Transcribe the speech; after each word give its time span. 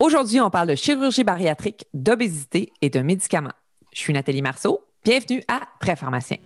Aujourd'hui, 0.00 0.40
on 0.40 0.48
parle 0.48 0.68
de 0.68 0.74
chirurgie 0.76 1.24
bariatrique, 1.24 1.84
d'obésité 1.92 2.72
et 2.80 2.88
de 2.88 3.00
médicaments. 3.00 3.52
Je 3.92 3.98
suis 3.98 4.14
Nathalie 4.14 4.40
Marceau. 4.40 4.80
Bienvenue 5.04 5.42
à 5.46 5.60
Très 5.78 5.94
Pharmacien. 5.94 6.38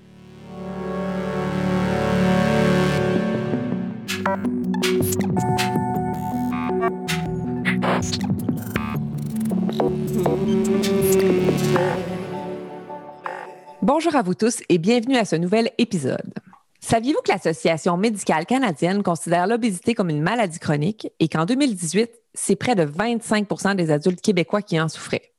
Bonjour 13.82 14.16
à 14.16 14.22
vous 14.22 14.34
tous 14.34 14.62
et 14.68 14.78
bienvenue 14.78 15.16
à 15.16 15.24
ce 15.24 15.36
nouvel 15.36 15.70
épisode. 15.78 16.34
Saviez-vous 16.80 17.22
que 17.22 17.30
l'Association 17.30 17.96
médicale 17.96 18.46
canadienne 18.46 19.04
considère 19.04 19.46
l'obésité 19.46 19.94
comme 19.94 20.10
une 20.10 20.22
maladie 20.22 20.58
chronique 20.58 21.06
et 21.20 21.28
qu'en 21.28 21.44
2018, 21.44 22.10
c'est 22.34 22.56
près 22.56 22.74
de 22.74 22.84
25% 22.84 23.76
des 23.76 23.90
adultes 23.90 24.20
québécois 24.20 24.62
qui 24.62 24.80
en 24.80 24.88
souffraient? 24.88 25.32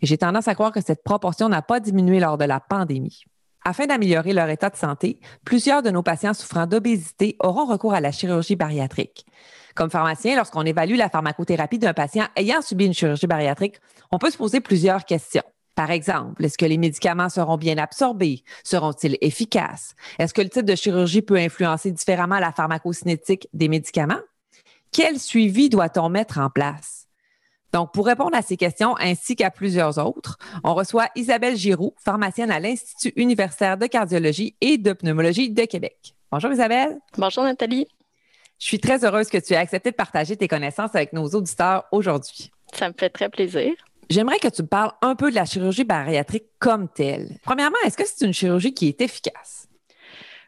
Et 0.00 0.06
j'ai 0.06 0.18
tendance 0.18 0.48
à 0.48 0.54
croire 0.54 0.72
que 0.72 0.80
cette 0.80 1.02
proportion 1.02 1.48
n'a 1.48 1.62
pas 1.62 1.80
diminué 1.80 2.20
lors 2.20 2.38
de 2.38 2.44
la 2.44 2.60
pandémie. 2.60 3.24
Afin 3.64 3.86
d'améliorer 3.86 4.32
leur 4.32 4.48
état 4.48 4.70
de 4.70 4.76
santé, 4.76 5.18
plusieurs 5.44 5.82
de 5.82 5.90
nos 5.90 6.02
patients 6.02 6.34
souffrant 6.34 6.66
d'obésité 6.66 7.36
auront 7.40 7.66
recours 7.66 7.94
à 7.94 8.00
la 8.00 8.12
chirurgie 8.12 8.54
bariatrique. 8.54 9.26
Comme 9.74 9.90
pharmacien, 9.90 10.36
lorsqu'on 10.36 10.62
évalue 10.62 10.96
la 10.96 11.08
pharmacothérapie 11.08 11.78
d'un 11.78 11.92
patient 11.92 12.26
ayant 12.36 12.62
subi 12.62 12.86
une 12.86 12.94
chirurgie 12.94 13.26
bariatrique, 13.26 13.80
on 14.12 14.18
peut 14.18 14.30
se 14.30 14.38
poser 14.38 14.60
plusieurs 14.60 15.04
questions. 15.04 15.42
Par 15.74 15.90
exemple, 15.90 16.44
est-ce 16.44 16.56
que 16.56 16.64
les 16.64 16.78
médicaments 16.78 17.28
seront 17.28 17.58
bien 17.58 17.76
absorbés? 17.76 18.44
Seront-ils 18.64 19.18
efficaces? 19.20 19.94
Est-ce 20.18 20.32
que 20.32 20.40
le 20.40 20.48
type 20.48 20.64
de 20.64 20.74
chirurgie 20.74 21.20
peut 21.20 21.36
influencer 21.36 21.90
différemment 21.90 22.38
la 22.38 22.52
pharmacocinétique 22.52 23.48
des 23.52 23.68
médicaments? 23.68 24.20
Quel 24.92 25.18
suivi 25.18 25.68
doit-on 25.68 26.08
mettre 26.08 26.38
en 26.38 26.50
place? 26.50 27.06
Donc, 27.72 27.92
pour 27.92 28.06
répondre 28.06 28.36
à 28.36 28.42
ces 28.42 28.56
questions 28.56 28.96
ainsi 28.98 29.36
qu'à 29.36 29.50
plusieurs 29.50 29.98
autres, 29.98 30.38
on 30.64 30.74
reçoit 30.74 31.08
Isabelle 31.14 31.56
Giroux, 31.56 31.94
pharmacienne 32.02 32.50
à 32.50 32.60
l'Institut 32.60 33.12
universitaire 33.16 33.76
de 33.76 33.86
cardiologie 33.86 34.56
et 34.60 34.78
de 34.78 34.92
pneumologie 34.92 35.50
de 35.50 35.64
Québec. 35.64 36.14
Bonjour 36.32 36.52
Isabelle. 36.52 36.98
Bonjour 37.18 37.44
Nathalie. 37.44 37.86
Je 38.58 38.64
suis 38.64 38.80
très 38.80 39.04
heureuse 39.04 39.28
que 39.28 39.38
tu 39.38 39.52
aies 39.52 39.56
accepté 39.56 39.90
de 39.90 39.96
partager 39.96 40.36
tes 40.36 40.48
connaissances 40.48 40.94
avec 40.94 41.12
nos 41.12 41.26
auditeurs 41.28 41.84
aujourd'hui. 41.92 42.50
Ça 42.72 42.88
me 42.88 42.94
fait 42.98 43.10
très 43.10 43.28
plaisir. 43.28 43.74
J'aimerais 44.08 44.38
que 44.38 44.48
tu 44.48 44.62
me 44.62 44.68
parles 44.68 44.92
un 45.02 45.14
peu 45.14 45.30
de 45.30 45.34
la 45.34 45.44
chirurgie 45.44 45.84
bariatrique 45.84 46.46
comme 46.58 46.88
telle. 46.88 47.38
Premièrement, 47.42 47.76
est-ce 47.84 47.96
que 47.96 48.04
c'est 48.06 48.24
une 48.24 48.32
chirurgie 48.32 48.72
qui 48.72 48.88
est 48.88 49.00
efficace? 49.00 49.65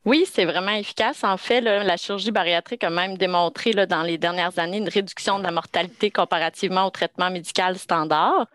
Oui, 0.05 0.25
c'est 0.33 0.45
vraiment 0.45 0.73
efficace. 0.73 1.25
En 1.25 1.37
fait, 1.37 1.61
la 1.61 1.97
chirurgie 1.97 2.31
bariatrique 2.31 2.85
a 2.85 2.91
même 2.91 3.19
démontré 3.19 3.73
dans 3.73 4.03
les 4.03 4.17
dernières 4.17 4.59
années 4.59 4.79
une 4.79 4.89
réduction 4.89 5.39
de 5.39 5.45
la 5.45 5.51
mortalité 5.51 6.11
comparativement 6.11 6.87
au 6.87 6.91
traitement 6.91 7.31
médical 7.31 7.77
standard. 7.77 8.47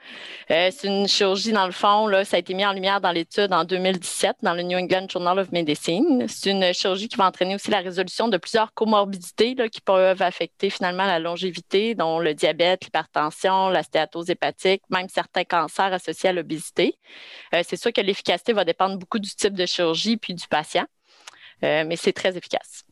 Euh, 0.51 0.69
c'est 0.71 0.87
une 0.87 1.07
chirurgie, 1.07 1.51
dans 1.51 1.65
le 1.65 1.73
fond, 1.73 2.09
ça 2.23 2.37
a 2.37 2.39
été 2.39 2.53
mis 2.53 2.65
en 2.65 2.71
lumière 2.71 3.01
dans 3.01 3.11
l'étude 3.11 3.51
en 3.51 3.65
2017 3.65 4.37
dans 4.41 4.53
le 4.53 4.63
New 4.63 4.77
England 4.77 5.07
Journal 5.09 5.37
of 5.37 5.51
Medicine. 5.51 6.25
C'est 6.29 6.49
une 6.49 6.73
chirurgie 6.73 7.09
qui 7.09 7.17
va 7.17 7.27
entraîner 7.27 7.55
aussi 7.55 7.69
la 7.69 7.79
résolution 7.79 8.29
de 8.29 8.37
plusieurs 8.37 8.73
comorbidités 8.73 9.55
qui 9.69 9.81
peuvent 9.81 10.21
affecter 10.21 10.69
finalement 10.69 11.05
la 11.05 11.19
longévité, 11.19 11.93
dont 11.93 12.19
le 12.19 12.33
diabète, 12.33 12.85
l'hypertension, 12.85 13.69
la 13.69 13.83
stéatose 13.83 14.29
hépatique, 14.29 14.81
même 14.89 15.09
certains 15.09 15.43
cancers 15.43 15.91
associés 15.91 16.29
à 16.29 16.33
l'obésité. 16.33 16.97
Euh, 17.53 17.61
c'est 17.67 17.77
sûr 17.77 17.91
que 17.91 18.01
l'efficacité 18.01 18.53
va 18.53 18.63
dépendre 18.63 18.97
beaucoup 18.97 19.19
du 19.19 19.29
type 19.29 19.53
de 19.53 19.65
chirurgie 19.65 20.17
puis 20.17 20.33
du 20.33 20.47
patient. 20.47 20.85
Euh, 21.63 21.83
mais 21.87 21.95
c'est 21.95 22.13
très 22.13 22.35
efficace. 22.37 22.83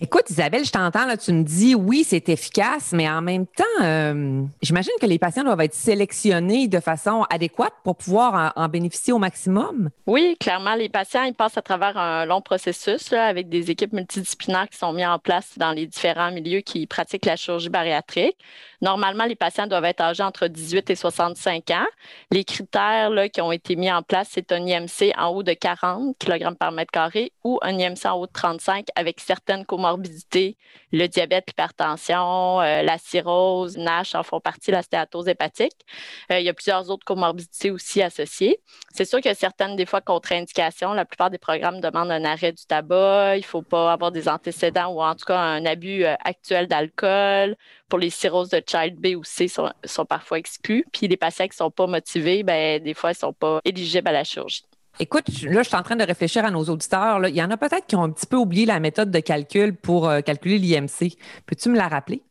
Écoute, 0.00 0.30
Isabelle, 0.30 0.64
je 0.64 0.72
t'entends, 0.72 1.06
là, 1.06 1.16
tu 1.16 1.32
me 1.32 1.44
dis 1.44 1.76
oui, 1.76 2.02
c'est 2.04 2.28
efficace, 2.28 2.92
mais 2.92 3.08
en 3.08 3.22
même 3.22 3.46
temps, 3.46 3.84
euh, 3.84 4.42
j'imagine 4.60 4.92
que 5.00 5.06
les 5.06 5.18
patients 5.18 5.44
doivent 5.44 5.60
être 5.60 5.74
sélectionnés 5.74 6.66
de 6.66 6.80
façon 6.80 7.24
adéquate 7.30 7.74
pour 7.84 7.96
pouvoir 7.96 8.52
en, 8.56 8.68
bénéficier 8.68 9.12
au 9.12 9.18
maximum. 9.18 9.90
Oui, 10.06 10.36
clairement, 10.40 10.74
les 10.74 10.88
patients, 10.88 11.22
ils 11.22 11.34
passent 11.34 11.58
à 11.58 11.62
travers 11.62 11.96
un 11.96 12.24
long 12.24 12.40
processus 12.40 13.12
avec 13.12 13.48
des 13.48 13.70
équipes 13.70 13.92
multidisciplinaires 13.92 14.68
qui 14.68 14.78
sont 14.78 14.92
mises 14.92 15.06
en 15.06 15.18
place 15.18 15.56
dans 15.56 15.70
les 15.70 15.86
différents 15.86 16.32
milieux 16.32 16.62
qui 16.62 16.86
pratiquent 16.86 17.26
la 17.26 17.36
chirurgie 17.36 17.68
bariatrique. 17.68 18.36
Normalement, 18.82 19.26
les 19.26 19.36
patients 19.36 19.68
doivent 19.68 19.84
être 19.84 20.00
âgés 20.00 20.24
entre 20.24 20.48
18 20.48 20.90
et 20.90 20.96
65 20.96 21.70
ans. 21.70 21.86
Les 22.32 22.42
critères 22.42 23.12
qui 23.32 23.40
ont 23.40 23.52
été 23.52 23.76
mis 23.76 23.90
en 23.92 24.02
place, 24.02 24.30
c'est 24.32 24.50
un 24.50 24.66
IMC 24.66 25.12
en 25.16 25.28
haut 25.28 25.44
de 25.44 25.52
40 25.52 26.16
kg 26.18 26.56
par 26.58 26.72
mètre 26.72 26.90
carré 26.90 27.32
ou 27.44 27.60
un 27.62 27.78
IMC 27.78 28.06
en 28.06 28.14
haut 28.14 28.26
de 28.26 28.32
35 28.32 28.88
avec 28.96 29.20
certaines 29.20 29.64
comorbidités. 29.64 30.56
Le 30.90 31.06
diabète, 31.06 31.44
l'hypertension, 31.46 32.60
euh, 32.60 32.82
la 32.82 32.98
cirrhose, 32.98 33.76
NASH 33.76 34.16
en 34.16 34.24
font 34.24 34.40
partie, 34.40 34.72
la 34.72 34.82
stéatose 34.82 35.28
hépatique. 35.28 35.86
Euh, 36.32 36.40
il 36.40 36.44
y 36.44 36.48
a 36.48 36.54
plusieurs 36.54 36.90
autres 36.90 37.04
comorbidités 37.04 37.70
aussi 37.70 38.02
associées. 38.02 38.58
C'est 38.92 39.04
sûr 39.04 39.20
qu'il 39.20 39.28
y 39.28 39.32
a 39.32 39.36
certaines, 39.36 39.76
des 39.76 39.86
fois, 39.86 40.00
contre-indications. 40.00 40.92
La 40.92 41.04
plupart 41.04 41.30
des 41.30 41.38
programmes 41.38 41.80
demandent 41.80 42.10
un 42.10 42.24
arrêt 42.24 42.50
du 42.50 42.64
tabac. 42.66 43.36
Il 43.36 43.40
ne 43.40 43.44
faut 43.44 43.62
pas 43.62 43.92
avoir 43.92 44.10
des 44.10 44.28
antécédents 44.28 44.88
ou 44.88 45.00
en 45.00 45.14
tout 45.14 45.24
cas 45.24 45.38
un 45.38 45.64
abus 45.66 46.04
euh, 46.04 46.16
actuel 46.24 46.66
d'alcool 46.66 47.56
pour 47.92 47.98
les 47.98 48.08
cirrhoses 48.08 48.48
de 48.48 48.62
Child 48.66 48.98
B 48.98 49.08
ou 49.18 49.22
C 49.22 49.48
sont, 49.48 49.70
parfois 50.08 50.38
exclus. 50.38 50.86
Puis 50.94 51.08
les 51.08 51.18
patients 51.18 51.44
qui 51.44 51.50
ne 51.50 51.56
sont 51.56 51.70
pas 51.70 51.86
motivés, 51.86 52.42
ben, 52.42 52.82
des 52.82 52.94
fois, 52.94 53.10
ils 53.10 53.16
ne 53.16 53.18
sont 53.18 53.34
pas 53.34 53.60
éligibles 53.66 54.08
à 54.08 54.12
la 54.12 54.24
chirurgie. 54.24 54.62
Écoute, 54.98 55.26
là, 55.42 55.62
je 55.62 55.68
suis 55.68 55.76
en 55.76 55.82
train 55.82 55.96
de 55.96 56.02
réfléchir 56.02 56.42
à 56.42 56.50
nos 56.50 56.64
auditeurs. 56.64 57.28
Il 57.28 57.34
y 57.34 57.42
en 57.42 57.50
a 57.50 57.58
peut-être 57.58 57.86
qui 57.86 57.94
ont 57.94 58.04
un 58.04 58.10
petit 58.10 58.24
peu 58.24 58.36
oublié 58.36 58.64
la 58.64 58.80
méthode 58.80 59.10
de 59.10 59.20
calcul 59.20 59.76
pour 59.76 60.08
euh, 60.08 60.22
calculer 60.22 60.56
l'IMC. 60.56 61.18
Peux-tu 61.44 61.68
me 61.68 61.76
la 61.76 61.88
rappeler? 61.88 62.22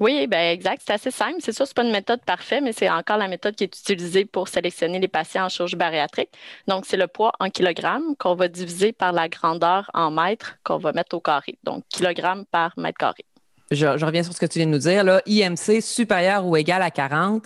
Oui, 0.00 0.26
ben 0.26 0.52
exact. 0.52 0.82
C'est 0.84 0.94
assez 0.94 1.12
simple. 1.12 1.36
C'est 1.38 1.52
sûr, 1.52 1.64
ce 1.64 1.70
n'est 1.70 1.74
pas 1.74 1.84
une 1.84 1.92
méthode 1.92 2.24
parfaite, 2.24 2.64
mais 2.64 2.72
c'est 2.72 2.90
encore 2.90 3.18
la 3.18 3.28
méthode 3.28 3.54
qui 3.54 3.62
est 3.62 3.80
utilisée 3.80 4.24
pour 4.24 4.48
sélectionner 4.48 4.98
les 4.98 5.06
patients 5.06 5.44
en 5.44 5.48
chirurgie 5.48 5.76
bariatrique. 5.76 6.30
Donc, 6.66 6.86
c'est 6.86 6.96
le 6.96 7.06
poids 7.06 7.30
en 7.38 7.50
kilogrammes 7.50 8.16
qu'on 8.16 8.34
va 8.34 8.48
diviser 8.48 8.92
par 8.92 9.12
la 9.12 9.28
grandeur 9.28 9.92
en 9.94 10.10
mètres 10.10 10.56
qu'on 10.64 10.78
va 10.78 10.92
mettre 10.92 11.16
au 11.16 11.20
carré. 11.20 11.56
Donc, 11.62 11.84
kilogramme 11.88 12.46
par 12.46 12.72
mètre 12.76 12.98
carré 12.98 13.24
je, 13.70 14.04
reviens 14.04 14.22
sur 14.22 14.32
ce 14.32 14.40
que 14.40 14.46
tu 14.46 14.58
viens 14.58 14.66
de 14.66 14.72
nous 14.72 14.78
dire, 14.78 15.04
là, 15.04 15.22
IMC 15.26 15.80
supérieur 15.80 16.46
ou 16.46 16.56
égal 16.56 16.82
à 16.82 16.90
40 16.90 17.44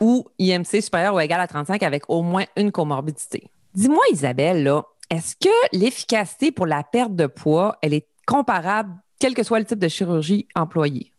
ou 0.00 0.26
IMC 0.38 0.80
supérieur 0.82 1.14
ou 1.14 1.20
égal 1.20 1.40
à 1.40 1.46
35 1.46 1.82
avec 1.82 2.08
au 2.08 2.22
moins 2.22 2.44
une 2.56 2.72
comorbidité. 2.72 3.50
Dis-moi, 3.74 4.02
Isabelle, 4.12 4.62
là, 4.62 4.82
est-ce 5.10 5.36
que 5.36 5.76
l'efficacité 5.76 6.52
pour 6.52 6.66
la 6.66 6.82
perte 6.82 7.14
de 7.14 7.26
poids, 7.26 7.76
elle 7.82 7.94
est 7.94 8.06
comparable, 8.26 8.94
quel 9.18 9.34
que 9.34 9.42
soit 9.42 9.58
le 9.58 9.64
type 9.64 9.78
de 9.78 9.88
chirurgie 9.88 10.46
employée? 10.54 11.12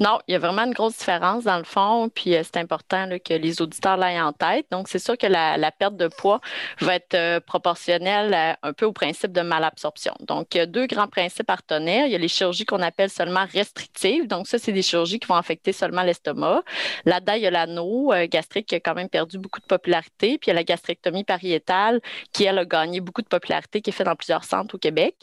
Non, 0.00 0.18
il 0.26 0.32
y 0.32 0.34
a 0.34 0.40
vraiment 0.40 0.64
une 0.64 0.72
grosse 0.72 0.98
différence 0.98 1.44
dans 1.44 1.58
le 1.58 1.64
fond, 1.64 2.08
puis 2.12 2.34
euh, 2.34 2.42
c'est 2.42 2.56
important 2.56 3.08
que 3.24 3.34
les 3.34 3.62
auditeurs 3.62 3.96
l'aient 3.96 4.20
en 4.20 4.32
tête. 4.32 4.66
Donc, 4.72 4.88
c'est 4.88 4.98
sûr 4.98 5.16
que 5.16 5.26
la, 5.26 5.70
perte 5.70 5.96
de 5.96 6.08
poids 6.08 6.40
va 6.80 6.96
être 6.96 7.14
euh, 7.14 7.38
proportionnelle 7.40 8.56
un 8.62 8.72
peu 8.72 8.86
au 8.86 8.92
principe 8.92 9.32
de 9.32 9.40
malabsorption. 9.40 10.14
Donc, 10.20 10.54
il 10.54 10.58
y 10.58 10.60
a 10.60 10.66
deux 10.66 10.86
grands 10.86 11.06
principes 11.06 11.48
à 11.48 11.54
retenir. 11.54 12.06
Il 12.06 12.12
y 12.12 12.14
a 12.16 12.18
les 12.18 12.28
chirurgies 12.28 12.64
qu'on 12.64 12.82
appelle 12.82 13.08
seulement 13.08 13.46
restrictives. 13.52 14.26
Donc, 14.26 14.48
ça, 14.48 14.58
c'est 14.58 14.72
des 14.72 14.82
chirurgies 14.82 15.20
qui 15.20 15.28
vont 15.28 15.36
affecter 15.36 15.72
seulement 15.72 16.02
l'estomac. 16.02 16.62
Là-dedans, 17.04 17.34
il 17.34 17.42
y 17.42 17.46
a 17.46 17.50
l'anneau 17.52 18.12
euh, 18.12 18.26
gastrique 18.26 18.66
qui 18.66 18.74
a 18.74 18.80
quand 18.80 18.94
même 18.94 19.08
perdu 19.08 19.38
beaucoup 19.38 19.60
de 19.60 19.66
popularité, 19.66 20.38
puis 20.38 20.46
il 20.46 20.48
y 20.48 20.50
a 20.50 20.54
la 20.54 20.64
gastrectomie 20.64 21.24
pariétale 21.24 22.00
qui, 22.32 22.44
elle, 22.44 22.58
a 22.58 22.64
gagné 22.64 23.00
beaucoup 23.00 23.22
de 23.22 23.28
popularité, 23.28 23.80
qui 23.80 23.90
est 23.90 23.92
faite 23.92 24.06
dans 24.06 24.16
plusieurs 24.16 24.44
centres 24.44 24.74
au 24.74 24.78
Québec. 24.78 25.14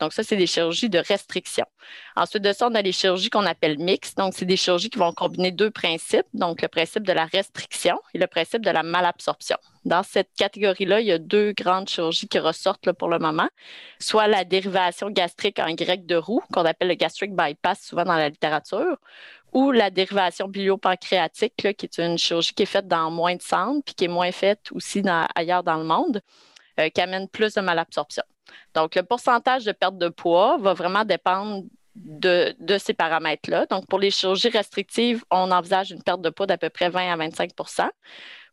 Donc, 0.00 0.12
ça, 0.12 0.24
c'est 0.24 0.36
des 0.36 0.48
chirurgies 0.48 0.90
de 0.90 0.98
restriction. 0.98 1.64
Ensuite 2.16 2.42
de 2.42 2.52
ça, 2.52 2.66
on 2.68 2.74
a 2.74 2.82
les 2.82 2.92
chirurgies 2.92 3.30
qu'on 3.30 3.46
appelle 3.46 3.78
mixtes 3.78 4.15
donc, 4.16 4.32
c'est 4.34 4.46
des 4.46 4.56
chirurgies 4.56 4.88
qui 4.88 4.98
vont 4.98 5.12
combiner 5.12 5.50
deux 5.50 5.70
principes, 5.70 6.26
donc 6.32 6.62
le 6.62 6.68
principe 6.68 7.06
de 7.06 7.12
la 7.12 7.26
restriction 7.26 8.00
et 8.14 8.18
le 8.18 8.26
principe 8.26 8.64
de 8.64 8.70
la 8.70 8.82
malabsorption. 8.82 9.58
Dans 9.84 10.02
cette 10.02 10.30
catégorie-là, 10.38 11.00
il 11.00 11.06
y 11.06 11.12
a 11.12 11.18
deux 11.18 11.52
grandes 11.52 11.88
chirurgies 11.88 12.26
qui 12.26 12.38
ressortent 12.38 12.92
pour 12.92 13.08
le 13.08 13.18
moment, 13.18 13.48
soit 13.98 14.26
la 14.26 14.44
dérivation 14.44 15.10
gastrique 15.10 15.58
en 15.58 15.72
grec 15.74 16.06
de 16.06 16.16
roue, 16.16 16.42
qu'on 16.52 16.64
appelle 16.64 16.88
le 16.88 16.94
gastric 16.94 17.36
bypass 17.36 17.82
souvent 17.82 18.04
dans 18.04 18.16
la 18.16 18.30
littérature, 18.30 18.96
ou 19.52 19.70
la 19.70 19.90
dérivation 19.90 20.48
biliopancréatique, 20.48 21.54
qui 21.56 21.86
est 21.86 21.98
une 21.98 22.16
chirurgie 22.16 22.54
qui 22.54 22.62
est 22.62 22.66
faite 22.66 22.88
dans 22.88 23.10
moins 23.10 23.36
de 23.36 23.42
centres, 23.42 23.82
puis 23.84 23.94
qui 23.94 24.04
est 24.06 24.08
moins 24.08 24.32
faite 24.32 24.72
aussi 24.72 25.02
ailleurs 25.34 25.62
dans 25.62 25.76
le 25.76 25.84
monde, 25.84 26.22
euh, 26.80 26.88
qui 26.88 27.02
amène 27.02 27.28
plus 27.28 27.52
de 27.54 27.60
malabsorption. 27.60 28.24
Donc, 28.74 28.94
le 28.94 29.02
pourcentage 29.02 29.64
de 29.64 29.72
perte 29.72 29.98
de 29.98 30.08
poids 30.08 30.56
va 30.58 30.72
vraiment 30.72 31.04
dépendre 31.04 31.64
de, 32.04 32.54
ces 32.78 32.94
paramètres-là. 32.94 33.66
Donc, 33.66 33.86
pour 33.86 33.98
les 33.98 34.10
chirurgies 34.10 34.48
restrictives, 34.48 35.24
on 35.30 35.50
envisage 35.50 35.90
une 35.90 36.02
perte 36.02 36.20
de 36.20 36.30
poids 36.30 36.46
d'à 36.46 36.58
peu 36.58 36.70
près 36.70 36.90
20 36.90 37.12
à 37.12 37.16
25 37.16 37.50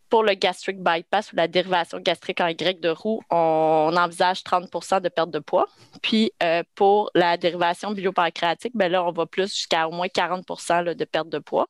Pour 0.09 0.23
le 0.23 0.33
gastric 0.35 0.77
bypass 0.77 1.33
ou 1.33 1.35
la 1.35 1.47
dérivation 1.47 1.99
gastrique 1.99 2.39
en 2.39 2.51
grec 2.51 2.79
de 2.79 2.89
roux, 2.89 3.21
on 3.29 3.91
envisage 3.97 4.41
30% 4.43 5.01
de 5.01 5.09
perte 5.09 5.31
de 5.31 5.39
poids. 5.39 5.65
Puis 6.01 6.31
euh, 6.43 6.63
pour 6.75 7.09
la 7.15 7.37
dérivation 7.37 7.91
biliopancréatique, 7.91 8.73
ben 8.75 8.91
là, 8.91 9.03
on 9.03 9.11
va 9.11 9.25
plus 9.25 9.49
jusqu'à 9.49 9.87
au 9.87 9.91
moins 9.91 10.07
40% 10.07 10.93
de 10.93 11.05
perte 11.05 11.29
de 11.29 11.39
poids. 11.39 11.67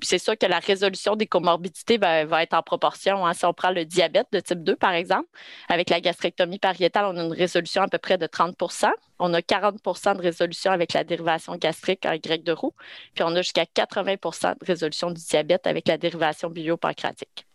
Puis 0.00 0.08
c'est 0.08 0.18
sûr 0.18 0.36
que 0.36 0.46
la 0.46 0.58
résolution 0.58 1.16
des 1.16 1.26
comorbidités 1.26 1.98
va 1.98 2.42
être 2.42 2.54
en 2.54 2.62
proportion. 2.62 3.26
Hein. 3.26 3.34
Si 3.34 3.44
on 3.44 3.52
prend 3.52 3.70
le 3.70 3.84
diabète 3.84 4.26
de 4.32 4.40
type 4.40 4.62
2, 4.64 4.76
par 4.76 4.92
exemple, 4.92 5.28
avec 5.68 5.90
la 5.90 6.00
gastrectomie 6.00 6.58
pariétale, 6.58 7.06
on 7.06 7.16
a 7.16 7.24
une 7.24 7.32
résolution 7.32 7.82
à 7.82 7.88
peu 7.88 7.98
près 7.98 8.18
de 8.18 8.26
30% 8.26 8.90
On 9.18 9.32
a 9.34 9.40
40% 9.40 10.16
de 10.16 10.22
résolution 10.22 10.72
avec 10.72 10.92
la 10.92 11.04
dérivation 11.04 11.56
gastrique 11.56 12.04
en 12.06 12.16
grec 12.16 12.44
de 12.44 12.52
roux. 12.52 12.74
Puis 13.14 13.24
on 13.24 13.34
a 13.34 13.42
jusqu'à 13.42 13.64
80% 13.64 14.58
de 14.60 14.64
résolution 14.64 15.10
du 15.10 15.22
diabète 15.22 15.66
avec 15.66 15.88
la 15.88 15.98
dérivation 15.98 16.50
biliopancréatique. 16.50 17.45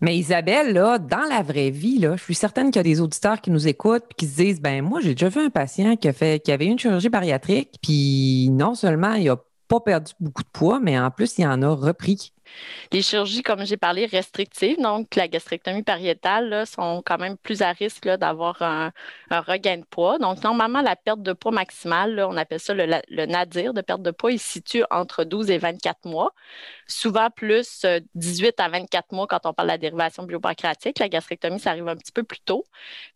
Mais 0.00 0.16
Isabelle, 0.16 0.74
dans 0.74 1.28
la 1.28 1.42
vraie 1.42 1.70
vie, 1.70 2.00
je 2.00 2.22
suis 2.22 2.34
certaine 2.34 2.70
qu'il 2.70 2.76
y 2.76 2.80
a 2.80 2.82
des 2.82 3.00
auditeurs 3.00 3.40
qui 3.40 3.50
nous 3.50 3.68
écoutent 3.68 4.04
et 4.10 4.14
qui 4.14 4.26
se 4.26 4.36
disent 4.36 4.60
ben 4.60 4.82
moi, 4.82 5.00
j'ai 5.00 5.14
déjà 5.14 5.28
vu 5.28 5.40
un 5.40 5.50
patient 5.50 5.96
qui, 5.96 6.08
a 6.08 6.12
fait, 6.12 6.42
qui 6.42 6.52
avait 6.52 6.66
une 6.66 6.78
chirurgie 6.78 7.08
bariatrique, 7.08 7.78
puis 7.82 8.48
non 8.50 8.74
seulement 8.74 9.14
il 9.14 9.24
n'a 9.24 9.36
pas 9.68 9.80
perdu 9.80 10.12
beaucoup 10.20 10.42
de 10.42 10.48
poids, 10.52 10.80
mais 10.80 10.98
en 10.98 11.10
plus, 11.10 11.38
il 11.38 11.46
en 11.46 11.62
a 11.62 11.68
repris. 11.68 12.32
Les 12.92 13.02
chirurgies, 13.02 13.42
comme 13.42 13.64
j'ai 13.64 13.76
parlé, 13.76 14.06
restrictives, 14.06 14.80
donc 14.80 15.14
la 15.16 15.28
gastrectomie 15.28 15.82
pariétale, 15.82 16.66
sont 16.66 17.02
quand 17.04 17.18
même 17.18 17.36
plus 17.36 17.62
à 17.62 17.72
risque 17.72 18.08
d'avoir 18.08 18.60
un, 18.62 18.92
regain 19.30 19.78
de 19.78 19.84
poids. 19.84 20.18
Donc, 20.18 20.42
normalement, 20.42 20.82
la 20.82 20.96
perte 20.96 21.22
de 21.22 21.32
poids 21.32 21.52
maximale, 21.52 22.24
on 22.28 22.36
appelle 22.36 22.60
ça 22.60 22.74
le, 22.74 23.26
nadir 23.26 23.74
de 23.74 23.80
perte 23.80 24.02
de 24.02 24.10
poids, 24.10 24.32
il 24.32 24.38
se 24.38 24.48
situe 24.48 24.84
entre 24.90 25.24
12 25.24 25.50
et 25.50 25.58
24 25.58 26.04
mois. 26.04 26.32
Souvent 26.86 27.30
plus 27.30 27.86
18 28.14 28.46
euh, 28.46 28.50
à 28.58 28.68
24 28.68 29.12
mois 29.12 29.26
quand 29.26 29.46
on 29.46 29.54
parle 29.54 29.68
de 29.68 29.72
la 29.72 29.78
dérivation 29.78 30.24
biopancréatique. 30.24 30.98
La 30.98 31.08
gastrectomie, 31.08 31.60
ça 31.60 31.70
arrive 31.70 31.88
un 31.88 31.96
petit 31.96 32.12
peu 32.12 32.22
plus 32.22 32.40
tôt. 32.40 32.64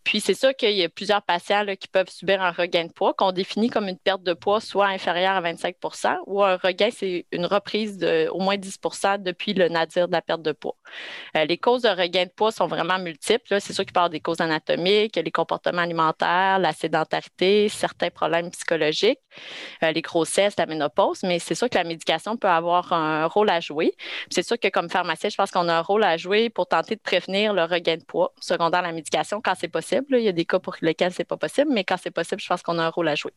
Puis, 0.05 0.21
c'est 0.21 0.35
sûr 0.35 0.55
qu'il 0.55 0.73
y 0.73 0.85
a 0.85 0.89
plusieurs 0.89 1.23
patients 1.23 1.65
qui 1.79 1.89
peuvent 1.89 2.09
subir 2.09 2.43
un 2.43 2.53
regain 2.53 2.85
de 2.85 2.93
poids 2.93 3.13
qu'on 3.15 3.33
définit 3.33 3.69
comme 3.71 3.89
une 3.89 3.99
perte 3.99 4.23
de 4.23 4.33
poids 4.33 4.61
soit 4.61 4.87
inférieure 4.87 5.37
à 5.37 5.41
25 5.41 5.77
ou 6.27 6.43
un 6.43 6.57
regain, 6.57 6.89
c'est 6.91 7.27
une 7.33 7.47
reprise 7.47 7.99
de 7.99 8.29
au 8.29 8.41
moins 8.41 8.57
10 8.57 8.79
depuis 9.27 9.53
le 9.53 9.69
nadir 9.69 10.07
de 10.09 10.13
la 10.13 10.23
perte 10.23 10.43
de 10.43 10.53
poids. 10.53 10.77
Euh, 11.37 11.45
les 11.45 11.59
causes 11.59 11.83
de 11.83 11.89
regain 11.89 12.25
de 12.25 12.31
poids 12.31 12.53
sont 12.53 12.67
vraiment 12.67 12.99
multiples. 12.99 13.61
C'est 13.61 13.73
sûr 13.73 13.85
qu'il 13.85 13.93
parle 13.93 14.11
des 14.11 14.21
causes 14.21 14.41
anatomiques, 14.41 15.17
les 15.17 15.31
comportements 15.31 15.83
alimentaires, 15.83 16.59
la 16.59 16.73
sédentarité, 16.73 17.69
certains 17.69 18.11
problèmes 18.11 18.51
psychologiques, 18.51 19.21
euh, 19.83 19.93
les 19.93 20.03
grossesses, 20.03 20.55
la 20.59 20.67
ménopause, 20.67 21.23
mais 21.25 21.39
c'est 21.39 21.55
sûr 21.55 21.69
que 21.69 21.77
la 21.77 21.85
médication 21.85 22.37
peut 22.37 22.49
avoir 22.49 22.93
un 22.93 23.27
rôle 23.27 23.51
à 23.51 23.61
jouer. 23.61 23.95
C'est 24.31 24.47
sûr 24.47 24.59
que 24.59 24.69
comme 24.69 24.89
pharmacien, 24.89 25.31
je 25.31 25.37
pense 25.37 25.51
qu'on 25.51 25.69
a 25.69 25.75
un 25.75 25.83
rôle 25.83 26.05
à 26.05 26.17
jouer 26.17 26.49
pour 26.51 26.67
tenter 26.67 26.97
de 26.97 27.01
prévenir 27.01 27.53
le 27.53 27.65
regain 27.65 27.97
de 27.97 28.05
poids 28.05 28.33
secondaire 28.41 28.83
la 28.83 28.93
médication 28.93 29.41
quand 29.43 29.55
c'est 29.59 29.69
possible. 29.69 30.17
Il 30.19 30.25
y 30.25 30.29
a 30.29 30.33
des 30.33 30.45
cas 30.45 30.59
pour 30.59 30.77
lesquels 30.81 31.13
c'est 31.13 31.25
pas 31.25 31.37
possible, 31.37 31.71
mais 31.73 31.85
quand 31.85 31.97
c'est 31.97 32.11
possible, 32.11 32.41
je 32.41 32.47
pense 32.49 32.63
qu'on 32.63 32.79
a 32.79 32.85
un 32.85 32.91
rôle 32.91 33.09
à 33.09 33.15
jouer. 33.15 33.33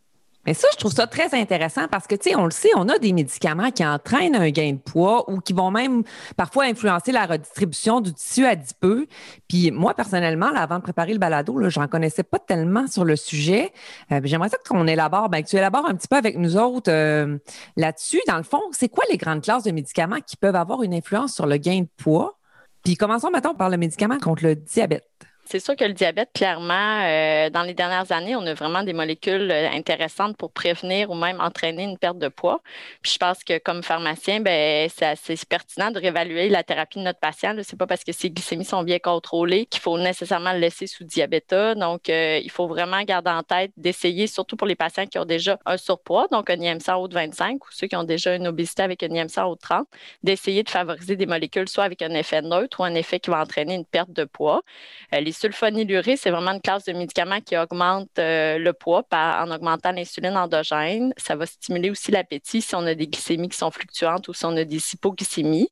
Mais 0.46 0.54
ça, 0.54 0.68
je 0.72 0.78
trouve 0.78 0.94
ça 0.94 1.06
très 1.06 1.34
intéressant 1.34 1.88
parce 1.90 2.08
que, 2.08 2.16
tu 2.16 2.30
sais, 2.30 2.36
on 2.36 2.46
le 2.46 2.52
sait, 2.52 2.70
on 2.76 2.88
a 2.88 2.98
des 2.98 3.12
médicaments 3.12 3.72
qui 3.72 3.86
entraînent 3.86 4.36
un 4.36 4.50
gain 4.50 4.72
de 4.72 4.78
poids 4.78 5.30
ou 5.30 5.40
qui 5.40 5.54
vont 5.54 5.70
même 5.70 6.04
parfois 6.38 6.64
influencer 6.64 7.12
la 7.12 7.26
redistribution 7.26 8.00
du 8.00 8.14
tissu 8.14 8.46
adipeux. 8.46 9.08
Puis 9.48 9.72
moi, 9.72 9.94
personnellement, 9.94 10.50
avant 10.56 10.78
de 10.78 10.84
préparer 10.84 11.12
le 11.12 11.20
balado, 11.20 11.70
je 11.70 11.80
n'en 11.80 11.88
connaissais 11.88 12.24
pas 12.24 12.40
tellement 12.40 12.88
sur 12.88 13.04
le 13.04 13.16
sujet. 13.16 13.74
Euh, 14.12 14.22
j'aimerais 14.24 14.50
ça 14.50 14.58
qu'on 14.68 14.88
élabore, 14.88 15.30
ben, 15.30 15.44
que 15.44 15.50
tu 15.50 15.58
élabores 15.58 15.86
un 15.88 15.96
petit 15.96 16.08
peu 16.08 16.16
avec 16.16 16.38
nous 16.38 16.58
autres 16.58 16.92
euh, 16.92 17.38
là-dessus. 17.76 18.22
Dans 18.28 18.38
le 18.38 18.44
fond, 18.44 18.62
c'est 18.72 18.90
quoi 18.90 19.04
les 19.12 19.18
grandes 19.18 19.44
classes 19.44 19.64
de 19.64 19.72
médicaments 19.72 20.22
qui 20.26 20.38
peuvent 20.38 20.56
avoir 20.56 20.84
une 20.84 20.94
influence 20.94 21.34
sur 21.34 21.48
le 21.48 21.58
gain 21.58 21.82
de 21.82 21.90
poids? 21.98 22.40
Puis 22.84 22.96
commençons 22.96 23.30
maintenant 23.30 23.54
par 23.54 23.70
le 23.70 23.78
médicament 23.78 24.20
contre 24.20 24.44
le 24.44 24.56
diabète. 24.56 25.06
C'est 25.52 25.60
sûr 25.60 25.76
que 25.76 25.84
le 25.84 25.94
diabète, 25.94 26.30
clairement, 26.32 27.02
euh, 27.02 27.50
dans 27.50 27.64
les 27.64 27.74
dernières 27.74 28.12
années, 28.12 28.36
on 28.36 28.46
a 28.46 28.54
vraiment 28.54 28.84
des 28.84 28.94
molécules 28.94 29.50
euh, 29.50 29.68
intéressantes 29.72 30.38
pour 30.38 30.52
prévenir 30.52 31.10
ou 31.10 31.16
même 31.16 31.42
entraîner 31.42 31.86
une 31.86 31.98
perte 31.98 32.20
de 32.20 32.28
poids. 32.28 32.62
Puis 33.02 33.14
je 33.14 33.18
pense 33.18 33.44
que 33.44 33.58
comme 33.58 33.82
pharmacien, 33.82 34.42
ben, 34.42 34.88
c'est 34.92 35.50
pertinent 35.50 35.90
de 35.90 35.98
réévaluer 35.98 36.50
la 36.50 36.62
thérapie 36.62 37.00
de 37.00 37.04
notre 37.04 37.20
patient. 37.20 37.56
Ce 37.64 37.74
n'est 37.74 37.78
pas 37.80 37.88
parce 37.88 38.04
que 38.04 38.12
ses 38.12 38.30
glycémies 38.30 38.64
sont 38.64 38.84
bien 38.84 39.00
contrôlées 39.00 39.66
qu'il 39.66 39.82
faut 39.82 39.98
nécessairement 39.98 40.54
le 40.54 40.60
laisser 40.60 40.86
sous 40.86 41.04
diabète. 41.04 41.50
Donc, 41.78 42.10
euh, 42.10 42.40
il 42.44 42.52
faut 42.52 42.68
vraiment 42.68 43.02
garder 43.02 43.32
en 43.32 43.42
tête 43.42 43.72
d'essayer, 43.76 44.28
surtout 44.28 44.56
pour 44.56 44.68
les 44.68 44.76
patients 44.76 45.08
qui 45.08 45.18
ont 45.18 45.26
déjà 45.26 45.58
un 45.66 45.78
surpoids, 45.78 46.28
donc 46.32 46.52
un 46.52 46.62
IMC 46.62 46.96
haut 46.96 47.08
de 47.08 47.16
25 47.16 47.56
ou 47.56 47.68
ceux 47.72 47.88
qui 47.88 47.96
ont 47.96 48.04
déjà 48.04 48.36
une 48.36 48.46
obésité 48.46 48.84
avec 48.84 49.02
un 49.02 49.10
IMC 49.10 49.40
haut 49.44 49.56
de 49.56 49.62
30, 49.62 49.88
d'essayer 50.22 50.62
de 50.62 50.70
favoriser 50.70 51.16
des 51.16 51.26
molécules 51.26 51.68
soit 51.68 51.86
avec 51.86 52.04
un 52.04 52.12
effet 52.12 52.44
neutre 52.44 52.82
ou 52.82 52.84
un 52.84 52.94
effet 52.94 53.20
qui 53.20 53.32
va 53.32 53.42
entraîner 53.42 53.74
une 53.74 53.86
perte 53.86 54.12
de 54.12 54.26
poids. 54.26 54.62
Sulfonylurée, 55.40 56.18
c'est 56.18 56.32
vraiment 56.32 56.52
une 56.52 56.62
classe 56.62 56.86
de 56.86 56.94
médicaments 56.94 57.42
qui 57.42 57.58
augmente 57.58 58.10
euh, 58.20 58.58
le 58.58 58.74
poids 58.74 59.04
en 59.12 59.50
augmentant 59.52 59.92
l'insuline 59.92 60.38
endogène. 60.38 61.14
Ça 61.18 61.36
va 61.36 61.46
stimuler 61.46 61.90
aussi 61.90 62.12
l'appétit 62.12 62.62
si 62.62 62.76
on 62.76 62.86
a 62.86 62.94
des 62.94 63.08
glycémies 63.08 63.50
qui 63.50 63.58
sont 63.58 63.72
fluctuantes 63.72 64.28
ou 64.28 64.34
si 64.34 64.46
on 64.46 64.56
a 64.58 64.64
des 64.64 64.94
hypoglycémies. 64.94 65.70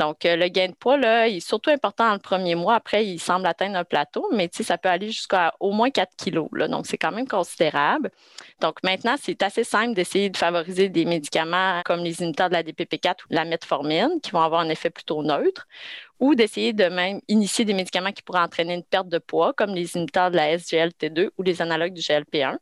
Donc, 0.00 0.24
euh, 0.24 0.34
le 0.34 0.48
gain 0.48 0.68
de 0.68 0.74
poids, 0.74 0.96
là, 0.96 1.28
il 1.28 1.36
est 1.36 1.46
surtout 1.46 1.68
important 1.68 2.06
dans 2.06 2.14
le 2.14 2.20
premier 2.20 2.54
mois. 2.54 2.74
Après, 2.74 3.04
il 3.04 3.18
semble 3.18 3.44
atteindre 3.46 3.76
un 3.76 3.84
plateau, 3.84 4.26
mais 4.32 4.48
ça 4.50 4.78
peut 4.78 4.88
aller 4.88 5.08
jusqu'à 5.08 5.52
au 5.60 5.72
moins 5.72 5.90
4 5.90 6.16
kilos. 6.16 6.48
donc, 6.70 6.86
c'est 6.86 6.96
quand 6.96 7.12
même 7.12 7.28
considérable. 7.28 8.10
Donc, 8.62 8.82
maintenant, 8.82 9.16
c'est 9.20 9.42
assez 9.42 9.62
simple 9.62 9.92
d'essayer 9.92 10.30
de 10.30 10.38
favoriser 10.38 10.88
des 10.88 11.04
médicaments 11.04 11.82
comme 11.84 12.00
les 12.00 12.22
inhibiteurs 12.22 12.48
de 12.48 12.54
la 12.54 12.62
DPP4 12.62 13.24
ou 13.30 13.34
la 13.34 13.44
metformine, 13.44 14.20
qui 14.22 14.30
vont 14.30 14.40
avoir 14.40 14.62
un 14.62 14.70
effet 14.70 14.88
plutôt 14.88 15.22
neutre, 15.22 15.66
ou 16.20 16.34
d'essayer 16.34 16.72
de 16.72 16.84
même 16.84 17.20
initier 17.28 17.64
des 17.64 17.74
médicaments 17.74 18.12
qui 18.12 18.22
pourraient 18.22 18.40
entraîner 18.40 18.74
une 18.74 18.84
perte 18.84 19.08
de 19.08 19.18
poids, 19.18 19.52
comme 19.54 19.74
les 19.74 19.96
inhibiteurs 19.96 20.30
de 20.30 20.36
la 20.36 20.56
SGLT2 20.56 21.30
ou 21.38 21.42
les 21.42 21.62
analogues 21.62 21.94
du 21.94 22.02
GLP1. 22.02 22.58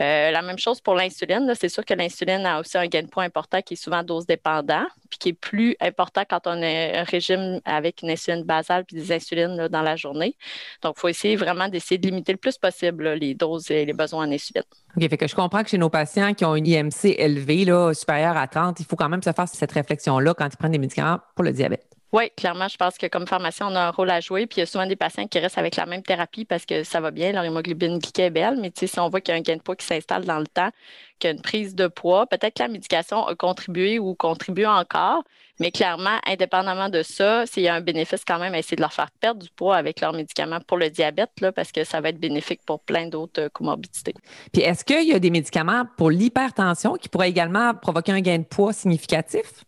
Euh, 0.00 0.30
la 0.30 0.42
même 0.42 0.58
chose 0.58 0.80
pour 0.80 0.94
l'insuline. 0.94 1.52
C'est 1.58 1.68
sûr 1.68 1.84
que 1.84 1.92
l'insuline 1.92 2.46
a 2.46 2.60
aussi 2.60 2.78
un 2.78 2.86
gain 2.86 3.02
de 3.02 3.08
poids 3.08 3.24
important 3.24 3.60
qui 3.62 3.74
est 3.74 3.76
souvent 3.76 4.04
dose 4.04 4.26
dépendant, 4.26 4.84
puis 5.10 5.18
qui 5.18 5.28
est 5.30 5.32
plus 5.32 5.76
important 5.80 6.22
quand 6.28 6.46
on 6.46 6.62
a 6.62 7.00
un 7.00 7.02
régime 7.02 7.60
avec 7.64 8.02
une 8.02 8.10
insuline 8.10 8.44
basale 8.44 8.84
puis 8.84 8.96
des 8.96 9.10
insulines 9.10 9.66
dans 9.68 9.82
la 9.82 9.96
journée. 9.96 10.36
Donc, 10.82 10.94
il 10.96 11.00
faut 11.00 11.08
essayer 11.08 11.34
vraiment 11.34 11.68
d'essayer 11.68 11.98
de 11.98 12.06
limiter 12.06 12.32
le 12.32 12.38
plus 12.38 12.58
possible 12.58 13.10
les 13.14 13.34
doses 13.34 13.70
et 13.72 13.84
les 13.84 13.92
besoins 13.92 14.26
en 14.26 14.32
insuline. 14.32 14.62
OK, 14.96 15.08
fait 15.08 15.16
que 15.16 15.26
je 15.26 15.34
comprends 15.34 15.64
que 15.64 15.70
chez 15.70 15.78
nos 15.78 15.90
patients 15.90 16.32
qui 16.34 16.44
ont 16.44 16.54
une 16.54 16.66
IMC 16.66 17.16
élevée, 17.18 17.64
là, 17.64 17.92
supérieure 17.92 18.36
à 18.36 18.46
30, 18.46 18.78
il 18.78 18.86
faut 18.86 18.96
quand 18.96 19.08
même 19.08 19.22
se 19.22 19.32
faire 19.32 19.48
cette 19.48 19.72
réflexion-là 19.72 20.34
quand 20.34 20.46
ils 20.46 20.56
prennent 20.56 20.72
des 20.72 20.78
médicaments 20.78 21.18
pour 21.34 21.44
le 21.44 21.52
diabète. 21.52 21.97
Oui, 22.10 22.30
clairement, 22.36 22.68
je 22.68 22.76
pense 22.78 22.96
que 22.96 23.06
comme 23.06 23.26
pharmacien, 23.26 23.66
on 23.68 23.74
a 23.74 23.80
un 23.80 23.90
rôle 23.90 24.10
à 24.10 24.20
jouer. 24.20 24.46
Puis 24.46 24.56
il 24.56 24.60
y 24.60 24.62
a 24.62 24.66
souvent 24.66 24.86
des 24.86 24.96
patients 24.96 25.26
qui 25.26 25.38
restent 25.38 25.58
avec 25.58 25.76
la 25.76 25.84
même 25.84 26.02
thérapie 26.02 26.46
parce 26.46 26.64
que 26.64 26.82
ça 26.82 27.00
va 27.00 27.10
bien, 27.10 27.32
leur 27.32 27.44
hémoglobine 27.44 27.98
glycée 27.98 28.22
est 28.22 28.30
belle. 28.30 28.58
Mais 28.58 28.72
si 28.74 28.98
on 28.98 29.10
voit 29.10 29.20
qu'il 29.20 29.34
y 29.34 29.36
a 29.36 29.38
un 29.38 29.42
gain 29.42 29.56
de 29.56 29.62
poids 29.62 29.76
qui 29.76 29.84
s'installe 29.84 30.24
dans 30.24 30.38
le 30.38 30.46
temps, 30.46 30.70
qu'il 31.18 31.28
y 31.28 31.32
a 31.32 31.36
une 31.36 31.42
prise 31.42 31.74
de 31.74 31.86
poids, 31.86 32.26
peut-être 32.26 32.54
que 32.54 32.62
la 32.62 32.68
médication 32.68 33.26
a 33.26 33.34
contribué 33.34 33.98
ou 33.98 34.14
contribue 34.14 34.64
encore. 34.64 35.22
Mais 35.60 35.70
clairement, 35.70 36.18
indépendamment 36.24 36.88
de 36.88 37.02
ça, 37.02 37.44
s'il 37.44 37.64
y 37.64 37.68
a 37.68 37.74
un 37.74 37.80
bénéfice 37.82 38.24
quand 38.26 38.38
même 38.38 38.54
à 38.54 38.58
essayer 38.58 38.76
de 38.76 38.80
leur 38.80 38.92
faire 38.92 39.10
perdre 39.20 39.42
du 39.42 39.50
poids 39.50 39.76
avec 39.76 40.00
leurs 40.00 40.12
médicaments 40.14 40.60
pour 40.60 40.78
le 40.78 40.88
diabète, 40.88 41.32
là, 41.42 41.52
parce 41.52 41.72
que 41.72 41.84
ça 41.84 42.00
va 42.00 42.08
être 42.10 42.20
bénéfique 42.20 42.60
pour 42.64 42.80
plein 42.80 43.08
d'autres 43.08 43.42
euh, 43.42 43.48
comorbidités. 43.50 44.14
Puis 44.52 44.62
est-ce 44.62 44.84
qu'il 44.84 45.08
y 45.08 45.12
a 45.12 45.18
des 45.18 45.30
médicaments 45.30 45.84
pour 45.96 46.10
l'hypertension 46.10 46.94
qui 46.94 47.08
pourraient 47.08 47.28
également 47.28 47.74
provoquer 47.74 48.12
un 48.12 48.20
gain 48.20 48.38
de 48.38 48.44
poids 48.44 48.72
significatif? 48.72 49.64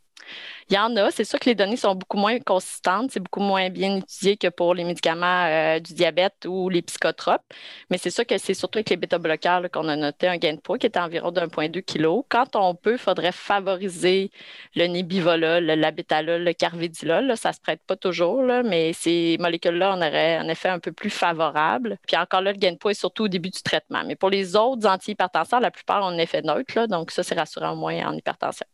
Il 0.70 0.74
y 0.74 0.78
en 0.78 0.94
a. 0.96 1.10
C'est 1.10 1.24
sûr 1.24 1.40
que 1.40 1.46
les 1.46 1.56
données 1.56 1.76
sont 1.76 1.96
beaucoup 1.96 2.16
moins 2.16 2.38
consistantes. 2.38 3.10
C'est 3.10 3.20
beaucoup 3.20 3.40
moins 3.40 3.70
bien 3.70 3.96
étudié 3.96 4.36
que 4.36 4.46
pour 4.46 4.72
les 4.74 4.84
médicaments 4.84 5.44
euh, 5.46 5.80
du 5.80 5.94
diabète 5.94 6.46
ou 6.46 6.68
les 6.68 6.82
psychotropes. 6.82 7.42
Mais 7.90 7.98
c'est 7.98 8.10
sûr 8.10 8.24
que 8.24 8.38
c'est 8.38 8.54
surtout 8.54 8.78
avec 8.78 8.90
les 8.90 8.96
bêta-bloqueurs 8.96 9.68
qu'on 9.72 9.88
a 9.88 9.96
noté 9.96 10.28
un 10.28 10.36
gain 10.36 10.54
de 10.54 10.60
poids 10.60 10.78
qui 10.78 10.86
était 10.86 11.00
environ 11.00 11.32
d'1,2 11.32 11.82
kg. 11.82 12.24
Quand 12.28 12.54
on 12.54 12.76
peut, 12.76 12.92
il 12.92 12.98
faudrait 12.98 13.32
favoriser 13.32 14.30
le 14.76 14.86
nébivolol, 14.86 15.64
le 15.66 15.74
labétalol, 15.74 16.44
le 16.44 16.52
carvedilol. 16.52 17.36
Ça 17.36 17.48
ne 17.48 17.54
se 17.54 17.60
prête 17.60 17.82
pas 17.84 17.96
toujours, 17.96 18.40
mais 18.64 18.92
ces 18.92 19.38
molécules-là, 19.40 19.94
on 19.96 19.98
aurait 19.98 20.36
un 20.36 20.48
effet 20.48 20.68
un 20.68 20.78
peu 20.78 20.92
plus 20.92 21.10
favorable. 21.10 21.98
Puis 22.06 22.16
encore 22.16 22.42
là, 22.42 22.52
le 22.52 22.58
gain 22.58 22.72
de 22.72 22.78
poids 22.78 22.92
est 22.92 22.94
surtout 22.94 23.24
au 23.24 23.28
début 23.28 23.50
du 23.50 23.62
traitement. 23.62 24.04
Mais 24.06 24.14
pour 24.14 24.30
les 24.30 24.54
autres 24.54 24.86
antihypertenseurs, 24.86 25.60
la 25.60 25.72
plupart 25.72 26.04
ont 26.04 26.08
un 26.08 26.18
effet 26.18 26.42
neutre. 26.42 26.86
donc 26.86 27.10
ça, 27.10 27.24
c'est 27.24 27.34
rassurant 27.34 27.72
au 27.72 27.76
moins 27.76 28.06
en 28.06 28.14
hypertension. 28.14 28.66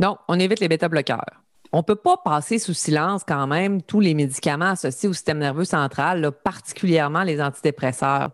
Donc, 0.00 0.18
on 0.28 0.40
évite 0.40 0.60
les 0.60 0.68
bêta-bloqueurs. 0.68 1.42
On 1.72 1.78
ne 1.78 1.82
peut 1.82 1.94
pas 1.94 2.16
passer 2.16 2.58
sous 2.58 2.72
silence 2.72 3.22
quand 3.22 3.46
même 3.46 3.82
tous 3.82 4.00
les 4.00 4.14
médicaments 4.14 4.70
associés 4.70 5.08
au 5.08 5.12
système 5.12 5.38
nerveux 5.38 5.66
central, 5.66 6.32
particulièrement 6.42 7.22
les 7.22 7.40
antidépresseurs. 7.40 8.30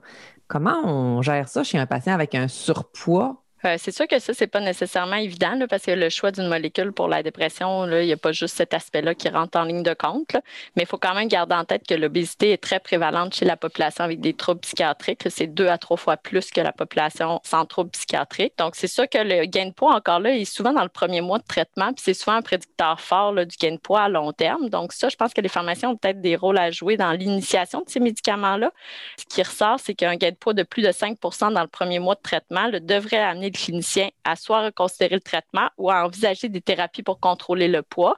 Comment 0.47 0.81
on 0.85 1.23
gère 1.23 1.49
ça 1.49 1.65
chez 1.65 1.77
un 1.77 1.87
patient 1.87 2.15
avec 2.15 2.35
un 2.37 2.47
surpoids 2.49 3.43
C'est 3.79 3.93
sûr 3.93 4.07
que 4.07 4.19
ça, 4.19 4.33
c'est 4.35 4.47
pas 4.47 4.61
nécessairement 4.61 5.17
évident 5.17 5.59
parce 5.69 5.85
que 5.85 5.91
le 5.91 6.09
choix 6.09 6.31
d'une 6.31 6.49
molécule 6.49 6.93
pour 6.93 7.09
la 7.09 7.23
dépression, 7.23 7.87
il 7.87 8.07
n'y 8.07 8.13
a 8.13 8.17
pas 8.17 8.33
juste 8.33 8.57
cet 8.57 8.75
aspect-là 8.75 9.15
qui 9.15 9.29
rentre 9.29 9.59
en 9.59 9.65
ligne 9.65 9.83
de 9.83 9.95
compte. 9.95 10.37
mais 10.77 10.83
il 10.83 10.87
faut 10.87 10.99
quand 10.99 11.15
même 11.15 11.29
garder 11.29 11.55
en 11.55 11.65
tête 11.65 11.87
que 11.87 11.95
l'obésité 11.95 12.53
est 12.53 12.63
très 12.63 12.81
prévalente 12.81 13.35
chez 13.35 13.45
la 13.45 13.57
population 13.57 14.05
avec 14.05 14.21
des 14.21 14.35
troubles 14.35 14.61
psychiatriques. 14.61 15.23
C'est 15.29 15.47
deux 15.47 15.69
à 15.69 15.79
trois 15.79 15.97
fois 15.97 16.17
plus 16.17 16.51
que 16.51 16.61
la 16.61 16.73
population 16.73 17.41
sans 17.45 17.65
troubles 17.67 17.91
psychiatriques. 17.91 18.55
Donc, 18.59 18.77
c'est 18.77 18.89
sûr 18.89 19.09
que 19.09 19.19
le 19.19 19.47
gain 19.47 19.67
de 19.67 19.73
poids, 19.73 19.95
encore 19.95 20.21
là, 20.21 20.35
est 20.35 20.45
souvent 20.45 20.73
dans 20.73 20.83
le 20.83 20.89
premier 20.89 21.21
mois 21.21 21.39
de 21.39 21.45
traitement, 21.45 21.93
puis 21.93 22.03
c'est 22.05 22.15
souvent 22.15 22.37
un 22.37 22.43
prédicteur 22.43 23.01
fort 23.01 23.35
du 23.35 23.57
gain 23.57 23.73
de 23.73 23.79
poids 23.79 24.03
à 24.03 24.09
long 24.09 24.33
terme. 24.33 24.69
Donc, 24.69 24.93
ça, 24.93 25.09
je 25.09 25.17
pense 25.17 25.35
que 25.35 25.41
les 25.41 25.49
pharmaciens 25.49 25.91
ont 25.91 25.97
peut-être 25.97 26.21
des 26.21 26.37
rôles 26.37 26.59
à 26.59 26.71
jouer 26.71 26.97
dans 26.97 27.13
l'initiation 27.13 27.81
de 27.81 27.91
ces 27.91 28.01
médicaments-là. 28.01 28.71
Ce 29.19 29.25
qui 29.25 29.43
ressort, 29.43 29.81
c'est 29.81 29.95
qu'un 29.95 30.17
gain 30.17 30.31
de 30.31 30.37
poids 30.37 30.55
de 30.55 30.63
plus 30.63 30.83
de 30.83 30.93
5 30.93 31.19
dans 31.53 31.63
le 31.63 31.67
premier 31.67 31.99
mois 31.99 32.15
de 32.15 32.21
traitement 32.21 32.69
devrait 32.81 33.19
amener 33.19 33.51
clinicien 33.57 34.09
à 34.25 34.37
soit 34.37 34.65
reconsidérer 34.67 35.17
le 35.17 35.21
traitement 35.21 35.69
ou 35.79 35.91
à 35.91 36.05
envisager 36.05 36.49
des 36.49 36.61
thérapies 36.61 37.03
pour 37.03 37.19
contrôler 37.21 37.69
le 37.69 37.83
poids. 37.83 38.17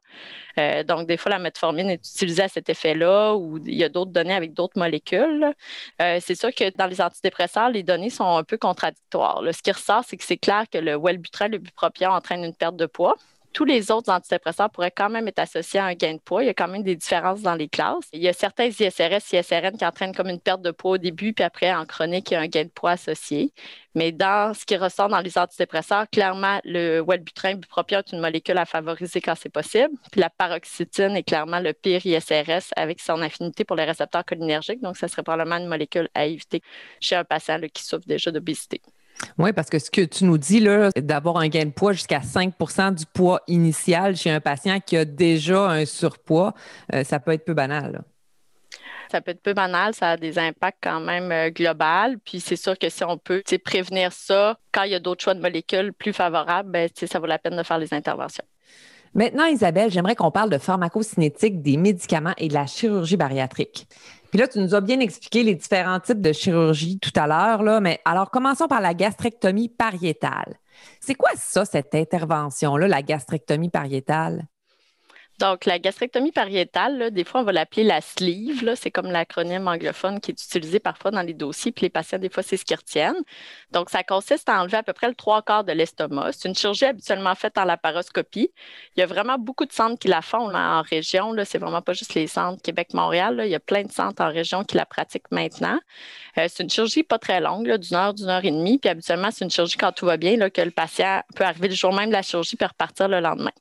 Euh, 0.58 0.82
donc, 0.82 1.06
des 1.06 1.16
fois, 1.16 1.30
la 1.30 1.38
metformine 1.38 1.90
est 1.90 2.06
utilisée 2.06 2.42
à 2.42 2.48
cet 2.48 2.68
effet-là 2.68 3.34
ou 3.34 3.58
il 3.58 3.74
y 3.74 3.84
a 3.84 3.88
d'autres 3.88 4.10
données 4.10 4.34
avec 4.34 4.52
d'autres 4.52 4.78
molécules. 4.78 5.52
Euh, 6.02 6.18
c'est 6.20 6.34
sûr 6.34 6.54
que 6.54 6.76
dans 6.76 6.86
les 6.86 7.00
antidépresseurs, 7.00 7.70
les 7.70 7.82
données 7.82 8.10
sont 8.10 8.36
un 8.36 8.44
peu 8.44 8.58
contradictoires. 8.58 9.42
Ce 9.52 9.62
qui 9.62 9.72
ressort, 9.72 10.04
c'est 10.06 10.16
que 10.16 10.24
c'est 10.24 10.36
clair 10.36 10.64
que 10.70 10.78
le 10.78 10.96
Wellbutrin, 10.96 11.48
le 11.48 11.58
bupropion 11.58 12.10
entraîne 12.10 12.44
une 12.44 12.54
perte 12.54 12.76
de 12.76 12.86
poids 12.86 13.16
tous 13.52 13.64
les 13.64 13.90
autres 13.90 14.12
antidépresseurs 14.12 14.70
pourraient 14.70 14.90
quand 14.90 15.10
même 15.10 15.28
être 15.28 15.38
associés 15.38 15.80
à 15.80 15.86
un 15.86 15.94
gain 15.94 16.14
de 16.14 16.20
poids. 16.20 16.42
Il 16.42 16.46
y 16.46 16.50
a 16.50 16.54
quand 16.54 16.68
même 16.68 16.82
des 16.82 16.96
différences 16.96 17.42
dans 17.42 17.54
les 17.54 17.68
classes. 17.68 18.08
Il 18.12 18.22
y 18.22 18.28
a 18.28 18.32
certains 18.32 18.66
ISRS, 18.66 19.32
ISRN 19.32 19.76
qui 19.76 19.84
entraînent 19.84 20.14
comme 20.14 20.28
une 20.28 20.40
perte 20.40 20.62
de 20.62 20.70
poids 20.70 20.92
au 20.92 20.98
début, 20.98 21.32
puis 21.32 21.44
après, 21.44 21.74
en 21.74 21.86
chronique, 21.86 22.30
il 22.30 22.34
y 22.34 22.36
a 22.36 22.40
un 22.40 22.46
gain 22.46 22.64
de 22.64 22.70
poids 22.70 22.92
associé. 22.92 23.52
Mais 23.94 24.12
dans 24.12 24.54
ce 24.54 24.64
qui 24.64 24.76
ressort 24.76 25.08
dans 25.08 25.20
les 25.20 25.36
antidépresseurs, 25.38 26.08
clairement, 26.10 26.60
le 26.64 27.00
Wellbutrin, 27.06 27.54
bupropion 27.54 27.98
est 27.98 28.12
une 28.12 28.20
molécule 28.20 28.58
à 28.58 28.64
favoriser 28.64 29.20
quand 29.20 29.34
c'est 29.34 29.48
possible. 29.48 29.90
Puis 30.12 30.20
la 30.20 30.30
paroxytine 30.30 31.16
est 31.16 31.24
clairement 31.24 31.58
le 31.58 31.72
pire 31.72 32.04
ISRS 32.04 32.72
avec 32.76 33.00
son 33.00 33.20
affinité 33.22 33.64
pour 33.64 33.76
les 33.76 33.84
récepteurs 33.84 34.24
cholinergiques. 34.24 34.80
Donc, 34.80 34.96
ça 34.96 35.08
serait 35.08 35.22
probablement 35.22 35.56
une 35.56 35.68
molécule 35.68 36.08
à 36.14 36.26
éviter 36.26 36.62
chez 37.00 37.16
un 37.16 37.24
patient 37.24 37.58
qui 37.72 37.82
souffre 37.82 38.06
déjà 38.06 38.30
d'obésité. 38.30 38.80
Oui, 39.38 39.52
parce 39.52 39.68
que 39.68 39.78
ce 39.78 39.90
que 39.90 40.02
tu 40.02 40.24
nous 40.24 40.38
dis, 40.38 40.60
là, 40.60 40.90
d'avoir 40.96 41.38
un 41.38 41.48
gain 41.48 41.64
de 41.64 41.70
poids 41.70 41.92
jusqu'à 41.92 42.20
5% 42.20 42.94
du 42.94 43.04
poids 43.06 43.40
initial 43.46 44.16
chez 44.16 44.30
un 44.30 44.40
patient 44.40 44.80
qui 44.80 44.96
a 44.96 45.04
déjà 45.04 45.68
un 45.68 45.84
surpoids, 45.84 46.54
euh, 46.92 47.04
ça 47.04 47.20
peut 47.20 47.32
être 47.32 47.44
peu 47.44 47.54
banal. 47.54 48.02
Ça 49.10 49.20
peut 49.20 49.30
être 49.30 49.42
peu 49.42 49.54
banal, 49.54 49.94
ça 49.94 50.10
a 50.10 50.16
des 50.16 50.38
impacts 50.38 50.78
quand 50.82 51.00
même 51.00 51.32
euh, 51.32 51.50
global. 51.50 52.18
Puis 52.24 52.40
c'est 52.40 52.56
sûr 52.56 52.78
que 52.78 52.88
si 52.90 53.04
on 53.04 53.16
peut 53.16 53.42
prévenir 53.64 54.12
ça 54.12 54.58
quand 54.72 54.82
il 54.82 54.92
y 54.92 54.94
a 54.94 55.00
d'autres 55.00 55.24
choix 55.24 55.34
de 55.34 55.40
molécules 55.40 55.92
plus 55.92 56.12
favorables, 56.12 56.70
ben, 56.70 56.88
ça 56.94 57.18
vaut 57.18 57.26
la 57.26 57.38
peine 57.38 57.56
de 57.56 57.62
faire 57.62 57.78
les 57.78 57.94
interventions. 57.94 58.44
Maintenant, 59.14 59.46
Isabelle, 59.46 59.90
j'aimerais 59.90 60.14
qu'on 60.14 60.30
parle 60.30 60.50
de 60.50 60.58
pharmacocinétique 60.58 61.62
des 61.62 61.76
médicaments 61.76 62.34
et 62.36 62.48
de 62.48 62.54
la 62.54 62.66
chirurgie 62.66 63.16
bariatrique. 63.16 63.88
Puis 64.30 64.38
là, 64.38 64.46
tu 64.46 64.58
nous 64.58 64.74
as 64.74 64.80
bien 64.80 65.00
expliqué 65.00 65.42
les 65.42 65.54
différents 65.54 66.00
types 66.00 66.20
de 66.20 66.32
chirurgie 66.32 66.98
tout 66.98 67.12
à 67.16 67.26
l'heure, 67.26 67.62
là, 67.62 67.80
mais 67.80 68.00
alors 68.04 68.30
commençons 68.30 68.68
par 68.68 68.80
la 68.80 68.94
gastrectomie 68.94 69.68
pariétale. 69.68 70.58
C'est 71.00 71.14
quoi 71.14 71.30
ça, 71.36 71.64
cette 71.64 71.94
intervention-là, 71.94 72.88
la 72.88 73.02
gastrectomie 73.02 73.70
pariétale? 73.70 74.46
Donc, 75.38 75.66
la 75.66 75.78
gastrectomie 75.78 76.32
pariétale, 76.32 77.12
des 77.12 77.22
fois, 77.22 77.42
on 77.42 77.44
va 77.44 77.52
l'appeler 77.52 77.84
la 77.84 78.00
sleeve. 78.00 78.74
C'est 78.74 78.90
comme 78.90 79.10
l'acronyme 79.10 79.68
anglophone 79.68 80.20
qui 80.20 80.32
est 80.32 80.42
utilisé 80.42 80.80
parfois 80.80 81.12
dans 81.12 81.22
les 81.22 81.32
dossiers. 81.32 81.70
Puis 81.70 81.84
les 81.84 81.90
patients, 81.90 82.18
des 82.18 82.28
fois, 82.28 82.42
c'est 82.42 82.56
ce 82.56 82.64
qu'ils 82.64 82.76
retiennent. 82.76 83.22
Donc, 83.70 83.88
ça 83.90 84.02
consiste 84.02 84.48
à 84.48 84.60
enlever 84.60 84.78
à 84.78 84.82
peu 84.82 84.92
près 84.92 85.08
le 85.08 85.14
trois 85.14 85.42
quarts 85.42 85.62
de 85.62 85.72
l'estomac. 85.72 86.32
C'est 86.32 86.48
une 86.48 86.56
chirurgie 86.56 86.86
habituellement 86.86 87.36
faite 87.36 87.56
en 87.56 87.64
laparoscopie. 87.64 88.50
Il 88.96 89.00
y 89.00 89.02
a 89.02 89.06
vraiment 89.06 89.38
beaucoup 89.38 89.64
de 89.64 89.72
centres 89.72 89.98
qui 89.98 90.08
la 90.08 90.22
font 90.22 90.52
en 90.52 90.82
région. 90.82 91.34
C'est 91.44 91.58
vraiment 91.58 91.82
pas 91.82 91.92
juste 91.92 92.14
les 92.14 92.26
centres 92.26 92.60
Québec-Montréal. 92.62 93.40
Il 93.44 93.50
y 93.50 93.54
a 93.54 93.60
plein 93.60 93.84
de 93.84 93.92
centres 93.92 94.22
en 94.22 94.28
région 94.28 94.64
qui 94.64 94.76
la 94.76 94.86
pratiquent 94.86 95.30
maintenant. 95.30 95.78
Euh, 96.36 96.46
c'est 96.48 96.64
une 96.64 96.70
chirurgie 96.70 97.04
pas 97.04 97.18
très 97.18 97.40
longue, 97.40 97.72
d'une 97.76 97.96
heure, 97.96 98.12
d'une 98.12 98.28
heure 98.28 98.44
et 98.44 98.50
demie. 98.50 98.78
Puis 98.78 98.90
habituellement, 98.90 99.30
c'est 99.30 99.44
une 99.44 99.50
chirurgie 99.50 99.76
quand 99.76 99.92
tout 99.92 100.06
va 100.06 100.16
bien, 100.16 100.36
que 100.50 100.62
le 100.62 100.70
patient 100.72 101.22
peut 101.36 101.44
arriver 101.44 101.68
le 101.68 101.74
jour 101.74 101.92
même 101.92 102.08
de 102.08 102.14
la 102.14 102.22
chirurgie 102.22 102.56
puis 102.56 102.66
repartir 102.66 103.06
le 103.06 103.20
lendemain. 103.20 103.52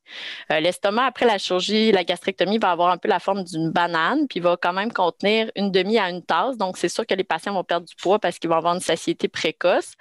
Euh, 0.51 0.59
l'estomac, 0.59 1.05
après 1.05 1.25
la 1.25 1.37
chirurgie, 1.37 1.66
la 1.69 2.03
gastrectomie 2.03 2.57
va 2.57 2.71
avoir 2.71 2.89
un 2.89 2.97
peu 2.97 3.07
la 3.07 3.19
forme 3.19 3.43
d'une 3.43 3.71
banane, 3.71 4.27
puis 4.27 4.39
va 4.39 4.57
quand 4.61 4.73
même 4.73 4.91
contenir 4.91 5.51
une 5.55 5.71
demi 5.71 5.97
à 5.97 6.09
une 6.09 6.23
tasse. 6.23 6.57
Donc, 6.57 6.77
c'est 6.77 6.89
sûr 6.89 7.05
que 7.05 7.13
les 7.13 7.23
patients 7.23 7.53
vont 7.53 7.63
perdre 7.63 7.85
du 7.85 7.95
poids 7.95 8.19
parce 8.19 8.39
qu'ils 8.39 8.49
vont 8.49 8.55
avoir 8.55 8.75
une 8.75 8.81
satiété 8.81 9.27
précoce. 9.27 9.93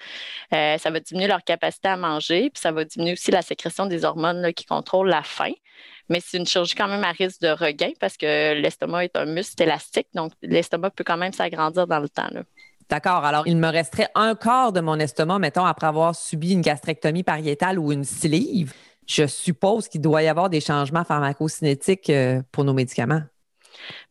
Euh, 0.52 0.78
ça 0.78 0.90
va 0.90 1.00
diminuer 1.00 1.28
leur 1.28 1.42
capacité 1.44 1.88
à 1.88 1.96
manger, 1.96 2.50
puis 2.50 2.60
ça 2.60 2.72
va 2.72 2.84
diminuer 2.84 3.12
aussi 3.12 3.30
la 3.30 3.42
sécrétion 3.42 3.86
des 3.86 4.04
hormones 4.04 4.52
qui 4.52 4.64
contrôlent 4.64 5.08
la 5.08 5.22
faim. 5.22 5.52
Mais 6.08 6.20
c'est 6.24 6.38
une 6.38 6.46
chirurgie 6.46 6.74
quand 6.74 6.88
même 6.88 7.04
à 7.04 7.12
risque 7.12 7.40
de 7.40 7.48
regain 7.48 7.90
parce 7.98 8.16
que 8.16 8.54
l'estomac 8.54 9.04
est 9.04 9.16
un 9.16 9.24
muscle 9.24 9.60
élastique, 9.62 10.08
donc 10.14 10.32
l'estomac 10.42 10.90
peut 10.90 11.04
quand 11.04 11.16
même 11.16 11.32
s'agrandir 11.32 11.86
dans 11.86 11.98
le 11.98 12.08
temps. 12.08 12.28
D'accord. 12.88 13.24
Alors, 13.24 13.46
il 13.46 13.56
me 13.56 13.68
resterait 13.68 14.08
un 14.14 14.36
quart 14.36 14.72
de 14.72 14.80
mon 14.80 14.98
estomac, 14.98 15.40
mettons, 15.40 15.64
après 15.64 15.88
avoir 15.88 16.14
subi 16.14 16.52
une 16.52 16.60
gastrectomie 16.60 17.24
pariétale 17.24 17.78
ou 17.78 17.92
une 17.92 18.04
sleeve 18.04 18.72
je 19.06 19.26
suppose 19.26 19.88
qu'il 19.88 20.00
doit 20.00 20.22
y 20.22 20.28
avoir 20.28 20.50
des 20.50 20.60
changements 20.60 21.04
pharmacocinétiques 21.04 22.10
euh, 22.10 22.42
pour 22.52 22.64
nos 22.64 22.74
médicaments. 22.74 23.22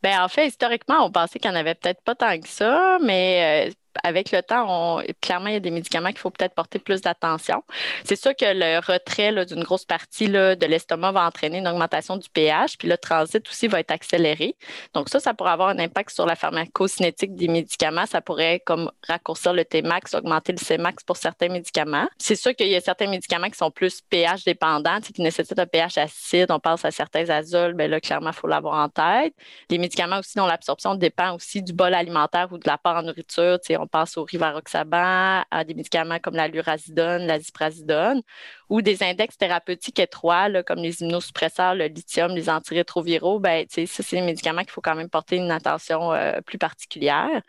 Bien, 0.01 0.23
en 0.23 0.27
fait, 0.27 0.47
historiquement, 0.47 1.05
on 1.05 1.11
pensait 1.11 1.39
qu'il 1.39 1.51
n'y 1.51 1.57
en 1.57 1.59
avait 1.59 1.75
peut-être 1.75 2.01
pas 2.03 2.15
tant 2.15 2.39
que 2.39 2.47
ça, 2.47 2.97
mais 3.01 3.69
euh, 3.69 3.73
avec 4.03 4.31
le 4.31 4.41
temps, 4.41 5.01
clairement, 5.21 5.47
il 5.47 5.53
y 5.53 5.57
a 5.57 5.59
des 5.59 5.71
médicaments 5.71 6.09
qu'il 6.09 6.19
faut 6.19 6.31
peut-être 6.31 6.53
porter 6.53 6.79
plus 6.79 7.01
d'attention. 7.01 7.63
C'est 8.03 8.15
sûr 8.15 8.35
que 8.35 8.45
le 8.45 8.79
retrait 8.79 9.45
d'une 9.45 9.63
grosse 9.63 9.85
partie 9.85 10.27
de 10.27 10.65
l'estomac 10.65 11.11
va 11.11 11.25
entraîner 11.25 11.59
une 11.59 11.67
augmentation 11.67 12.17
du 12.17 12.29
pH, 12.29 12.77
puis 12.77 12.87
le 12.87 12.97
transit 12.97 13.47
aussi 13.49 13.67
va 13.67 13.79
être 13.79 13.91
accéléré. 13.91 14.55
Donc 14.93 15.09
ça, 15.09 15.19
ça 15.19 15.33
pourrait 15.33 15.51
avoir 15.51 15.69
un 15.69 15.79
impact 15.79 16.11
sur 16.11 16.25
la 16.25 16.35
pharmacocinétique 16.35 17.35
des 17.35 17.47
médicaments. 17.47 18.05
Ça 18.05 18.21
pourrait 18.21 18.61
comme 18.65 18.91
raccourcir 19.07 19.53
le 19.53 19.63
Tmax, 19.65 20.13
augmenter 20.13 20.53
le 20.53 20.57
Cmax 20.57 21.03
pour 21.03 21.17
certains 21.17 21.49
médicaments. 21.49 22.07
C'est 22.17 22.35
sûr 22.35 22.55
qu'il 22.55 22.67
y 22.67 22.75
a 22.75 22.81
certains 22.81 23.07
médicaments 23.07 23.49
qui 23.49 23.57
sont 23.57 23.71
plus 23.71 24.01
pH 24.01 24.43
dépendants, 24.43 24.99
qui 25.01 25.21
nécessitent 25.21 25.59
un 25.59 25.65
pH 25.65 25.97
acide. 25.97 26.51
On 26.51 26.59
pense 26.59 26.85
à 26.85 26.91
certains 26.91 27.29
azoles, 27.29 27.73
bien 27.73 27.87
là, 27.87 27.99
clairement, 27.99 28.31
il 28.31 28.35
faut 28.35 28.47
l'avoir 28.47 28.75
en 28.75 28.89
tête. 28.89 29.33
Les 29.69 29.77
médicaments 29.77 30.19
aussi 30.19 30.37
dont 30.37 30.45
l'absorption 30.45 30.95
dépend 30.95 31.35
aussi 31.35 31.61
du 31.61 31.73
bol 31.73 31.93
alimentaire 31.93 32.47
ou 32.51 32.57
de 32.57 32.67
l'apport 32.67 32.95
en 32.95 33.03
nourriture. 33.03 33.59
Pense 33.87 34.17
au 34.17 34.23
rivaroxaban, 34.23 35.43
à 35.51 35.63
des 35.65 35.73
médicaments 35.73 36.19
comme 36.19 36.35
la 36.35 36.47
lurazidone, 36.47 37.25
la 37.25 37.39
ziprasidone, 37.39 38.21
ou 38.69 38.81
des 38.81 39.03
index 39.03 39.37
thérapeutiques 39.37 39.99
étroits, 39.99 40.63
comme 40.63 40.79
les 40.79 41.01
immunosuppresseurs, 41.01 41.75
le 41.75 41.85
lithium, 41.85 42.33
les 42.35 42.49
antirétroviraux. 42.49 43.39
Ben, 43.39 43.65
ça, 43.69 43.85
c'est 43.85 44.15
des 44.15 44.21
médicaments 44.21 44.61
qu'il 44.61 44.71
faut 44.71 44.81
quand 44.81 44.95
même 44.95 45.09
porter 45.09 45.37
une 45.37 45.51
attention 45.51 46.13
euh, 46.13 46.41
plus 46.41 46.57
particulière. 46.57 47.41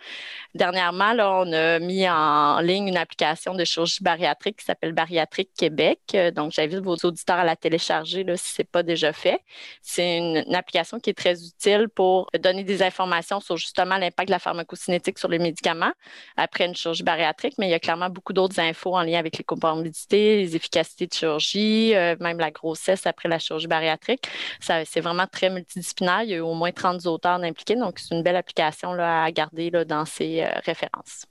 Dernièrement, 0.55 1.13
on 1.19 1.53
a 1.53 1.79
mis 1.79 2.09
en 2.09 2.61
ligne 2.61 2.89
une 2.89 2.97
application 2.97 3.55
de 3.55 3.65
chirurgie 3.65 4.03
bariatrique 4.03 4.59
qui 4.59 4.65
s'appelle 4.65 4.93
Bariatrique 4.93 5.51
Québec. 5.57 6.01
Euh, 6.15 6.31
donc, 6.31 6.53
j'invite 6.53 6.81
vos 6.81 6.97
auditeurs 6.97 7.39
à 7.39 7.45
la 7.45 7.57
télécharger 7.57 8.25
si 8.37 8.55
ce 8.55 8.63
n'est 8.63 8.67
pas 8.67 8.83
déjà 8.83 9.13
fait. 9.13 9.41
C'est 9.83 10.19
une, 10.19 10.45
une, 10.47 10.55
application 10.55 10.99
qui 10.99 11.11
est 11.11 11.15
très 11.15 11.43
utile 11.45 11.89
pour 11.95 12.31
donner 12.39 12.65
des 12.65 12.83
informations 12.83 13.41
sur 13.41 13.57
justement 13.57 13.97
l'impact 13.97 14.29
de 14.29 14.33
la 14.33 14.39
pharmacocinétique 14.39 15.19
sur 15.19 15.29
les 15.29 15.39
médicaments 15.39 15.93
après 16.37 16.67
une 16.67 16.75
chirurgie 16.75 17.03
bariatrique, 17.03 17.55
mais 17.59 17.69
il 17.69 17.71
y 17.71 17.75
a 17.75 17.79
clairement 17.79 18.11
beaucoup 18.11 18.33
d'autres 18.33 18.59
infos 18.61 18.97
en 18.97 19.03
lien 19.03 19.19
avec 19.19 19.39
les 19.39 19.45
comorbidités, 19.45 20.37
les 20.37 20.57
efficacités 20.57 21.06
de 21.07 21.13
chirurgie, 21.13 21.95
euh, 21.95 22.17
même 22.21 22.39
la 22.39 22.51
grossesse 22.51 23.07
après 23.07 23.29
la 23.29 23.39
chirurgie 23.39 23.67
bariatrique. 23.67 24.29
c'est 24.61 25.01
vraiment 25.01 25.27
très 25.27 25.51
multidisciplinaire. 25.51 26.23
Il 26.23 26.31
y 26.31 26.35
a 26.35 26.37
eu 26.37 26.41
au 26.41 26.55
moins 26.55 26.73
30 26.73 27.07
auteurs 27.07 27.43
impliqués, 27.43 27.77
donc 27.77 27.99
c'est 27.99 28.15
une 28.15 28.23
belle 28.23 28.37
application 28.37 28.93
là, 28.93 29.25
à 29.25 29.31
garder 29.31 29.71
là, 29.71 29.85
dans 29.85 30.05
ses 30.05 30.43
euh, 30.43 30.49
références. 30.65 31.27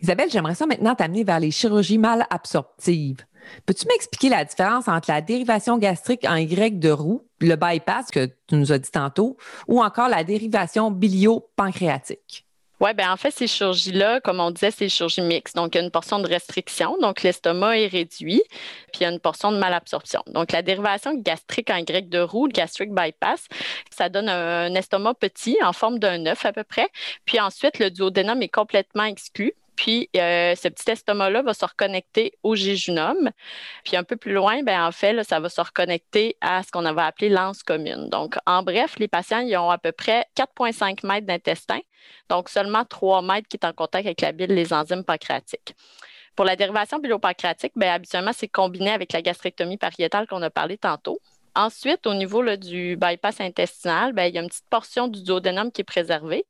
Isabelle, 0.00 0.30
j'aimerais 0.30 0.54
ça 0.54 0.66
maintenant 0.66 0.94
t'amener 0.94 1.24
vers 1.24 1.40
les 1.40 1.50
chirurgies 1.50 1.98
mal 1.98 2.26
absorptives. 2.30 3.24
Peux-tu 3.66 3.86
m'expliquer 3.86 4.28
la 4.28 4.44
différence 4.44 4.88
entre 4.88 5.10
la 5.10 5.20
dérivation 5.20 5.78
gastrique 5.78 6.24
en 6.28 6.36
Y 6.36 6.78
de 6.78 6.90
roue, 6.90 7.26
le 7.40 7.56
bypass 7.56 8.10
que 8.10 8.26
tu 8.26 8.54
nous 8.54 8.72
as 8.72 8.78
dit 8.78 8.90
tantôt, 8.90 9.36
ou 9.66 9.82
encore 9.82 10.08
la 10.08 10.24
dérivation 10.24 10.90
bilio-pancréatique? 10.90 12.47
Oui, 12.80 12.94
bien 12.94 13.12
en 13.12 13.16
fait, 13.16 13.32
ces 13.32 13.48
chirurgies-là, 13.48 14.20
comme 14.20 14.38
on 14.38 14.52
disait, 14.52 14.70
c'est 14.70 14.84
des 14.84 14.88
chirurgies 14.88 15.20
mixtes. 15.20 15.56
Donc, 15.56 15.74
il 15.74 15.78
y 15.78 15.80
a 15.80 15.84
une 15.84 15.90
portion 15.90 16.20
de 16.20 16.28
restriction, 16.28 16.96
donc 17.00 17.22
l'estomac 17.22 17.76
est 17.76 17.88
réduit, 17.88 18.40
puis 18.92 19.00
il 19.00 19.02
y 19.02 19.06
a 19.06 19.10
une 19.10 19.18
portion 19.18 19.50
de 19.50 19.58
malabsorption. 19.58 20.22
Donc, 20.28 20.52
la 20.52 20.62
dérivation 20.62 21.14
gastrique 21.14 21.70
en 21.70 21.82
grec 21.82 22.08
de 22.08 22.20
roue, 22.20 22.46
le 22.46 22.52
gastric 22.52 22.94
bypass, 22.94 23.48
ça 23.90 24.08
donne 24.08 24.28
un, 24.28 24.72
estomac 24.76 25.14
petit 25.14 25.58
en 25.60 25.72
forme 25.72 25.98
d'un 25.98 26.24
œuf 26.26 26.44
à 26.46 26.52
peu 26.52 26.62
près. 26.62 26.88
Puis 27.24 27.40
ensuite, 27.40 27.80
le 27.80 27.90
duodénum 27.90 28.40
est 28.42 28.48
complètement 28.48 29.04
exclu. 29.04 29.54
Puis, 29.78 30.10
euh, 30.16 30.56
ce 30.56 30.66
petit 30.66 30.90
estomac-là 30.90 31.42
va 31.42 31.54
se 31.54 31.64
reconnecter 31.64 32.32
au 32.42 32.56
jéjunum. 32.56 33.30
Puis, 33.84 33.96
un 33.96 34.02
peu 34.02 34.16
plus 34.16 34.32
loin, 34.32 34.64
ben, 34.64 34.84
en 34.84 34.90
fait, 34.90 35.22
ça 35.22 35.38
va 35.38 35.48
se 35.48 35.60
reconnecter 35.60 36.36
à 36.40 36.64
ce 36.64 36.72
qu'on 36.72 36.84
avait 36.84 37.02
appelé 37.02 37.28
l'anse 37.28 37.62
commune. 37.62 38.08
Donc, 38.08 38.34
en 38.44 38.64
bref, 38.64 38.96
les 38.98 39.06
patients, 39.06 39.38
ils 39.38 39.56
ont 39.56 39.70
à 39.70 39.78
peu 39.78 39.92
près 39.92 40.26
4,5 40.34 41.06
mètres 41.06 41.28
d'intestin, 41.28 41.78
donc 42.28 42.48
seulement 42.48 42.84
3 42.84 43.22
mètres 43.22 43.46
qui 43.46 43.56
est 43.56 43.64
en 43.64 43.72
contact 43.72 44.04
avec 44.04 44.20
la 44.20 44.32
bile, 44.32 44.52
les 44.52 44.72
enzymes 44.72 45.04
pancréatiques. 45.04 45.76
Pour 46.34 46.44
la 46.44 46.56
dérivation 46.56 47.00
pilopancréatique, 47.00 47.72
bien, 47.76 47.94
habituellement, 47.94 48.32
c'est 48.34 48.48
combiné 48.48 48.90
avec 48.90 49.12
la 49.12 49.22
gastrectomie 49.22 49.76
pariétale 49.76 50.26
qu'on 50.26 50.42
a 50.42 50.50
parlé 50.50 50.76
tantôt. 50.76 51.20
Ensuite, 51.54 52.04
au 52.08 52.14
niveau 52.14 52.44
du 52.56 52.96
bypass 52.96 53.40
intestinal, 53.40 54.12
bien, 54.12 54.26
il 54.26 54.34
y 54.34 54.38
a 54.38 54.42
une 54.42 54.48
petite 54.48 54.68
portion 54.70 55.06
du 55.06 55.22
duodénum 55.22 55.70
qui 55.70 55.82
est 55.82 55.84
préservée. 55.84 56.46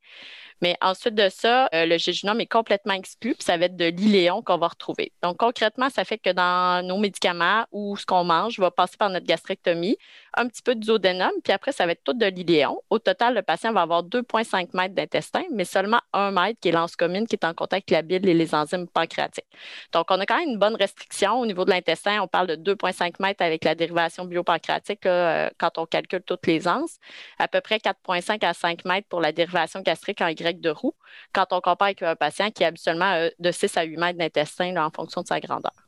Mais 0.61 0.77
ensuite 0.81 1.15
de 1.15 1.29
ça, 1.29 1.69
euh, 1.75 1.87
le 1.87 1.99
jéjunum 1.99 2.41
est 2.41 2.47
complètement 2.47 2.95
exclu, 2.95 3.35
puis 3.35 3.45
ça 3.45 3.57
va 3.57 3.67
être 3.67 3.77
de 3.77 3.87
l'iléon 3.87 4.43
qu'on 4.43 4.59
va 4.59 4.69
retrouver. 4.69 5.13
Donc, 5.23 5.37
concrètement, 5.37 5.89
ça 5.91 6.05
fait 6.05 6.19
que 6.19 6.31
dans 6.31 6.85
nos 6.87 6.99
médicaments 6.99 7.65
ou 7.71 7.97
ce 7.97 8.05
qu'on 8.07 8.25
mange 8.25 8.59
va 8.59 8.71
passer 8.71 8.97
par 8.97 9.11
notre 9.11 9.27
gastrectomie, 9.27 9.97
un 10.39 10.47
petit 10.49 10.63
peu 10.63 10.75
duodénum, 10.77 11.33
puis 11.43 11.53
après, 11.53 11.73
ça 11.73 11.85
va 11.85 11.93
être 11.93 12.05
tout 12.05 12.13
de 12.13 12.27
l'iléon. 12.27 12.81
Au 12.91 12.99
total, 13.01 13.35
le 13.35 13.43
patient 13.43 13.73
va 13.73 13.83
avoir 13.83 14.05
2,5 14.05 14.69
mètres 14.75 14.95
d'intestin, 14.95 15.43
mais 15.53 15.65
seulement 15.65 16.01
1 16.13 16.31
mètre 16.31 16.61
qui 16.61 16.69
est 16.69 16.73
l'anse 16.73 16.95
qui 16.97 17.05
est 17.05 17.45
en 17.45 17.55
contact 17.55 17.73
avec 17.73 17.91
la 17.91 18.03
bile 18.03 18.29
et 18.29 18.35
les 18.35 18.55
enzymes 18.55 18.87
pancréatiques. 18.87 19.47
Donc, 19.93 20.07
on 20.11 20.21
a 20.21 20.27
quand 20.27 20.39
même 20.39 20.51
une 20.51 20.59
bonne 20.59 20.77
restriction 20.77 21.41
au 21.41 21.47
niveau 21.47 21.65
de 21.65 21.71
l'intestin. 21.71 22.23
On 22.23 22.29
parle 22.29 22.47
de 22.47 22.75
2,5 22.75 23.15
mètres 23.21 23.43
avec 23.43 23.65
la 23.65 23.75
dérivation 23.75 24.25
biopancréatique 24.25 25.07
euh, 25.07 25.51
quand 25.59 25.77
on 25.79 25.87
calcule 25.87 26.23
toutes 26.23 26.47
les 26.47 26.69
anses. 26.69 26.99
À 27.39 27.49
peu 27.49 27.61
près 27.61 27.79
4,5 27.79 28.45
à 28.47 28.55
5 28.55 28.85
mètres 28.85 29.09
pour 29.09 29.21
la 29.21 29.33
dérivation 29.33 29.81
gastrique 29.81 30.21
en 30.21 30.29
Y 30.29 30.61
de 30.61 30.71
roue 30.71 30.95
quand 31.33 31.47
on 31.53 31.61
compare 31.61 31.87
avec 31.87 32.03
un 32.03 32.15
patient 32.17 32.51
qui 32.51 32.65
a 32.65 32.69
habituellement 32.69 33.13
euh, 33.15 33.29
de 33.39 33.51
6 33.51 33.77
à 33.77 33.83
8 33.83 33.97
mètres 33.97 34.19
d'intestin 34.19 34.77
en 34.77 34.91
fonction 34.91 35.23
de 35.23 35.27
sa 35.27 35.41
grandeur. 35.41 35.88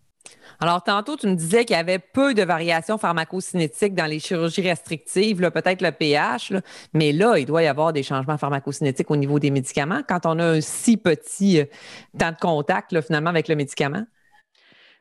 Alors, 0.60 0.82
tantôt, 0.82 1.16
tu 1.16 1.26
me 1.26 1.34
disais 1.34 1.64
qu'il 1.64 1.76
y 1.76 1.78
avait 1.78 1.99
peu 1.99 2.34
de 2.34 2.42
variations 2.42 2.99
pharmacocinétiques 2.99 3.94
dans 3.94 4.06
les 4.06 4.18
chirurgies 4.18 4.62
restrictives, 4.62 5.50
peut-être 5.50 5.82
le 5.82 5.92
pH, 5.92 6.52
mais 6.92 7.12
là, 7.12 7.38
il 7.38 7.46
doit 7.46 7.62
y 7.62 7.66
avoir 7.66 7.92
des 7.92 8.02
changements 8.02 8.38
pharmacocinétiques 8.38 9.10
au 9.10 9.16
niveau 9.16 9.38
des 9.38 9.50
médicaments 9.50 10.02
quand 10.06 10.26
on 10.26 10.38
a 10.38 10.44
un 10.44 10.60
si 10.60 10.96
petit 10.96 11.60
euh, 11.60 11.64
temps 12.18 12.32
de 12.32 12.37
contact 12.37 13.00
finalement 13.00 13.30
avec 13.30 13.49
le 13.49 13.56
médicament. 13.56 14.04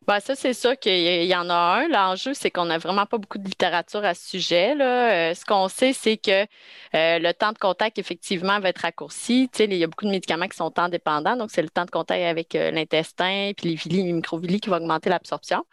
Ben, 0.09 0.19
ça, 0.19 0.33
c'est 0.33 0.55
sûr 0.55 0.75
qu'il 0.79 1.25
y 1.25 1.35
en 1.35 1.51
a 1.51 1.53
un. 1.53 1.87
L'enjeu, 1.87 2.33
c'est 2.33 2.49
qu'on 2.49 2.65
n'a 2.65 2.79
vraiment 2.79 3.05
pas 3.05 3.19
beaucoup 3.19 3.37
de 3.37 3.43
littérature 3.45 4.03
à 4.03 4.15
ce 4.15 4.27
sujet. 4.27 4.73
Là. 4.73 5.29
Euh, 5.29 5.33
ce 5.35 5.45
qu'on 5.45 5.67
sait, 5.67 5.93
c'est 5.93 6.17
que 6.17 6.47
euh, 6.95 7.19
le 7.19 7.31
temps 7.31 7.51
de 7.51 7.59
contact, 7.59 7.99
effectivement, 7.99 8.59
va 8.59 8.69
être 8.69 8.79
raccourci. 8.79 9.47
il 9.59 9.73
y 9.75 9.83
a 9.83 9.87
beaucoup 9.87 10.05
de 10.05 10.09
médicaments 10.09 10.47
qui 10.47 10.57
sont 10.57 10.71
temps 10.71 10.89
dépendants, 10.89 11.37
donc 11.37 11.51
c'est 11.51 11.61
le 11.61 11.69
temps 11.69 11.85
de 11.85 11.91
contact 11.91 12.23
avec 12.23 12.55
euh, 12.55 12.71
l'intestin, 12.71 13.51
puis 13.55 13.69
les 13.69 13.75
villi, 13.75 14.01
les 14.01 14.13
microvilli 14.13 14.59
qui 14.59 14.71
vont 14.71 14.77
augmenter 14.77 15.11
l'absorption. 15.11 15.63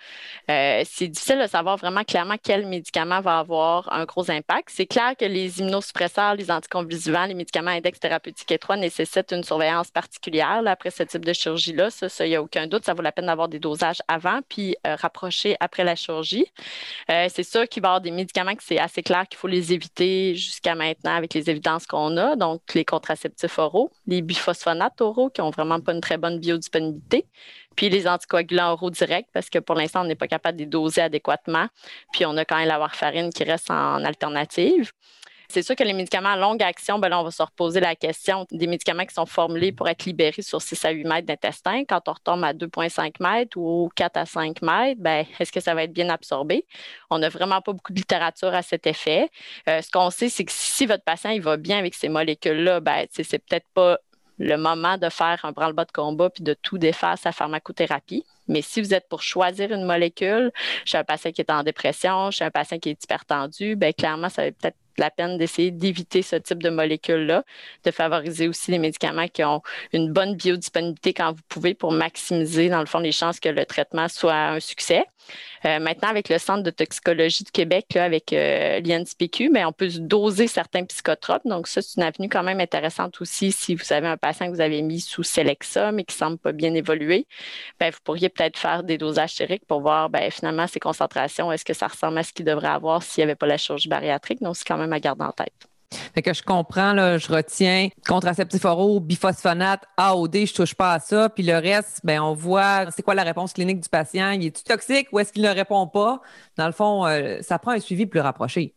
c'est 0.47 1.09
difficile 1.09 1.40
de 1.40 1.47
savoir 1.47 1.78
vraiment 1.78 2.05
clairement 2.05 2.37
quel 2.43 2.66
médicament 2.66 3.23
va 3.23 3.38
avoir 3.38 3.90
un 3.90 4.05
gros 4.05 4.31
impact. 4.31 4.69
C'est 4.71 4.85
clair 4.85 5.14
que 5.19 5.25
les 5.25 5.61
immunosuppresseurs, 5.61 6.35
les 6.35 6.50
anticonvulsivants, 6.50 7.25
les 7.25 7.33
médicaments 7.33 7.71
index 7.71 7.99
thérapeutiques 8.00 8.52
étroits 8.52 8.76
nécessitent 8.76 9.33
une 9.33 9.45
surveillance 9.45 9.90
particulière 9.90 10.61
après 10.66 10.90
ce 10.90 11.05
type 11.05 11.25
de 11.25 11.33
chirurgie-là. 11.33 11.88
Ça, 11.88 12.26
il 12.26 12.28
n'y 12.28 12.37
a 12.37 12.43
aucun 12.43 12.66
doute. 12.66 12.85
Ça 12.85 12.93
vaut 12.93 13.00
la 13.00 13.12
peine 13.12 13.26
d'avoir 13.26 13.49
des 13.49 13.61
dosages 13.61 14.02
avant 14.09 14.25
puis 14.49 14.76
euh, 14.87 14.97
rapprocher 14.97 15.56
après 15.61 15.85
la 15.85 15.95
chirurgie. 15.95 16.47
Euh, 17.11 17.28
c'est 17.33 17.42
sûr 17.42 17.68
qu'il 17.68 17.83
va 17.83 17.88
y 17.88 17.90
avoir 17.90 18.00
des 18.00 18.11
médicaments 18.11 18.54
que 18.54 18.62
c'est 18.62 18.78
assez 18.78 19.02
clair 19.02 19.26
qu'il 19.28 19.38
faut 19.38 19.49
les 19.49 19.73
éviter 19.73 20.35
jusqu'à 20.35 20.75
maintenant 20.75 21.14
avec 21.14 21.35
les 21.35 21.49
évidences 21.50 21.87
qu'on 21.87 22.16
a, 22.16 22.37
donc 22.37 22.62
les 22.75 22.85
contraceptifs 22.85 23.59
oraux, 23.59 23.90
les 24.06 24.23
biphosphonates 24.23 25.00
oraux 25.00 25.30
qui 25.30 25.40
n'ont 25.40 25.50
vraiment 25.50 25.80
pas 25.80 25.92
une 25.92 26.00
très 26.00 26.18
bonne 26.18 26.38
biodisponibilité, 26.38 27.26
puis 27.76 27.88
les 27.88 28.09
anticoagulants 28.09 28.73
oraux 28.73 28.90
directs 28.90 29.28
parce 29.33 29.50
que 29.50 29.59
pour 29.59 29.75
l'instant, 29.75 30.02
on 30.02 30.04
n'est 30.04 30.14
pas 30.14 30.28
capable 30.28 30.59
de 30.59 30.64
les 30.64 30.71
doser 30.71 31.02
adéquatement, 31.02 31.66
puis 32.12 32.26
on 32.26 32.37
a 32.37 32.45
quand 32.45 32.56
même 32.56 32.68
la 32.68 32.78
warfarine 32.78 33.33
qui 33.33 33.45
reste 33.45 33.71
en 33.71 34.04
alternative. 34.04 34.92
C'est 35.49 35.62
sûr 35.62 35.76
que 35.76 35.85
les 35.85 35.93
médicaments 35.93 36.31
à 36.31 36.37
longue 36.37 36.62
action, 36.62 36.99
ben 36.99 37.12
on 37.12 37.23
va 37.23 37.31
se 37.31 37.43
reposer 37.43 37.81
la 37.81 37.95
question 37.95 38.47
des 38.50 38.67
médicaments 38.67 39.05
qui 39.05 39.15
sont 39.15 39.26
formulés 39.26 39.73
pour 39.73 39.88
être 39.88 40.05
libérés 40.05 40.43
sur 40.43 40.61
6 40.61 40.85
à 40.85 40.91
8 40.91 41.05
mètres 41.05 41.26
d'intestin. 41.26 41.85
Quand 41.85 42.09
on 42.09 42.12
retombe 42.12 42.45
à 42.45 42.53
2,5 42.53 43.15
mètres 43.21 43.57
ou 43.57 43.91
4 43.95 44.17
à 44.17 44.26
5 44.26 44.62
mètres, 44.62 45.00
ben, 45.00 45.25
est-ce 45.38 45.53
que 45.53 45.61
ça 45.61 45.75
va 45.75 45.85
être 45.85 45.93
bien 45.93 46.09
absorbé? 46.09 46.65
On 47.11 47.19
n'a 47.19 47.29
vraiment 47.29 47.61
pas 47.61 47.73
beaucoup 47.73 47.93
de 47.93 47.99
littérature 47.99 48.55
à 48.55 48.62
cet 48.62 48.87
effet. 48.87 49.29
Euh, 49.69 49.83
ce 49.83 49.91
qu'on 49.91 50.11
sait, 50.11 50.29
c'est 50.29 50.45
que 50.45 50.53
si 50.53 50.87
votre 50.87 51.05
patient 51.05 51.31
il 51.31 51.43
va 51.43 51.57
bien 51.57 51.79
avec 51.79 51.95
ces 51.95 52.09
molécules-là, 52.09 52.81
ben, 52.81 53.07
c'est 53.11 53.38
peut-être 53.38 53.67
pas 53.75 53.99
le 54.38 54.57
moment 54.57 54.99
de 54.99 55.09
faire 55.09 55.41
un 55.45 55.53
branle-bas 55.53 55.87
de 55.87 55.93
combat 55.93 56.31
puis 56.31 56.45
de 56.45 56.55
tout 56.55 56.79
défaire 56.79 57.17
sa 57.19 57.33
pharmacothérapie. 57.33 58.25
Mais 58.49 58.62
si 58.62 58.81
vous 58.81 58.95
êtes 58.95 59.09
pour 59.09 59.23
choisir 59.23 59.73
une 59.73 59.85
molécule, 59.85 60.53
chez 60.85 60.99
un 60.99 61.05
patient 61.05 61.33
qui 61.33 61.41
est 61.41 61.50
en 61.50 61.62
dépression, 61.62 62.31
chez 62.31 62.45
un 62.45 62.50
patient 62.50 62.79
qui 62.79 62.91
est 62.91 63.03
hypertendu, 63.03 63.76
ben 63.76 63.93
clairement, 63.93 64.29
ça 64.29 64.45
va 64.45 64.53
peut-être 64.53 64.76
la 64.99 65.11
peine 65.11 65.38
d'essayer 65.38 65.71
d'éviter 65.71 66.23
ce 66.23 66.37
type 66.37 66.62
de 66.62 66.71
molécules-là, 66.71 67.45
de 67.85 67.91
favoriser 67.91 68.49
aussi 68.49 68.71
les 68.71 68.79
médicaments 68.79 69.29
qui 69.29 69.45
ont 69.45 69.62
une 69.93 70.12
bonne 70.12 70.35
biodisponibilité 70.37 71.15
quand 71.15 71.33
vous 71.33 71.43
pouvez 71.49 71.75
pour 71.75 71.93
maximiser, 71.93 72.69
dans 72.69 72.81
le 72.81 72.87
fond, 72.87 72.99
les 72.99 73.12
chances 73.12 73.41
que 73.41 73.49
le 73.49 73.65
traitement 73.67 74.09
soit 74.09 74.35
un 74.35 74.61
succès. 74.61 75.05
Euh, 75.65 75.79
maintenant, 75.81 76.09
avec 76.09 76.29
le 76.29 76.38
Centre 76.38 76.62
de 76.62 76.71
toxicologie 76.71 77.45
du 77.45 77.50
Québec, 77.50 77.87
là, 77.95 78.05
avec 78.05 78.33
euh, 78.33 78.81
l'INSPQ, 78.81 79.50
ben, 79.50 79.67
on 79.67 79.73
peut 79.73 79.88
doser 79.99 80.47
certains 80.47 80.85
psychotropes. 80.85 81.43
Donc, 81.45 81.67
ça, 81.67 81.83
c'est 81.83 81.97
une 81.97 82.05
avenue 82.05 82.29
quand 82.29 82.43
même 82.43 82.61
intéressante 82.61 83.21
aussi 83.21 83.53
si 83.53 83.75
vous 83.75 83.93
avez 83.93 84.07
un 84.07 84.17
patient 84.17 84.47
que 84.47 84.53
vous 84.53 84.61
avez 84.61 84.83
mis 84.83 85.00
sous 85.00 85.23
Celexa, 85.23 85.93
mais 85.93 86.05
qui 86.05 86.15
ne 86.15 86.19
semble 86.19 86.38
pas 86.38 86.53
bien 86.53 86.75
évoluer. 86.75 87.26
Ben, 87.81 87.91
vous 87.91 87.99
pourriez 88.05 88.29
peut-être 88.29 88.59
faire 88.59 88.83
des 88.85 88.99
dosages 88.99 89.33
chériques 89.33 89.67
pour 89.67 89.81
voir 89.81 90.11
ben, 90.11 90.31
finalement 90.31 90.67
ces 90.67 90.81
concentrations, 90.81 91.50
est-ce 91.50 91.65
que 91.65 91.75
ça 91.75 91.88
ressemble 91.88 92.19
à 92.19 92.23
ce 92.23 92.33
qu'il 92.33 92.45
devrait 92.45 92.69
avoir 92.69 93.03
s'il 93.03 93.23
n'y 93.23 93.25
avait 93.25 93.37
pas 93.37 93.47
la 93.47 93.57
chirurgie 93.59 93.88
bariatrique? 93.88 94.41
Donc, 94.43 94.57
c'est 94.57 94.67
quand 94.67 94.79
même 94.79 94.86
Fait 96.14 96.23
que 96.23 96.35
je 96.35 96.43
comprends, 96.43 96.93
là, 96.93 97.19
je 97.19 97.33
retiens 97.33 97.88
contraceptif 98.07 98.64
oraux, 98.64 99.00
biphosphonate, 99.00 99.84
AOD, 99.97 100.47
je 100.47 100.54
touche 100.54 100.75
pas 100.75 100.95
à 100.95 100.99
ça. 100.99 101.28
Puis 101.28 101.45
le 101.45 101.56
reste, 101.56 102.00
ben, 102.04 102.21
on 102.21 102.34
voit 102.34 102.91
c'est 102.91 103.02
quoi 103.02 103.15
la 103.15 103.23
réponse 103.23 103.52
clinique 103.52 103.80
du 103.80 103.89
patient? 103.89 104.30
Il 104.30 104.47
est-tu 104.47 104.65
toxique 104.65 105.08
ou 105.13 105.19
est-ce 105.21 105.32
qu'il 105.32 105.43
ne 105.43 105.49
répond 105.50 105.87
pas? 105.87 106.21
Dans 106.56 106.67
le 106.67 106.73
fond, 106.73 107.06
euh, 107.06 107.39
ça 107.43 107.58
prend 107.58 107.73
un 107.73 107.80
suivi 107.80 108.06
plus 108.06 108.21
rapproché. 108.21 108.75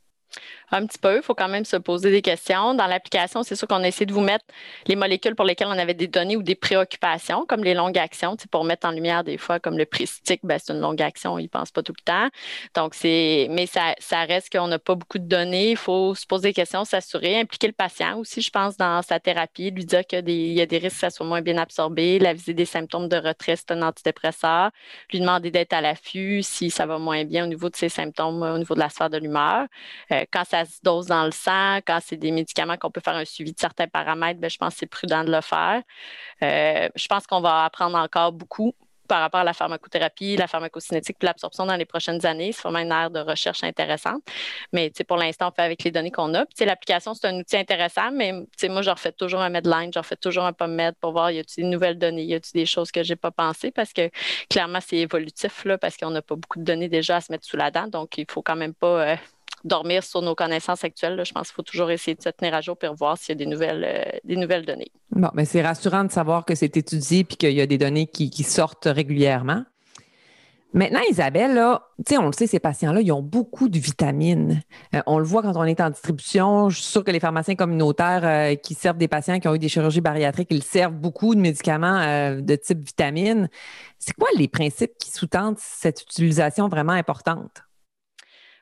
Un 0.71 0.85
petit 0.85 0.99
peu, 0.99 1.17
il 1.17 1.23
faut 1.23 1.33
quand 1.33 1.47
même 1.47 1.65
se 1.65 1.77
poser 1.77 2.11
des 2.11 2.21
questions. 2.21 2.73
Dans 2.75 2.85
l'application, 2.85 3.43
c'est 3.43 3.55
sûr 3.55 3.67
qu'on 3.67 3.83
a 3.83 3.87
essayé 3.87 4.05
de 4.05 4.13
vous 4.13 4.21
mettre 4.21 4.45
les 4.85 4.95
molécules 4.95 5.35
pour 5.35 5.45
lesquelles 5.45 5.67
on 5.67 5.77
avait 5.77 5.93
des 5.93 6.07
données 6.07 6.35
ou 6.35 6.43
des 6.43 6.55
préoccupations, 6.55 7.45
comme 7.47 7.63
les 7.63 7.73
longues 7.73 7.97
actions, 7.97 8.35
pour 8.51 8.63
mettre 8.63 8.87
en 8.87 8.91
lumière 8.91 9.23
des 9.23 9.37
fois, 9.37 9.59
comme 9.59 9.77
le 9.77 9.85
pristique, 9.85 10.41
ben, 10.43 10.59
c'est 10.63 10.73
une 10.73 10.79
longue 10.79 11.01
action, 11.01 11.39
il 11.39 11.43
ne 11.43 11.47
pense 11.47 11.71
pas 11.71 11.81
tout 11.81 11.93
le 11.97 12.03
temps. 12.03 12.29
Donc, 12.75 12.93
c'est, 12.93 13.47
mais 13.49 13.65
ça, 13.65 13.95
ça 13.99 14.23
reste 14.25 14.51
qu'on 14.51 14.67
n'a 14.67 14.79
pas 14.79 14.95
beaucoup 14.95 15.17
de 15.17 15.27
données. 15.27 15.71
Il 15.71 15.77
faut 15.77 16.13
se 16.13 16.27
poser 16.27 16.49
des 16.49 16.53
questions, 16.53 16.85
s'assurer, 16.85 17.39
impliquer 17.39 17.67
le 17.67 17.73
patient 17.73 18.19
aussi, 18.19 18.41
je 18.41 18.51
pense, 18.51 18.77
dans 18.77 19.01
sa 19.01 19.19
thérapie, 19.19 19.71
lui 19.71 19.85
dire 19.85 20.05
qu'il 20.05 20.29
y 20.29 20.61
a 20.61 20.65
des 20.65 20.77
risques 20.77 20.89
que 20.95 20.99
ça 20.99 21.09
soit 21.09 21.25
moins 21.25 21.41
bien 21.41 21.57
absorbé, 21.57 22.19
la 22.19 22.33
visée 22.33 22.53
des 22.53 22.65
symptômes 22.65 23.07
de 23.07 23.17
retrait, 23.17 23.55
c'est 23.55 23.71
un 23.71 23.81
antidépresseur, 23.81 24.71
lui 25.11 25.19
demander 25.19 25.51
d'être 25.51 25.73
à 25.73 25.81
l'affût 25.81 26.41
si 26.43 26.69
ça 26.69 26.85
va 26.85 26.97
moins 26.97 27.23
bien 27.25 27.45
au 27.45 27.47
niveau 27.47 27.69
de 27.69 27.75
ses 27.75 27.89
symptômes, 27.89 28.41
au 28.41 28.57
niveau 28.57 28.75
de 28.75 28.79
la 28.79 28.89
sphère 28.89 29.09
de 29.09 29.17
l'humeur. 29.17 29.67
Euh, 30.11 30.18
quand 30.31 30.45
ça 30.45 30.65
se 30.65 30.79
dose 30.83 31.07
dans 31.07 31.25
le 31.25 31.31
sang, 31.31 31.77
quand 31.85 31.99
c'est 32.03 32.17
des 32.17 32.31
médicaments 32.31 32.77
qu'on 32.77 32.91
peut 32.91 33.01
faire 33.01 33.15
un 33.15 33.25
suivi 33.25 33.53
de 33.53 33.59
certains 33.59 33.87
paramètres, 33.87 34.39
ben, 34.39 34.49
je 34.49 34.57
pense 34.57 34.73
que 34.73 34.79
c'est 34.79 34.85
prudent 34.87 35.23
de 35.23 35.31
le 35.31 35.41
faire. 35.41 35.81
Euh, 36.43 36.89
je 36.95 37.07
pense 37.07 37.27
qu'on 37.27 37.41
va 37.41 37.65
apprendre 37.65 37.97
encore 37.97 38.31
beaucoup 38.31 38.73
par 39.09 39.19
rapport 39.21 39.41
à 39.41 39.43
la 39.43 39.53
pharmacothérapie, 39.53 40.37
la 40.37 40.47
pharmacocinétique 40.47 41.17
puis 41.19 41.25
l'absorption 41.25 41.65
dans 41.65 41.75
les 41.75 41.85
prochaines 41.85 42.25
années. 42.25 42.53
C'est 42.53 42.61
vraiment 42.61 42.79
une 42.79 42.91
ère 42.91 43.09
de 43.09 43.19
recherche 43.19 43.63
intéressante. 43.63 44.21
Mais 44.71 44.91
pour 45.05 45.17
l'instant, 45.17 45.49
on 45.49 45.51
fait 45.51 45.63
avec 45.63 45.83
les 45.83 45.91
données 45.91 46.11
qu'on 46.11 46.33
a. 46.35 46.45
L'application, 46.59 47.13
c'est 47.15 47.27
un 47.27 47.39
outil 47.39 47.57
intéressant, 47.57 48.11
mais 48.11 48.31
moi, 48.65 48.81
je 48.83 48.89
refais 48.91 49.11
toujours 49.11 49.41
un 49.41 49.49
Medline, 49.49 49.91
je 49.91 49.99
refais 49.99 50.15
toujours 50.15 50.45
un 50.45 50.53
PubMed 50.53 50.95
pour 51.01 51.11
voir 51.11 51.31
y 51.31 51.39
a-t-il 51.39 51.63
des 51.63 51.69
nouvelles 51.69 51.97
données, 51.97 52.23
y 52.23 52.35
a-t-il 52.35 52.59
des 52.61 52.65
choses 52.67 52.91
que 52.91 53.01
je 53.03 53.13
n'ai 53.13 53.15
pas 53.15 53.31
pensées? 53.31 53.71
Parce 53.71 53.91
que 53.91 54.11
clairement, 54.49 54.79
c'est 54.79 54.97
évolutif 54.97 55.65
là, 55.65 55.77
parce 55.79 55.97
qu'on 55.97 56.11
n'a 56.11 56.21
pas 56.21 56.35
beaucoup 56.35 56.59
de 56.59 56.63
données 56.63 56.89
déjà 56.89 57.17
à 57.17 57.21
se 57.21 57.31
mettre 57.31 57.45
sous 57.45 57.57
la 57.57 57.71
dent. 57.71 57.87
Donc, 57.87 58.17
il 58.17 58.25
ne 58.27 58.31
faut 58.31 58.43
quand 58.43 58.55
même 58.55 58.75
pas. 58.75 59.13
Euh, 59.13 59.15
dormir 59.63 60.03
sur 60.03 60.21
nos 60.21 60.35
connaissances 60.35 60.83
actuelles. 60.83 61.21
Je 61.25 61.31
pense 61.31 61.47
qu'il 61.47 61.55
faut 61.55 61.63
toujours 61.63 61.91
essayer 61.91 62.15
de 62.15 62.21
se 62.21 62.29
tenir 62.29 62.53
à 62.53 62.61
jour 62.61 62.77
pour 62.77 62.93
voir 62.95 63.17
s'il 63.17 63.29
y 63.29 63.37
a 63.41 63.45
des 63.45 63.45
nouvelles, 63.45 63.85
euh, 63.85 64.17
des 64.23 64.35
nouvelles 64.35 64.65
données. 64.65 64.91
Bon, 65.11 65.29
mais 65.33 65.45
c'est 65.45 65.61
rassurant 65.61 66.03
de 66.03 66.11
savoir 66.11 66.45
que 66.45 66.55
c'est 66.55 66.77
étudié 66.77 67.19
et 67.19 67.23
qu'il 67.23 67.51
y 67.51 67.61
a 67.61 67.65
des 67.67 67.77
données 67.77 68.07
qui, 68.07 68.43
sortent 68.43 68.87
régulièrement. 68.87 69.63
Maintenant, 70.71 70.99
Isabelle, 71.09 71.55
là, 71.55 71.81
on 72.11 72.27
le 72.27 72.31
sait, 72.31 72.45
ces 72.45 72.59
patients-là, 72.59 73.01
ils 73.01 73.11
ont 73.11 73.23
beaucoup 73.23 73.69
de 73.69 73.79
vitamines. 73.79 74.61
Euh, 74.93 75.01
on 75.07 75.17
le 75.17 75.25
voit 75.25 75.41
quand 75.41 75.55
on 75.55 75.63
est 75.63 75.81
en 75.81 75.89
distribution. 75.89 76.69
Je 76.69 76.75
suis 76.75 76.85
sûre 76.85 77.03
que 77.03 77.09
les 77.09 77.19
pharmaciens 77.19 77.55
communautaires 77.55 78.21
euh, 78.23 78.55
qui 78.55 78.75
servent 78.75 78.97
des 78.97 79.07
patients 79.07 79.39
qui 79.39 79.47
ont 79.47 79.55
eu 79.55 79.59
des 79.59 79.69
chirurgies 79.69 80.01
bariatriques, 80.01 80.49
ils 80.51 80.63
servent 80.63 80.93
beaucoup 80.93 81.33
de 81.33 81.39
médicaments 81.41 82.39
de 82.39 82.55
type 82.55 82.85
vitamine. 82.85 83.49
C'est 83.97 84.13
quoi 84.13 84.29
les 84.37 84.47
principes 84.47 84.93
qui 84.99 85.09
sous-tendent 85.09 85.57
cette 85.57 86.03
utilisation 86.03 86.67
vraiment 86.67 86.93
importante? 86.93 87.63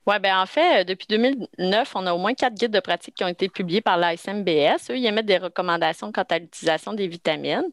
Oui, 0.07 0.19
ben 0.19 0.39
en 0.39 0.45
fait, 0.45 0.85
depuis 0.85 1.05
2009, 1.09 1.91
on 1.95 2.07
a 2.07 2.13
au 2.13 2.17
moins 2.17 2.33
quatre 2.33 2.53
guides 2.53 2.71
de 2.71 2.79
pratique 2.79 3.15
qui 3.15 3.25
ont 3.25 3.27
été 3.27 3.49
publiés 3.49 3.81
par 3.81 3.97
l'ASMBS. 3.97 4.89
Eux, 4.89 4.97
ils 4.97 5.05
émettent 5.05 5.25
des 5.25 5.37
recommandations 5.37 6.13
quant 6.13 6.23
à 6.29 6.39
l'utilisation 6.39 6.93
des 6.93 7.09
vitamines. 7.09 7.65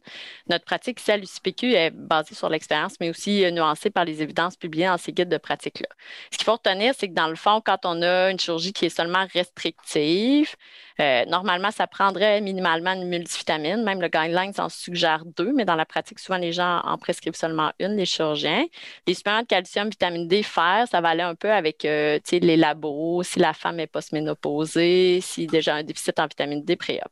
Notre 0.49 0.65
pratique 0.65 0.99
ici 0.99 1.11
à 1.13 1.17
l'UCPQ 1.17 1.73
est 1.73 1.91
basée 1.91 2.35
sur 2.35 2.49
l'expérience, 2.49 2.95
mais 2.99 3.09
aussi 3.09 3.49
nuancée 3.53 3.89
par 3.89 4.03
les 4.03 4.21
évidences 4.21 4.57
publiées 4.57 4.87
dans 4.87 4.97
ces 4.97 5.13
guides 5.13 5.29
de 5.29 5.37
pratique-là. 5.37 5.87
Ce 6.29 6.37
qu'il 6.37 6.43
faut 6.43 6.51
retenir, 6.51 6.93
c'est 6.97 7.07
que 7.07 7.13
dans 7.13 7.29
le 7.29 7.37
fond, 7.37 7.61
quand 7.65 7.85
on 7.85 8.01
a 8.01 8.31
une 8.31 8.39
chirurgie 8.39 8.73
qui 8.73 8.87
est 8.87 8.89
seulement 8.89 9.25
restrictive, 9.33 10.55
euh, 10.99 11.25
normalement, 11.25 11.71
ça 11.71 11.87
prendrait 11.87 12.41
minimalement 12.41 12.93
une 12.93 13.07
multivitamine. 13.07 13.83
Même 13.83 14.01
le 14.01 14.07
guideline 14.07 14.53
en 14.57 14.69
suggère 14.69 15.23
deux, 15.25 15.51
mais 15.53 15.65
dans 15.65 15.75
la 15.75 15.85
pratique, 15.85 16.19
souvent, 16.19 16.37
les 16.37 16.53
gens 16.53 16.81
en 16.83 16.97
prescrivent 16.97 17.35
seulement 17.35 17.71
une, 17.79 17.95
les 17.97 18.05
chirurgiens. 18.05 18.65
Les 19.07 19.13
suppléments 19.13 19.41
de 19.41 19.47
calcium, 19.47 19.89
vitamine 19.89 20.27
D, 20.27 20.43
fer, 20.43 20.87
ça 20.89 21.01
va 21.01 21.09
aller 21.09 21.23
un 21.23 21.35
peu 21.35 21.51
avec 21.51 21.85
euh, 21.85 22.19
les 22.31 22.57
labos, 22.57 23.23
si 23.23 23.39
la 23.39 23.53
femme 23.53 23.79
est 23.79 23.87
post-ménopausée, 23.87 25.19
si 25.21 25.47
déjà 25.47 25.75
un 25.75 25.83
déficit 25.83 26.19
en 26.19 26.27
vitamine 26.27 26.63
D 26.63 26.75
préop. 26.75 27.09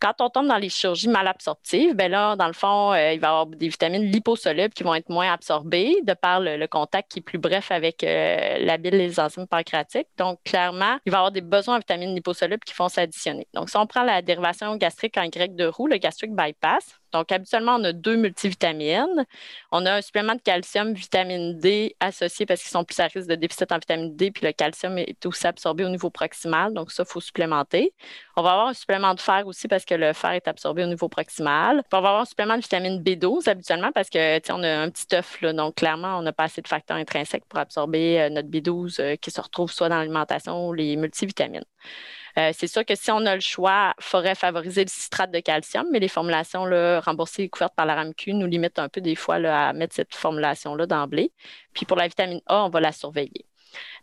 Quand 0.00 0.14
on 0.20 0.28
tombe 0.30 0.48
dans 0.48 0.56
les 0.56 0.68
chirurgies 0.68 1.08
mal 1.08 1.28
absorptives, 1.28 1.94
ben 1.94 2.10
là, 2.10 2.36
dans 2.36 2.46
le 2.46 2.52
fond, 2.52 2.92
euh, 2.92 3.12
il 3.12 3.20
va 3.20 3.28
y 3.28 3.30
avoir 3.30 3.46
des 3.46 3.68
vitamines 3.68 4.10
liposolubles 4.10 4.74
qui 4.74 4.82
vont 4.82 4.94
être 4.94 5.08
moins 5.08 5.32
absorbées 5.32 5.96
de 6.02 6.14
par 6.14 6.40
le, 6.40 6.66
contact 6.66 7.10
qui 7.10 7.18
est 7.18 7.22
plus 7.22 7.38
bref 7.38 7.70
avec 7.70 8.02
euh, 8.02 8.58
la 8.60 8.78
bile 8.78 8.94
et 8.94 9.08
les 9.08 9.20
enzymes 9.20 9.46
pancréatiques. 9.46 10.08
Donc, 10.16 10.38
clairement, 10.44 10.98
il 11.04 11.12
va 11.12 11.18
y 11.18 11.20
avoir 11.20 11.32
des 11.32 11.40
besoins 11.40 11.76
en 11.76 11.78
vitamines 11.78 12.14
liposolubles 12.14 12.64
qui 12.64 12.74
vont 12.74 12.88
s'additionner. 12.88 13.46
Donc, 13.54 13.70
si 13.70 13.76
on 13.76 13.86
prend 13.86 14.02
la 14.02 14.22
dérivation 14.22 14.76
gastrique 14.76 15.16
en 15.18 15.28
grec 15.28 15.54
de 15.54 15.66
roue, 15.66 15.86
le 15.86 15.98
gastric 15.98 16.34
bypass, 16.34 17.01
donc, 17.12 17.30
habituellement, 17.30 17.76
on 17.76 17.84
a 17.84 17.92
deux 17.92 18.16
multivitamines. 18.16 19.26
On 19.70 19.84
a 19.86 19.94
un 19.96 20.02
supplément 20.02 20.34
de 20.34 20.40
calcium, 20.40 20.94
vitamine 20.94 21.58
D 21.58 21.94
associé 22.00 22.46
parce 22.46 22.60
qu'ils 22.62 22.70
sont 22.70 22.84
plus 22.84 22.98
à 23.00 23.04
risque 23.06 23.28
de 23.28 23.34
déficit 23.34 23.70
en 23.72 23.78
vitamine 23.78 24.16
D, 24.16 24.30
puis 24.30 24.46
le 24.46 24.52
calcium 24.52 24.96
est 24.98 25.24
aussi 25.26 25.46
absorbé 25.46 25.84
au 25.84 25.88
niveau 25.88 26.10
proximal. 26.10 26.72
Donc, 26.72 26.90
ça, 26.90 27.04
il 27.06 27.10
faut 27.10 27.20
supplémenter. 27.20 27.92
On 28.36 28.42
va 28.42 28.52
avoir 28.52 28.68
un 28.68 28.74
supplément 28.74 29.14
de 29.14 29.20
fer 29.20 29.46
aussi 29.46 29.68
parce 29.68 29.84
que 29.84 29.94
le 29.94 30.12
fer 30.12 30.32
est 30.32 30.48
absorbé 30.48 30.84
au 30.84 30.86
niveau 30.86 31.08
proximal. 31.08 31.82
on 31.92 31.96
va 31.96 31.98
avoir 31.98 32.20
un 32.22 32.24
supplément 32.24 32.56
de 32.56 32.62
vitamine 32.62 33.02
B12 33.02 33.48
habituellement 33.48 33.92
parce 33.92 34.08
que, 34.08 34.52
on 34.52 34.62
a 34.62 34.80
un 34.80 34.90
petit 34.90 35.14
œuf, 35.14 35.40
là, 35.42 35.52
donc 35.52 35.76
clairement, 35.76 36.18
on 36.18 36.22
n'a 36.22 36.32
pas 36.32 36.44
assez 36.44 36.62
de 36.62 36.68
facteurs 36.68 36.96
intrinsèques 36.96 37.44
pour 37.48 37.58
absorber 37.58 38.20
euh, 38.20 38.30
notre 38.30 38.48
B12 38.48 39.00
euh, 39.00 39.16
qui 39.16 39.30
se 39.30 39.40
retrouve 39.40 39.70
soit 39.72 39.88
dans 39.88 39.98
l'alimentation 39.98 40.68
ou 40.68 40.72
les 40.72 40.96
multivitamines. 40.96 41.64
Euh, 42.38 42.52
c'est 42.54 42.66
sûr 42.66 42.84
que 42.84 42.94
si 42.94 43.10
on 43.10 43.24
a 43.26 43.34
le 43.34 43.40
choix, 43.40 43.94
il 43.98 44.04
faudrait 44.04 44.34
favoriser 44.34 44.84
le 44.84 44.90
citrate 44.90 45.30
de 45.30 45.40
calcium, 45.40 45.86
mais 45.92 46.00
les 46.00 46.08
formulations 46.08 46.64
là, 46.64 47.00
remboursées 47.00 47.42
et 47.44 47.48
couvertes 47.48 47.74
par 47.76 47.86
la 47.86 47.94
RAMQ 47.94 48.34
nous 48.34 48.46
limitent 48.46 48.78
un 48.78 48.88
peu 48.88 49.00
des 49.00 49.14
fois 49.14 49.36
à 49.36 49.72
mettre 49.72 49.94
cette 49.94 50.14
formulation-là 50.14 50.86
d'emblée. 50.86 51.32
Puis 51.74 51.86
pour 51.86 51.96
la 51.96 52.08
vitamine 52.08 52.40
A, 52.46 52.64
on 52.64 52.68
va 52.70 52.80
la 52.80 52.92
surveiller. 52.92 53.46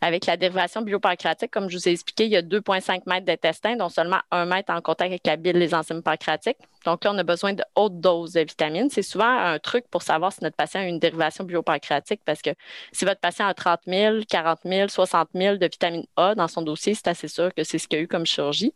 Avec 0.02 0.26
la 0.26 0.38
dérivation 0.38 0.82
biopancréatique, 0.82 1.52
comme 1.52 1.70
je 1.70 1.78
vous 1.78 1.90
ai 1.90 1.92
expliqué, 1.92 2.26
il 2.26 2.32
y 2.32 2.38
a 2.38 2.42
2,5 2.42 3.02
mètres 3.06 3.26
d'intestin, 3.26 3.76
dont 3.76 3.90
seulement 3.90 4.20
1 4.32 4.46
mètre 4.46 4.72
en 4.72 4.82
contact 4.82 5.12
avec 5.12 5.28
la 5.28 5.36
bile 5.36 5.58
les 5.58 5.76
enzymes 5.76 6.02
pancréatiques. 6.02 6.58
Donc 6.86 7.04
là, 7.04 7.12
on 7.14 7.18
a 7.18 7.24
besoin 7.24 7.54
de 7.54 7.64
hautes 7.76 8.00
doses 8.00 8.34
de 8.34 8.42
vitamines. 8.42 8.90
C'est 8.90 9.02
souvent 9.02 9.30
un 9.30 9.60
truc 9.60 9.86
pour 9.90 10.02
savoir 10.02 10.32
si 10.32 10.44
notre 10.44 10.56
patient 10.56 10.80
a 10.80 10.86
une 10.86 11.00
dérivation 11.00 11.44
biopancréatique 11.44 12.22
parce 12.26 12.42
que 12.42 12.52
si 12.94 13.04
votre 13.04 13.20
patient 13.20 13.48
a 13.48 13.54
30 13.54 13.82
000, 13.88 14.20
40 14.30 14.60
000, 14.64 14.88
60 14.88 15.30
000 15.36 15.58
de 15.58 15.66
vitamine 15.66 16.06
A 16.16 16.36
dans 16.36 16.48
son 16.48 16.62
dossier, 16.62 16.94
c'est 16.94 17.08
assez 17.08 17.28
sûr 17.28 17.54
que 17.54 17.64
c'est 17.64 17.78
ce 17.78 17.88
qu'il 17.88 18.00
y 18.00 18.02
a 18.02 18.04
eu 18.04 18.08
comme 18.08 18.26
chirurgie. 18.26 18.74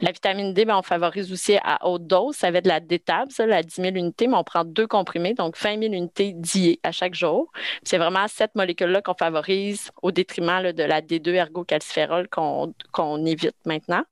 La 0.00 0.12
vitamine 0.12 0.54
D, 0.54 0.64
ben, 0.64 0.76
on 0.76 0.82
favorise 0.82 1.32
aussi 1.32 1.56
à 1.56 1.84
haute 1.88 2.06
dose. 2.06 2.36
Ça 2.36 2.52
va 2.52 2.60
de 2.60 2.68
la 2.68 2.78
détable, 2.78 3.32
ça, 3.32 3.46
la 3.46 3.64
10 3.64 3.74
000 3.74 3.96
unités, 3.96 4.28
mais 4.28 4.36
on 4.36 4.44
prend 4.44 4.62
deux 4.62 4.86
comprimés, 4.86 5.34
donc 5.34 5.58
20 5.58 5.80
000 5.80 5.92
unités 5.92 6.32
diées 6.34 6.78
à 6.84 6.92
chaque 6.92 7.14
jour. 7.14 7.50
C'est 7.82 7.98
vraiment 7.98 8.28
cette 8.28 8.54
molécule-là 8.54 9.02
qu'on 9.02 9.14
favorise 9.14 9.90
au 10.02 10.12
détriment 10.12 10.57
de 10.62 10.82
la 10.82 11.00
D2 11.00 11.34
ergocalciférol 11.34 12.28
qu'on 12.28 13.26
évite 13.26 13.56
maintenant. 13.64 14.04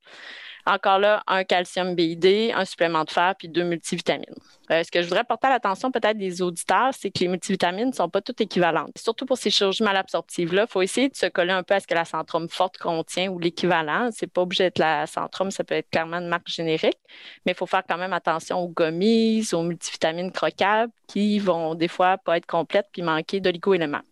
Encore 0.69 0.99
là, 0.99 1.23
un 1.29 1.45
calcium 1.45 1.95
BID, 1.95 2.53
un 2.53 2.65
supplément 2.65 3.05
de 3.05 3.11
fer, 3.11 3.35
puis 3.39 3.49
deux 3.49 3.63
multivitamines. 3.63 4.35
Euh, 4.73 4.83
ce 4.83 4.91
que 4.91 5.01
je 5.01 5.07
voudrais 5.07 5.23
porter 5.23 5.47
à 5.47 5.51
l'attention 5.51 5.93
peut-être 5.93 6.19
des 6.19 6.43
auditeurs, 6.43 6.91
c'est 6.93 7.11
que 7.13 7.21
les 7.21 7.29
multivitamines 7.29 7.91
ne 7.91 7.93
sont 7.93 8.09
pas 8.09 8.21
toutes 8.21 8.41
équivalentes. 8.41 8.99
Surtout 8.99 9.27
pour 9.27 9.39
ces 9.39 9.51
chirurgies 9.51 9.85
mal 9.85 9.97
absorptives-là, 9.97 10.67
il 10.69 10.73
faut 10.73 10.83
essayer 10.83 11.09
de 11.09 11.15
se 11.15 11.27
coller 11.27 11.53
un 11.53 11.63
peu 11.63 11.75
à 11.75 11.79
ce 11.81 11.87
que 11.87 11.95
la 11.95 12.05
centrome 12.05 12.49
forte 12.49 12.79
contient 12.79 13.31
ou 13.31 13.39
l'équivalent. 13.39 14.09
C'est 14.11 14.27
pas 14.27 14.43
obligé 14.43 14.65
d'être 14.65 14.81
la 14.81 15.07
centrome, 15.07 15.53
ça 15.53 15.63
peut 15.63 15.77
être 15.77 15.89
clairement 15.89 16.17
une 16.17 16.27
marque 16.27 16.49
générique, 16.49 16.99
mais 17.45 17.53
il 17.53 17.55
faut 17.55 17.67
faire 17.67 17.85
quand 17.89 17.99
même 17.99 18.13
attention 18.13 18.59
aux 18.59 18.69
gommises, 18.69 19.55
aux 19.55 19.63
multivitamines 19.63 20.33
croquables 20.33 20.93
qui 21.07 21.39
vont 21.39 21.77
des 21.77 21.89
fois 21.89 22.19
pas 22.19 22.39
être 22.39 22.47
complètes 22.47 22.89
puis 22.93 23.03
manquer 23.03 23.39
d'oligo-éléments. 23.39 24.03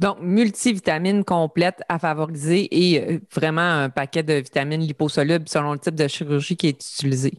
Donc, 0.00 0.16
multivitamines 0.22 1.24
complètes 1.24 1.82
à 1.90 1.98
favoriser 1.98 2.68
et 2.70 3.00
euh, 3.02 3.18
vraiment 3.34 3.60
un 3.60 3.90
paquet 3.90 4.22
de 4.22 4.32
vitamines 4.32 4.80
liposolubles 4.80 5.46
selon 5.46 5.74
le 5.74 5.78
type 5.78 5.94
de 5.94 6.08
chirurgie 6.08 6.56
qui 6.56 6.68
est 6.68 6.70
utilisé. 6.70 7.32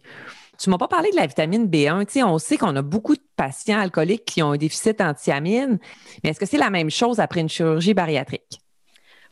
Tu 0.60 0.70
ne 0.70 0.72
m'as 0.72 0.78
pas 0.78 0.88
parlé 0.88 1.10
de 1.10 1.16
la 1.16 1.26
vitamine 1.26 1.66
B1. 1.66 2.06
Tu 2.06 2.22
on 2.22 2.38
sait 2.38 2.58
qu'on 2.58 2.76
a 2.76 2.84
beaucoup 2.84 3.16
de 3.16 3.24
patients 3.36 3.80
alcooliques 3.80 4.26
qui 4.26 4.44
ont 4.44 4.52
un 4.52 4.58
déficit 4.58 5.02
en 5.02 5.16
thiamine, 5.16 5.80
mais 6.24 6.30
est-ce 6.30 6.40
que 6.40 6.46
c'est 6.46 6.60
la 6.60 6.70
même 6.70 6.92
chose 6.92 7.20
après 7.20 7.40
une 7.40 7.50
chirurgie 7.50 7.96
bariatrique? 7.96 8.62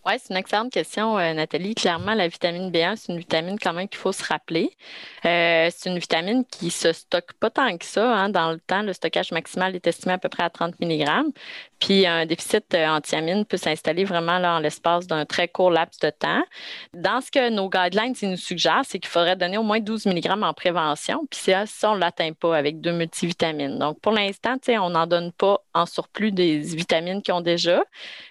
Oui, 0.05 0.13
c'est 0.17 0.33
une 0.33 0.37
excellente 0.37 0.71
question, 0.71 1.19
euh, 1.19 1.33
Nathalie. 1.33 1.75
Clairement, 1.75 2.13
la 2.13 2.27
vitamine 2.29 2.71
B1, 2.71 2.95
c'est 2.95 3.11
une 3.11 3.19
vitamine 3.19 3.59
quand 3.59 3.73
même 3.73 3.89
qu'il 3.89 3.99
faut 3.99 4.13
se 4.13 4.23
rappeler. 4.23 4.71
Euh, 5.25 5.69
c'est 5.75 5.89
une 5.89 5.99
vitamine 5.99 6.45
qui 6.45 6.71
se 6.71 6.93
stocke 6.93 7.33
pas 7.33 7.49
tant 7.49 7.77
que 7.77 7.85
ça 7.85 8.15
hein, 8.15 8.29
dans 8.29 8.51
le 8.51 8.59
temps. 8.59 8.81
Le 8.81 8.93
stockage 8.93 9.31
maximal 9.31 9.75
est 9.75 9.85
estimé 9.85 10.13
à 10.13 10.17
peu 10.17 10.29
près 10.29 10.43
à 10.43 10.49
30 10.49 10.79
mg. 10.79 11.05
Puis 11.79 12.05
un 12.05 12.25
déficit 12.25 12.65
euh, 12.73 12.87
en 12.87 13.01
thiamine 13.01 13.45
peut 13.45 13.57
s'installer 13.57 14.03
vraiment 14.03 14.37
là, 14.37 14.55
en 14.55 14.59
l'espace 14.59 15.07
d'un 15.07 15.25
très 15.25 15.47
court 15.47 15.71
laps 15.71 15.99
de 15.99 16.09
temps. 16.09 16.43
Dans 16.93 17.21
ce 17.21 17.31
que 17.31 17.49
nos 17.49 17.69
guidelines 17.69 18.13
nous 18.21 18.37
suggèrent, 18.37 18.83
c'est 18.83 18.99
qu'il 18.99 19.09
faudrait 19.09 19.35
donner 19.35 19.57
au 19.57 19.63
moins 19.63 19.79
12 19.79 20.05
mg 20.05 20.43
en 20.43 20.53
prévention. 20.53 21.25
Puis 21.29 21.39
ça, 21.39 21.65
ça 21.65 21.91
on 21.91 21.95
ne 21.95 21.99
l'atteint 21.99 22.33
pas 22.33 22.55
avec 22.55 22.81
deux 22.81 22.91
multivitamines. 22.91 23.79
Donc 23.79 23.99
pour 24.01 24.11
l'instant, 24.11 24.55
on 24.67 24.89
n'en 24.89 25.07
donne 25.07 25.31
pas 25.31 25.59
en 25.73 25.85
surplus 25.85 26.31
des 26.31 26.59
vitamines 26.59 27.21
qu'ils 27.21 27.33
ont 27.33 27.41
déjà. 27.41 27.81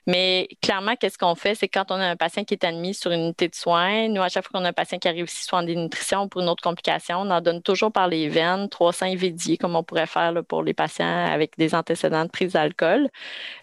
Mais 0.07 0.49
clairement, 0.63 0.95
qu'est-ce 0.97 1.19
qu'on 1.19 1.35
fait? 1.35 1.55
C'est 1.55 1.69
quand 1.69 1.91
on 1.91 1.95
a 1.95 2.07
un 2.07 2.17
patient 2.17 2.45
qui 2.45 2.55
est 2.55 2.65
admis 2.65 2.95
sur 2.95 3.11
une 3.11 3.21
unité 3.21 3.49
de 3.49 3.55
soins, 3.55 4.09
nous, 4.09 4.23
à 4.23 4.29
chaque 4.29 4.45
fois 4.45 4.59
qu'on 4.59 4.65
a 4.65 4.69
un 4.69 4.73
patient 4.73 4.99
qui 4.99 5.09
arrive 5.09 5.25
ici 5.25 5.45
soit 5.45 5.59
en 5.59 5.63
dénutrition 5.63 6.23
ou 6.25 6.29
pour 6.29 6.43
une 6.43 6.49
autre 6.49 6.63
complication, 6.63 7.21
on 7.21 7.31
en 7.31 7.41
donne 7.41 7.63
toujours 7.63 7.93
par 7.93 8.09
les 8.09 8.29
veines, 8.29 8.69
300 8.69 9.07
IVD, 9.07 9.57
comme 9.57 9.77
on 9.77 9.83
pourrait 9.83 10.07
faire 10.07 10.33
pour 10.47 10.63
les 10.63 10.75
patients 10.75 11.27
avec 11.27 11.57
des 11.57 11.75
antécédents 11.75 12.25
de 12.25 12.31
prise 12.31 12.53
d'alcool. 12.53 13.09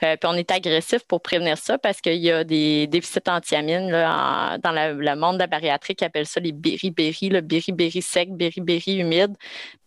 Euh, 0.03 0.15
puis 0.17 0.29
on 0.31 0.33
est 0.33 0.51
agressif 0.51 1.03
pour 1.07 1.21
prévenir 1.21 1.57
ça 1.57 1.77
parce 1.77 2.01
qu'il 2.01 2.15
y 2.15 2.31
a 2.31 2.43
des 2.43 2.87
déficits 2.87 3.19
en 3.27 3.41
thiamine 3.41 3.89
dans 3.89 4.71
le 4.71 5.15
monde 5.15 5.35
de 5.35 5.39
la 5.39 5.47
bariatrie 5.47 5.95
qui 5.95 6.05
appelle 6.05 6.25
ça 6.27 6.39
les 6.39 6.51
berry-berry, 6.51 7.29
le 7.29 7.41
berry-berry 7.41 8.01
sec, 8.01 8.29
berry-berry 8.31 8.99
humide. 8.99 9.35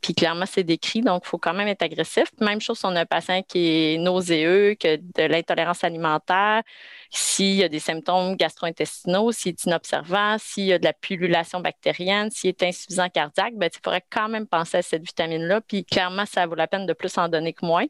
Puis 0.00 0.14
clairement, 0.14 0.46
c'est 0.46 0.62
décrit, 0.62 1.00
donc 1.00 1.22
il 1.24 1.28
faut 1.28 1.38
quand 1.38 1.54
même 1.54 1.68
être 1.68 1.82
agressif. 1.82 2.28
Même 2.40 2.60
chose 2.60 2.78
si 2.78 2.86
on 2.86 2.94
a 2.94 3.00
un 3.00 3.06
patient 3.06 3.42
qui 3.42 3.94
est 3.94 3.98
nauséeux, 3.98 4.76
que 4.78 4.96
de 4.96 5.24
l'intolérance 5.24 5.82
alimentaire, 5.82 6.62
s'il 7.10 7.56
y 7.56 7.64
a 7.64 7.68
des 7.68 7.80
symptômes 7.80 8.36
gastro-intestinaux, 8.36 9.32
s'il 9.32 9.50
est 9.50 9.64
inobservant, 9.64 10.36
s'il 10.38 10.66
y 10.66 10.72
a 10.72 10.78
de 10.78 10.84
la 10.84 10.92
pullulation 10.92 11.60
bactérienne, 11.60 12.30
s'il 12.30 12.50
est 12.50 12.62
insuffisant 12.62 13.08
cardiaque, 13.08 13.54
ben, 13.56 13.68
il 13.72 13.80
faudrait 13.82 14.04
quand 14.08 14.28
même 14.28 14.46
penser 14.46 14.78
à 14.78 14.82
cette 14.82 15.02
vitamine-là. 15.02 15.60
Puis 15.62 15.84
clairement, 15.84 16.26
ça 16.26 16.46
vaut 16.46 16.54
la 16.54 16.68
peine 16.68 16.86
de 16.86 16.92
plus 16.92 17.16
en 17.18 17.28
donner 17.28 17.52
que 17.52 17.66
moins. 17.66 17.86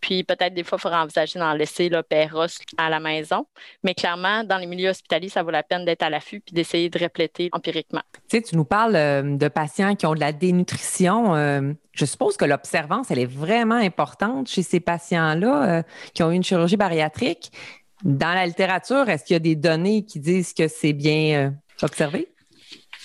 Puis 0.00 0.24
peut-être 0.24 0.54
des 0.54 0.64
fois, 0.64 0.78
il 0.78 0.82
faudra 0.82 1.02
envisager 1.02 1.38
d'en 1.38 1.52
laisser 1.52 1.88
le 1.88 2.02
Péros 2.02 2.46
à 2.76 2.88
la 2.88 3.00
maison. 3.00 3.46
Mais 3.82 3.94
clairement, 3.94 4.44
dans 4.44 4.58
les 4.58 4.66
milieux 4.66 4.90
hospitaliers, 4.90 5.28
ça 5.28 5.42
vaut 5.42 5.50
la 5.50 5.62
peine 5.62 5.84
d'être 5.84 6.02
à 6.02 6.10
l'affût 6.10 6.40
puis 6.40 6.54
d'essayer 6.54 6.88
de 6.88 6.98
répléter 6.98 7.48
empiriquement. 7.52 8.02
Tu 8.28 8.38
sais, 8.38 8.42
tu 8.42 8.56
nous 8.56 8.64
parles 8.64 8.96
euh, 8.96 9.36
de 9.36 9.48
patients 9.48 9.94
qui 9.94 10.06
ont 10.06 10.14
de 10.14 10.20
la 10.20 10.32
dénutrition. 10.32 11.34
Euh, 11.34 11.72
je 11.92 12.04
suppose 12.04 12.36
que 12.36 12.44
l'observance, 12.44 13.10
elle 13.10 13.18
est 13.18 13.30
vraiment 13.30 13.74
importante 13.74 14.48
chez 14.48 14.62
ces 14.62 14.80
patients-là 14.80 15.78
euh, 15.78 15.82
qui 16.14 16.22
ont 16.22 16.30
eu 16.30 16.34
une 16.34 16.44
chirurgie 16.44 16.76
bariatrique. 16.76 17.52
Dans 18.04 18.32
la 18.32 18.46
littérature, 18.46 19.08
est-ce 19.08 19.24
qu'il 19.24 19.34
y 19.34 19.36
a 19.36 19.40
des 19.40 19.56
données 19.56 20.04
qui 20.06 20.20
disent 20.20 20.54
que 20.54 20.68
c'est 20.68 20.94
bien 20.94 21.54
observé? 21.82 22.28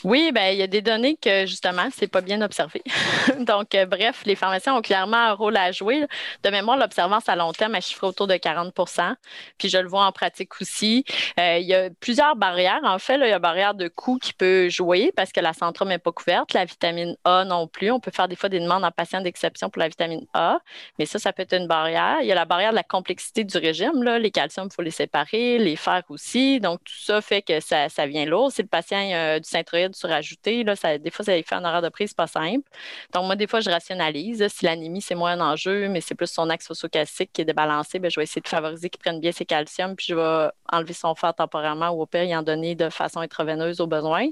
Oui, 0.05 0.31
ben 0.31 0.53
il 0.53 0.59
y 0.59 0.61
a 0.61 0.67
des 0.67 0.83
données 0.83 1.17
que 1.19 1.47
justement, 1.47 1.87
c'est 1.91 2.05
pas 2.05 2.21
bien 2.21 2.39
observé. 2.43 2.83
Donc, 3.39 3.73
euh, 3.73 3.87
bref, 3.87 4.21
les 4.27 4.35
pharmaciens 4.35 4.75
ont 4.75 4.81
clairement 4.83 5.17
un 5.17 5.33
rôle 5.33 5.57
à 5.57 5.71
jouer. 5.71 6.05
De 6.43 6.49
mémoire, 6.51 6.77
l'observance 6.77 7.27
à 7.27 7.35
long 7.35 7.51
terme 7.53 7.73
est 7.73 7.81
chiffrée 7.81 8.05
autour 8.05 8.27
de 8.27 8.35
40% 8.35 9.15
Puis 9.57 9.67
je 9.67 9.79
le 9.79 9.87
vois 9.87 10.05
en 10.05 10.11
pratique 10.11 10.61
aussi. 10.61 11.05
Euh, 11.39 11.57
il 11.57 11.65
y 11.65 11.73
a 11.73 11.89
plusieurs 11.99 12.35
barrières. 12.35 12.81
En 12.83 12.99
fait, 12.99 13.15
il 13.15 13.21
y 13.21 13.31
a 13.31 13.37
une 13.37 13.41
barrière 13.41 13.73
de 13.73 13.87
coût 13.87 14.19
qui 14.19 14.33
peut 14.33 14.69
jouer 14.69 15.11
parce 15.15 15.31
que 15.31 15.39
la 15.39 15.53
centrome 15.53 15.87
n'est 15.87 15.97
pas 15.97 16.11
couverte, 16.11 16.53
la 16.53 16.65
vitamine 16.65 17.17
A 17.23 17.43
non 17.43 17.67
plus. 17.67 17.89
On 17.89 17.99
peut 17.99 18.11
faire 18.11 18.27
des 18.27 18.35
fois 18.35 18.49
des 18.49 18.59
demandes 18.59 18.83
en 18.85 18.91
patient 18.91 19.21
d'exception 19.21 19.71
pour 19.71 19.79
la 19.79 19.87
vitamine 19.87 20.27
A, 20.35 20.59
mais 20.99 21.07
ça, 21.07 21.17
ça 21.17 21.33
peut 21.33 21.41
être 21.41 21.55
une 21.55 21.67
barrière. 21.67 22.17
Il 22.21 22.27
y 22.27 22.31
a 22.31 22.35
la 22.35 22.45
barrière 22.45 22.69
de 22.69 22.75
la 22.75 22.83
complexité 22.83 23.43
du 23.43 23.57
régime. 23.57 24.03
Les 24.03 24.29
calciums, 24.29 24.67
il 24.71 24.75
faut 24.75 24.83
les 24.83 24.91
séparer, 24.91 25.57
les 25.57 25.75
fers 25.75 26.03
aussi. 26.09 26.59
Donc, 26.59 26.83
tout 26.83 26.93
ça 26.93 27.21
fait 27.21 27.41
que 27.41 27.59
ça, 27.59 27.87
vient 28.05 28.25
lourd. 28.25 28.51
Si 28.51 28.61
le 28.61 28.67
patient 28.67 28.99
a 28.99 29.39
du 29.39 29.49
synthroïde, 29.49 29.94
surajouter. 29.95 30.63
Là, 30.63 30.75
des 30.97 31.11
fois, 31.11 31.25
ça 31.25 31.31
fait 31.33 31.55
un 31.55 31.63
horaire 31.65 31.81
de 31.81 31.89
prise 31.89 32.13
pas 32.13 32.27
simple. 32.27 32.67
Donc, 33.13 33.25
moi, 33.25 33.35
des 33.35 33.47
fois, 33.47 33.59
je 33.59 33.69
rationalise. 33.69 34.47
Si 34.49 34.65
l'anémie, 34.65 35.01
c'est 35.01 35.15
moins 35.15 35.31
un 35.33 35.53
enjeu, 35.53 35.87
mais 35.89 36.01
c'est 36.01 36.15
plus 36.15 36.31
son 36.31 36.49
axe 36.49 36.67
phosphocalcique 36.67 37.31
qui 37.33 37.41
est 37.41 37.45
débalancé, 37.45 37.99
bien, 37.99 38.09
je 38.09 38.19
vais 38.19 38.23
essayer 38.23 38.41
de 38.41 38.47
favoriser 38.47 38.89
qu'il 38.89 38.99
prenne 38.99 39.19
bien 39.19 39.31
ses 39.31 39.45
calciums, 39.45 39.95
puis 39.95 40.07
je 40.09 40.15
vais 40.15 40.49
enlever 40.71 40.93
son 40.93 41.15
fer 41.15 41.33
temporairement 41.33 41.89
ou 41.89 42.01
au 42.01 42.05
pire, 42.05 42.23
y 42.23 42.35
en 42.35 42.43
donner 42.43 42.75
de 42.75 42.89
façon 42.89 43.19
intraveineuse 43.19 43.81
au 43.81 43.87
besoin. 43.87 44.27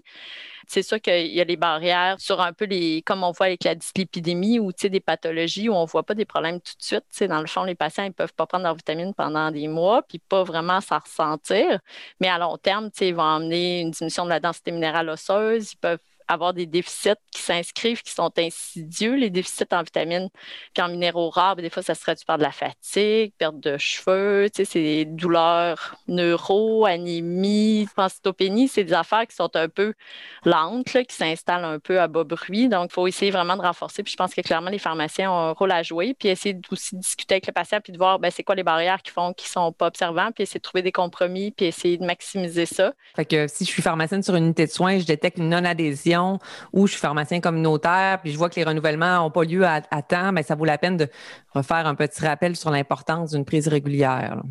C'est 0.67 0.83
sûr 0.83 0.99
qu'il 1.01 1.27
y 1.27 1.41
a 1.41 1.43
les 1.43 1.57
barrières 1.57 2.19
sur 2.19 2.41
un 2.41 2.53
peu 2.53 2.65
les, 2.65 3.01
comme 3.03 3.23
on 3.23 3.31
voit 3.31 3.47
avec 3.47 3.63
la 3.63 3.75
dyslipidémie 3.75 4.59
ou 4.59 4.71
des 4.71 4.99
pathologies 4.99 5.69
où 5.69 5.73
on 5.73 5.83
ne 5.83 5.87
voit 5.87 6.03
pas 6.03 6.13
des 6.13 6.25
problèmes 6.25 6.59
tout 6.59 6.73
de 6.77 6.83
suite. 6.83 7.29
dans 7.29 7.41
le 7.41 7.47
fond, 7.47 7.63
les 7.63 7.75
patients 7.75 8.05
ne 8.05 8.09
peuvent 8.09 8.33
pas 8.33 8.45
prendre 8.45 8.63
leurs 8.63 8.75
vitamines 8.75 9.13
pendant 9.13 9.51
des 9.51 9.67
mois, 9.67 10.01
puis 10.03 10.19
pas 10.19 10.43
vraiment 10.43 10.81
s'en 10.81 10.99
ressentir. 10.99 11.79
Mais 12.19 12.27
à 12.29 12.37
long 12.37 12.57
terme, 12.57 12.89
ils 13.01 13.15
vont 13.15 13.23
amener 13.23 13.81
une 13.81 13.91
diminution 13.91 14.25
de 14.25 14.29
la 14.29 14.39
densité 14.39 14.71
minérale 14.71 15.09
osseuse, 15.09 15.73
ils 15.73 15.77
peuvent 15.77 15.99
avoir 16.27 16.53
des 16.53 16.65
déficits 16.65 17.11
qui 17.31 17.41
s'inscrivent, 17.41 18.01
qui 18.01 18.11
sont 18.11 18.31
insidieux, 18.37 19.15
les 19.15 19.29
déficits 19.29 19.65
en 19.71 19.83
vitamines 19.83 20.29
et 20.77 20.81
en 20.81 20.89
minéraux 20.89 21.29
rares. 21.29 21.55
Des 21.55 21.69
fois, 21.69 21.83
ça 21.83 21.95
se 21.95 22.01
traduit 22.01 22.25
par 22.25 22.37
de 22.37 22.43
la 22.43 22.51
fatigue, 22.51 23.33
perte 23.37 23.59
de 23.59 23.77
cheveux, 23.77 24.49
tu 24.49 24.57
sais, 24.57 24.65
c'est 24.65 24.81
des 24.81 25.05
douleurs 25.05 25.95
neuro, 26.07 26.85
anémie, 26.85 27.87
pancytopénie. 27.95 28.67
C'est 28.67 28.83
des 28.83 28.93
affaires 28.93 29.27
qui 29.27 29.35
sont 29.35 29.55
un 29.55 29.69
peu 29.69 29.93
lentes, 30.45 30.85
qui 30.85 31.15
s'installent 31.15 31.65
un 31.65 31.79
peu 31.79 31.99
à 31.99 32.07
bas 32.07 32.23
bruit. 32.23 32.69
Donc, 32.69 32.89
il 32.91 32.93
faut 32.93 33.07
essayer 33.07 33.31
vraiment 33.31 33.55
de 33.55 33.61
renforcer. 33.61 34.03
Puis 34.03 34.11
je 34.11 34.17
pense 34.17 34.33
que 34.33 34.41
clairement, 34.41 34.69
les 34.69 34.79
pharmaciens 34.79 35.31
ont 35.31 35.49
un 35.49 35.51
rôle 35.51 35.71
à 35.71 35.83
jouer. 35.83 36.13
Puis 36.17 36.29
essayer 36.29 36.59
aussi 36.71 36.95
de 36.95 37.01
discuter 37.01 37.35
avec 37.35 37.47
le 37.47 37.53
patient, 37.53 37.79
puis 37.81 37.93
de 37.93 37.97
voir 37.97 38.19
ben, 38.19 38.31
c'est 38.31 38.43
quoi 38.43 38.55
les 38.55 38.63
barrières 38.63 39.01
qui 39.01 39.11
font 39.11 39.33
qu'ils 39.33 39.47
ne 39.47 39.51
sont 39.51 39.71
pas 39.71 39.87
observants, 39.87 40.31
puis 40.31 40.43
essayer 40.43 40.59
de 40.59 40.63
trouver 40.63 40.81
des 40.81 40.91
compromis, 40.91 41.51
puis 41.51 41.65
essayer 41.65 41.97
de 41.97 42.05
maximiser 42.05 42.65
ça. 42.65 42.93
Fait 43.15 43.25
que 43.25 43.47
si 43.47 43.65
je 43.65 43.69
suis 43.69 43.81
pharmacienne 43.81 44.23
sur 44.23 44.35
une 44.35 44.45
unité 44.45 44.65
de 44.65 44.71
soins, 44.71 44.99
je 44.99 45.05
détecte 45.05 45.37
une 45.37 45.49
non-adhésion 45.49 46.12
ou 46.71 46.87
je 46.87 46.93
suis 46.93 47.01
pharmacien 47.01 47.39
communautaire, 47.39 48.19
puis 48.21 48.31
je 48.31 48.37
vois 48.37 48.49
que 48.49 48.55
les 48.55 48.63
renouvellements 48.63 49.17
n'ont 49.17 49.31
pas 49.31 49.43
lieu 49.43 49.65
à, 49.65 49.81
temps, 49.81 50.31
mais 50.31 50.43
ça 50.43 50.55
vaut 50.55 50.65
la 50.65 50.77
peine 50.77 50.97
de 50.97 51.07
refaire 51.53 51.87
un 51.87 51.95
petit 51.95 52.25
rappel 52.25 52.55
sur 52.55 52.71
l'importance 52.71 53.31
d'une 53.31 53.45
prise 53.45 53.67
régulière. 53.67 54.41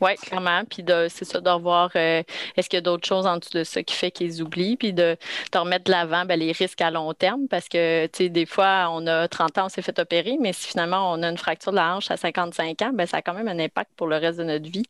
Oui, 0.00 0.14
clairement. 0.14 0.62
Puis 0.64 0.84
c'est 1.08 1.24
ça, 1.24 1.40
de 1.40 1.50
revoir 1.50 1.90
euh, 1.96 2.22
est-ce 2.56 2.68
qu'il 2.68 2.76
y 2.76 2.78
a 2.78 2.82
d'autres 2.82 3.06
choses 3.06 3.26
en 3.26 3.38
dessous 3.38 3.50
de 3.54 3.64
ça 3.64 3.82
qui 3.82 3.94
fait 3.94 4.10
qu'ils 4.10 4.42
oublient, 4.42 4.76
puis 4.76 4.92
de, 4.92 5.16
remettre 5.54 5.84
de 5.84 5.90
l'avant 5.90 6.24
ben, 6.24 6.38
les 6.38 6.52
risques 6.52 6.80
à 6.80 6.90
long 6.90 7.12
terme, 7.14 7.48
parce 7.48 7.68
que, 7.68 8.06
tu 8.06 8.24
sais, 8.24 8.28
des 8.28 8.46
fois, 8.46 8.88
on 8.92 9.06
a 9.06 9.26
30 9.26 9.58
ans, 9.58 9.66
on 9.66 9.68
s'est 9.68 9.82
fait 9.82 9.98
opérer, 9.98 10.36
mais 10.40 10.52
si 10.52 10.68
finalement 10.68 11.12
on 11.12 11.22
a 11.22 11.28
une 11.28 11.38
fracture 11.38 11.72
de 11.72 11.76
la 11.76 11.96
hanche 11.96 12.10
à 12.10 12.16
55 12.16 12.82
ans, 12.82 12.90
ben, 12.94 13.06
ça 13.06 13.18
a 13.18 13.22
quand 13.22 13.34
même 13.34 13.48
un 13.48 13.58
impact 13.58 13.90
pour 13.96 14.06
le 14.06 14.16
reste 14.16 14.38
de 14.38 14.44
notre 14.44 14.70
vie. 14.70 14.86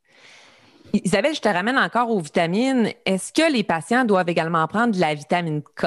Isabelle, 0.92 1.34
je 1.34 1.40
te 1.40 1.48
ramène 1.48 1.78
encore 1.78 2.10
aux 2.10 2.20
vitamines. 2.20 2.90
Est-ce 3.04 3.32
que 3.32 3.50
les 3.52 3.62
patients 3.62 4.04
doivent 4.04 4.28
également 4.28 4.66
prendre 4.66 4.94
de 4.94 5.00
la 5.00 5.14
vitamine 5.14 5.62
K? 5.62 5.86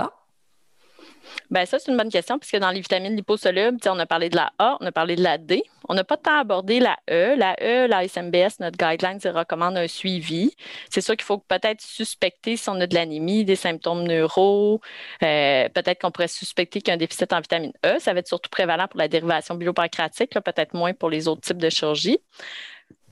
Bien, 1.50 1.66
ça, 1.66 1.80
c'est 1.80 1.92
une 1.92 1.98
bonne 1.98 2.10
question, 2.10 2.40
puisque 2.40 2.58
dans 2.58 2.72
les 2.72 2.80
vitamines 2.82 3.16
liposolubles, 3.16 3.78
on 3.86 4.00
a 4.00 4.06
parlé 4.06 4.30
de 4.30 4.36
la 4.36 4.52
A, 4.58 4.78
on 4.80 4.86
a 4.86 4.92
parlé 4.92 5.16
de 5.16 5.24
la 5.24 5.38
D. 5.38 5.64
On 5.90 5.94
n'a 5.94 6.04
pas 6.04 6.18
tant 6.18 6.40
abordé 6.40 6.80
la 6.80 6.98
E. 7.10 7.36
La 7.36 7.56
E, 7.62 7.88
la 7.88 8.06
SMBS, 8.06 8.60
notre 8.60 8.78
guideline, 8.78 9.20
recommande 9.26 9.78
un 9.78 9.88
suivi. 9.88 10.54
C'est 10.90 11.02
sûr 11.02 11.16
qu'il 11.16 11.26
faut 11.26 11.40
peut-être 11.40 11.82
suspecter 11.82 12.56
si 12.56 12.70
on 12.70 12.80
a 12.80 12.88
de 12.88 12.96
l'anémie, 12.96 13.44
des 13.44 13.56
symptômes 13.56 14.04
neuro. 14.04 14.80
Euh, 15.24 15.68
peut-être 15.70 16.02
qu'on 16.02 16.12
pourrait 16.12 16.28
suspecter 16.28 16.80
qu'il 16.82 16.90
y 16.90 16.92
a 16.92 16.94
un 16.96 16.98
déficit 16.98 17.34
en 17.34 17.42
vitamine 17.42 17.74
E. 17.86 18.00
Ça 18.00 18.14
va 18.14 18.20
être 18.20 18.28
surtout 18.28 18.50
prévalent 18.50 18.88
pour 18.88 19.00
la 19.00 19.08
dérivation 19.08 19.56
biopancréatique, 19.56 20.32
peut-être 20.32 20.74
moins 20.74 20.94
pour 20.94 21.10
les 21.10 21.28
autres 21.28 21.42
types 21.42 21.58
de 21.58 21.70
chirurgie. 21.70 22.20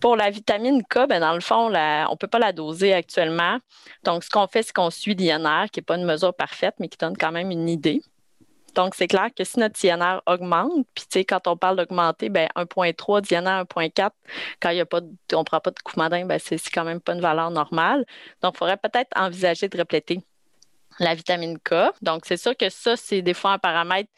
Pour 0.02 0.16
la 0.16 0.30
vitamine 0.30 0.82
K, 0.84 1.08
ben 1.08 1.20
dans 1.20 1.34
le 1.34 1.42
fond, 1.42 1.68
on 1.68 1.70
ne 1.72 2.16
peut 2.16 2.28
pas 2.28 2.40
la 2.40 2.54
doser 2.54 2.94
actuellement. 2.94 3.58
Donc, 4.04 4.24
ce 4.24 4.30
qu'on 4.30 4.48
fait, 4.48 4.64
c'est 4.64 4.74
qu'on 4.74 4.90
suit 4.90 5.14
l'INR, 5.14 5.70
qui 5.72 5.80
n'est 5.80 5.84
pas 5.84 5.98
une 5.98 6.06
mesure 6.06 6.34
parfaite, 6.34 6.76
mais 6.80 6.88
qui 6.88 6.98
donne 6.98 7.18
quand 7.18 7.32
même 7.34 7.52
une 7.52 7.68
idée. 7.68 8.02
Donc, 8.76 8.96
c'est 8.96 9.08
clair 9.08 9.30
que 9.36 9.44
si 9.44 9.60
notre 9.60 9.84
INR 9.84 10.22
augmente, 10.26 10.86
puis 10.96 11.04
tu 11.04 11.20
sais, 11.20 11.26
quand 11.26 11.48
on 11.48 11.58
parle 11.58 11.76
d'augmenter, 11.76 12.30
ben 12.30 12.48
1.3, 12.56 13.22
d'INR 13.22 13.66
1.4, 13.66 14.12
quand 14.62 14.70
y 14.70 14.80
a 14.80 14.86
pas 14.86 15.02
on 15.34 15.40
ne 15.40 15.44
prend 15.44 15.60
pas 15.60 15.72
de 15.72 15.80
coumadin, 15.80 16.26
ben 16.26 16.40
c'est 16.40 16.62
quand 16.70 16.86
même 16.86 17.02
pas 17.02 17.14
une 17.14 17.22
valeur 17.22 17.52
normale. 17.52 18.06
Donc, 18.42 18.54
il 18.56 18.58
faudrait 18.60 18.78
peut-être 18.78 19.10
envisager 19.18 19.68
de 19.68 19.76
répléter 19.76 20.22
la 21.00 21.14
vitamine 21.16 21.58
K. 21.60 21.92
Donc, 22.02 22.26
c'est 22.26 22.38
sûr 22.38 22.56
que 22.56 22.70
ça, 22.70 22.96
c'est 22.96 23.22
des 23.22 23.34
fois 23.34 23.54
un 23.54 23.60
paramètre 23.60 24.10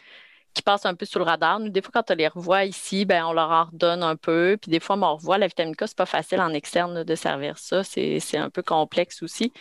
qui 0.54 0.62
passent 0.62 0.86
un 0.86 0.96
peu 0.96 1.06
sous 1.06 1.20
le 1.20 1.26
radar. 1.26 1.60
Nous, 1.60 1.70
des 1.70 1.82
fois, 1.82 1.92
quand 1.94 2.12
on 2.12 2.16
les 2.16 2.28
revoit 2.28 2.66
ici, 2.66 3.06
ben, 3.06 3.26
on 3.26 3.34
leur 3.34 3.50
en 3.50 3.66
redonne 3.66 4.04
un 4.04 4.16
peu. 4.16 4.58
Puis 4.62 4.72
des 4.72 4.80
fois, 4.80 4.98
on 4.98 5.16
revoit 5.16 5.38
la 5.38 5.48
vitamine 5.48 5.76
K, 5.76 5.84
c'est 5.88 5.98
pas 5.98 6.06
facile 6.06 6.42
en 6.42 6.54
externe 6.54 7.04
de 7.04 7.16
servir 7.16 7.58
ça. 7.58 7.84
C'est 7.84 8.38
un 8.38 8.50
peu 8.50 8.62
complexe 8.62 9.24
aussi. 9.24 9.52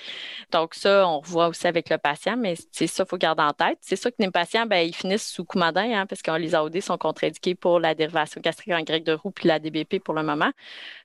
Donc, 0.52 0.74
ça, 0.74 1.06
on 1.06 1.20
revoit 1.20 1.48
aussi 1.48 1.66
avec 1.66 1.90
le 1.90 1.98
patient, 1.98 2.36
mais 2.36 2.54
c'est 2.72 2.86
ça, 2.86 3.04
il 3.04 3.08
faut 3.08 3.18
garder 3.18 3.42
en 3.42 3.52
tête. 3.52 3.78
C'est 3.80 3.96
ça 3.96 4.10
que 4.10 4.16
les 4.18 4.30
patients, 4.30 4.66
ben, 4.66 4.86
ils 4.86 4.94
finissent 4.94 5.30
sous 5.30 5.44
coumadin, 5.44 6.00
hein, 6.00 6.06
parce 6.06 6.22
que 6.22 6.30
les 6.32 6.54
AOD 6.54 6.80
sont 6.80 6.98
contre-indiqués 6.98 7.54
pour 7.54 7.80
la 7.80 7.94
dérivation 7.94 8.40
gastrique 8.40 8.74
en 8.74 8.82
grec 8.82 9.04
de 9.04 9.12
roue 9.12 9.30
puis 9.30 9.48
la 9.48 9.58
DBP 9.58 10.00
pour 10.02 10.14
le 10.14 10.22
moment. 10.22 10.50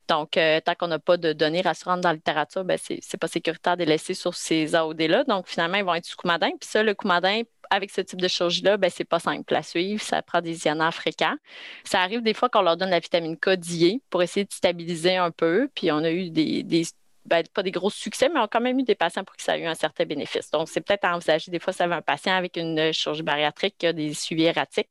Donc, 0.08 0.38
euh, 0.38 0.60
tant 0.62 0.76
qu'on 0.76 0.88
n'a 0.88 1.00
pas 1.00 1.18
de 1.18 1.34
données 1.34 1.62
rassurantes 1.62 2.02
dans 2.02 2.10
la 2.10 2.16
littérature, 2.16 2.64
ben, 2.64 2.78
ce 2.78 2.94
n'est 2.94 3.20
pas 3.20 3.28
sécuritaire 3.28 3.76
de 3.76 3.84
les 3.84 3.94
laisser 3.94 4.14
sur 4.14 4.36
ces 4.36 4.76
AOD-là. 4.76 5.24
Donc, 5.24 5.48
finalement, 5.48 5.78
ils 5.78 5.84
vont 5.84 5.96
être 5.96 6.06
sous 6.06 6.18
coumadin. 6.18 6.50
Puis 6.60 6.70
ça, 6.70 6.84
le 6.84 6.94
coumadin, 6.94 7.42
avec 7.70 7.92
ce 7.92 8.02
type 8.02 8.22
de 8.22 8.28
chirurgie-là, 8.28 8.78
ben, 8.78 8.90
c'est 8.90 9.04
pas 9.06 9.20
simple 9.20 9.54
à 9.56 9.64
suivre. 9.64 10.02
Ça 10.02 10.22
prend 10.22 10.42
des 10.42 10.66
ionnaires 10.66 10.94
fréquents. 10.94 11.36
Ça 11.84 12.02
arrive 12.02 12.22
des 12.22 12.34
fois 12.34 12.50
qu'on 12.50 12.62
leur 12.62 12.78
donne 12.78 12.90
la 12.90 13.00
vitamine 13.00 13.38
K 13.38 13.52
d'IA 13.52 13.98
pour 14.10 14.24
essayer 14.24 14.46
de 14.46 14.54
stabiliser 14.54 15.18
un 15.18 15.32
peu. 15.32 15.70
Puis 15.76 15.92
on 15.92 15.98
a 15.98 16.12
eu 16.12 16.30
des, 16.30 16.64
des 16.64 16.86
ben, 17.26 17.44
pas 17.54 17.64
des 17.64 17.72
gros 17.72 17.90
succès, 17.90 18.30
mais 18.30 18.40
on 18.40 18.44
a 18.44 18.48
quand 18.48 18.62
même 18.62 18.80
eu 18.80 18.84
des 18.84 18.96
patients 18.96 19.24
pour 19.24 19.36
qui 19.36 19.44
ça 19.44 19.54
a 19.54 19.58
eu 19.58 19.66
un 19.66 19.74
certain 19.76 20.06
bénéfice. 20.06 20.52
Donc, 20.52 20.70
c'est 20.70 20.82
peut-être 20.82 21.06
à 21.06 21.16
envisager, 21.16 21.52
des 21.52 21.60
fois, 21.60 21.74
ça 21.74 21.88
va 21.88 21.96
un 21.98 22.02
patient 22.02 22.34
avec 22.36 22.58
une 22.58 22.92
chirurgie 22.94 23.24
bariatrique 23.24 23.76
qui 23.78 23.88
a 23.88 23.94
des 23.94 24.14
suivis 24.14 24.44
erratiques, 24.46 24.90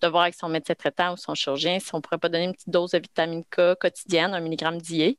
de 0.00 0.08
voir 0.08 0.24
avec 0.24 0.34
son 0.34 0.48
médecin 0.48 0.74
traitant 0.74 1.14
ou 1.14 1.16
son 1.16 1.34
chirurgien 1.34 1.78
si 1.80 1.94
on 1.94 1.98
ne 1.98 2.02
pourrait 2.02 2.18
pas 2.18 2.28
donner 2.28 2.44
une 2.44 2.52
petite 2.52 2.70
dose 2.70 2.92
de 2.92 2.98
vitamine 2.98 3.44
K 3.44 3.74
quotidienne, 3.78 4.34
un 4.34 4.40
milligramme 4.40 4.78
d'IA, 4.78 5.12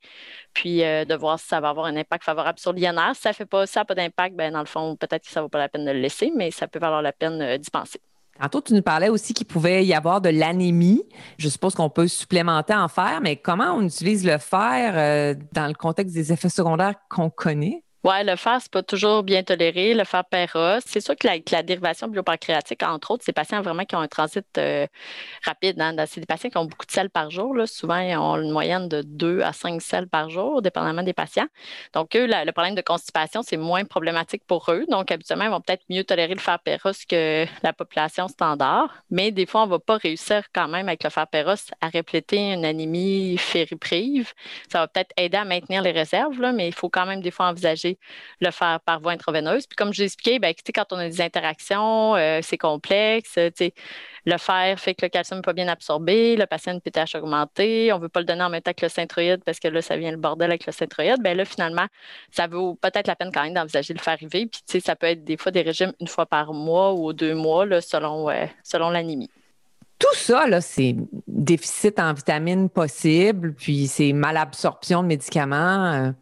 puis 0.54 0.84
euh, 0.84 1.06
de 1.06 1.16
voir 1.16 1.40
si 1.40 1.48
ça 1.48 1.60
va 1.60 1.70
avoir 1.70 1.86
un 1.88 1.98
impact 1.98 2.24
favorable 2.24 2.60
sur 2.60 2.74
l'INR. 2.74 3.16
Si 3.16 3.22
ça 3.22 3.34
fait 3.34 3.46
pas 3.46 3.66
ça, 3.68 3.86
pas 3.86 3.96
d'impact, 3.96 4.36
ben, 4.36 4.54
dans 4.54 4.60
le 4.60 4.66
fond, 4.66 4.96
peut-être 4.96 5.24
que 5.24 5.32
ça 5.32 5.42
ne 5.42 5.46
vaut 5.46 5.50
pas 5.50 5.60
la 5.60 5.70
peine 5.70 5.86
de 5.86 5.92
le 5.92 6.00
laisser, 6.00 6.32
mais 6.36 6.52
ça 6.52 6.68
peut 6.68 6.80
valoir 6.80 7.02
la 7.02 7.14
peine 7.14 7.42
euh, 7.42 7.58
d'y 7.58 7.70
penser. 7.70 8.00
Tantôt, 8.40 8.62
tu 8.62 8.74
nous 8.74 8.82
parlais 8.82 9.10
aussi 9.10 9.34
qu'il 9.34 9.46
pouvait 9.46 9.86
y 9.86 9.94
avoir 9.94 10.20
de 10.20 10.30
l'anémie. 10.30 11.04
Je 11.38 11.50
suppose 11.50 11.76
qu'on 11.76 11.90
peut 11.90 12.08
supplémenter 12.08 12.74
en 12.74 12.88
fer, 12.88 13.20
mais 13.22 13.36
comment 13.36 13.76
on 13.76 13.84
utilise 13.84 14.26
le 14.26 14.38
fer 14.38 14.94
euh, 14.96 15.36
dans 15.54 15.68
le 15.68 15.74
contexte 15.74 16.16
des 16.16 16.34
effets 16.34 16.50
secondaires 16.50 16.96
qu'on 17.10 17.30
connaît? 17.30 17.84
Oui, 18.06 18.16
le 18.26 18.36
fer, 18.36 18.60
c'est 18.62 18.70
pas 18.70 18.84
toujours 18.84 19.24
bien 19.24 19.44
toléré, 19.44 19.94
le 19.94 20.04
fer 20.04 20.26
péros. 20.26 20.82
C'est 20.86 21.00
sûr 21.00 21.16
que 21.16 21.26
la, 21.26 21.64
dérivation 21.64 22.10
biopancréatique, 22.10 22.84
entre 22.84 23.12
autres, 23.12 23.24
ces 23.24 23.32
patients 23.32 23.62
vraiment 23.62 23.86
qui 23.86 23.96
ont 23.96 24.02
un 24.02 24.10
transit 24.10 24.46
euh, 24.58 24.88
rapide. 25.46 25.80
Hein. 25.80 25.96
C'est 26.06 26.20
des 26.20 26.26
patients 26.26 26.50
qui 26.50 26.58
ont 26.58 26.66
beaucoup 26.66 26.86
de 26.86 26.92
sels 26.92 27.10
par 27.10 27.30
jour. 27.32 27.56
Souvent, 27.66 28.00
ils 28.00 28.18
ont 28.18 28.36
une 28.42 28.52
moyenne 28.52 28.90
de 28.90 29.04
2 29.04 29.40
à 29.40 29.54
5 29.54 29.82
sels 29.82 30.10
par 30.10 30.30
jour, 30.30 30.62
dépendamment 30.62 31.02
des 31.02 31.14
patients. 31.14 31.48
Donc, 31.94 32.14
eux, 32.18 32.28
le 32.28 32.52
problème 32.52 32.76
de 32.76 32.82
constipation, 32.82 33.42
c'est 33.42 33.56
moins 33.56 33.86
problématique 33.86 34.44
pour 34.46 34.70
eux. 34.70 34.84
Donc, 34.90 35.10
habituellement, 35.10 35.46
ils 35.46 35.52
vont 35.52 35.62
peut-être 35.62 35.86
mieux 35.90 36.04
tolérer 36.04 36.34
le 36.34 36.42
fer 36.42 36.60
péros 36.60 36.92
que 37.08 37.46
la 37.64 37.72
population 37.72 38.28
standard. 38.28 38.94
Mais 39.12 39.32
des 39.32 39.46
fois, 39.46 39.62
on 39.62 39.68
ne 39.68 39.72
va 39.72 39.80
pas 39.80 39.96
réussir 39.96 40.44
quand 40.54 40.68
même 40.68 40.90
avec 40.90 41.06
le 41.06 41.10
fer 41.10 41.26
péros 41.26 41.72
à 41.80 41.88
répléter 41.88 42.52
une 42.52 42.66
anémie 42.66 43.38
fériprive. 43.38 44.34
Ça 44.70 44.80
va 44.80 44.88
peut-être 44.90 45.14
aider 45.16 45.38
à 45.38 45.46
maintenir 45.46 45.82
les 45.82 45.92
réserves, 45.92 46.38
mais 46.54 46.68
il 46.68 46.74
faut 46.74 46.90
quand 46.90 47.06
même 47.06 47.22
des 47.22 47.32
fois 47.32 47.48
envisager 47.48 47.93
le 48.40 48.52
faire 48.52 48.80
par 48.82 49.00
voie 49.00 49.12
intraveineuse. 49.12 49.68
Puis 49.68 49.76
comme 49.76 49.94
je 49.94 50.00
l'ai 50.00 50.06
expliqué, 50.06 50.40
ben, 50.40 50.54
quand 50.74 50.86
on 50.92 50.98
a 50.98 51.08
des 51.08 51.22
interactions, 51.22 52.16
euh, 52.16 52.40
c'est 52.42 52.58
complexe. 52.58 53.38
Le 54.26 54.38
fer 54.38 54.80
fait 54.80 54.96
que 54.96 55.06
le 55.06 55.10
calcium 55.10 55.40
n'est 55.40 55.44
pas 55.44 55.54
bien 55.54 55.68
absorbé, 55.68 56.36
le 56.36 56.46
patient 56.46 56.72
a 56.72 56.76
une 56.76 56.82
PTH 56.82 57.16
augmentée, 57.16 57.92
on 57.92 57.98
ne 57.98 58.04
veut 58.04 58.10
pas 58.10 58.22
le 58.22 58.26
donner 58.26 58.44
en 58.44 58.50
même 58.50 58.62
temps 58.62 58.74
que 58.74 58.86
le 58.86 58.90
synthroïde 58.90 59.44
parce 59.46 59.60
que 59.60 59.68
là, 59.68 59.82
ça 59.82 59.98
vient 59.98 60.12
le 60.12 60.18
bordel 60.18 60.50
avec 60.50 60.66
le 60.66 60.72
synthroïde. 60.72 61.22
Bien 61.22 61.34
là, 61.34 61.46
finalement, 61.46 61.88
ça 62.32 62.48
vaut 62.48 62.76
peut-être 62.76 63.08
la 63.08 63.16
peine 63.16 63.32
quand 63.34 63.44
même 63.44 63.54
d'envisager 63.54 63.94
de 63.94 64.00
le 64.00 64.04
faire 64.04 64.14
arriver. 64.14 64.48
Puis 64.48 64.82
ça 64.82 64.96
peut 64.96 65.08
être 65.08 65.24
des 65.24 65.38
fois 65.38 65.52
des 65.52 65.62
régimes 65.62 65.94
une 66.00 66.08
fois 66.08 66.26
par 66.26 66.54
mois 66.54 66.94
ou 66.94 67.12
deux 67.14 67.36
mois 67.36 67.66
selon, 67.82 68.30
selon 68.64 68.90
l'anémie 68.90 69.30
tout 70.04 70.16
ça, 70.16 70.46
c'est 70.60 70.96
déficit 71.28 71.98
en 71.98 72.14
vitamines 72.14 72.70
possible, 72.70 73.54
puis 73.54 73.88
c'est 73.88 74.12
malabsorption 74.12 75.02
de 75.02 75.08
médicaments. 75.08 76.14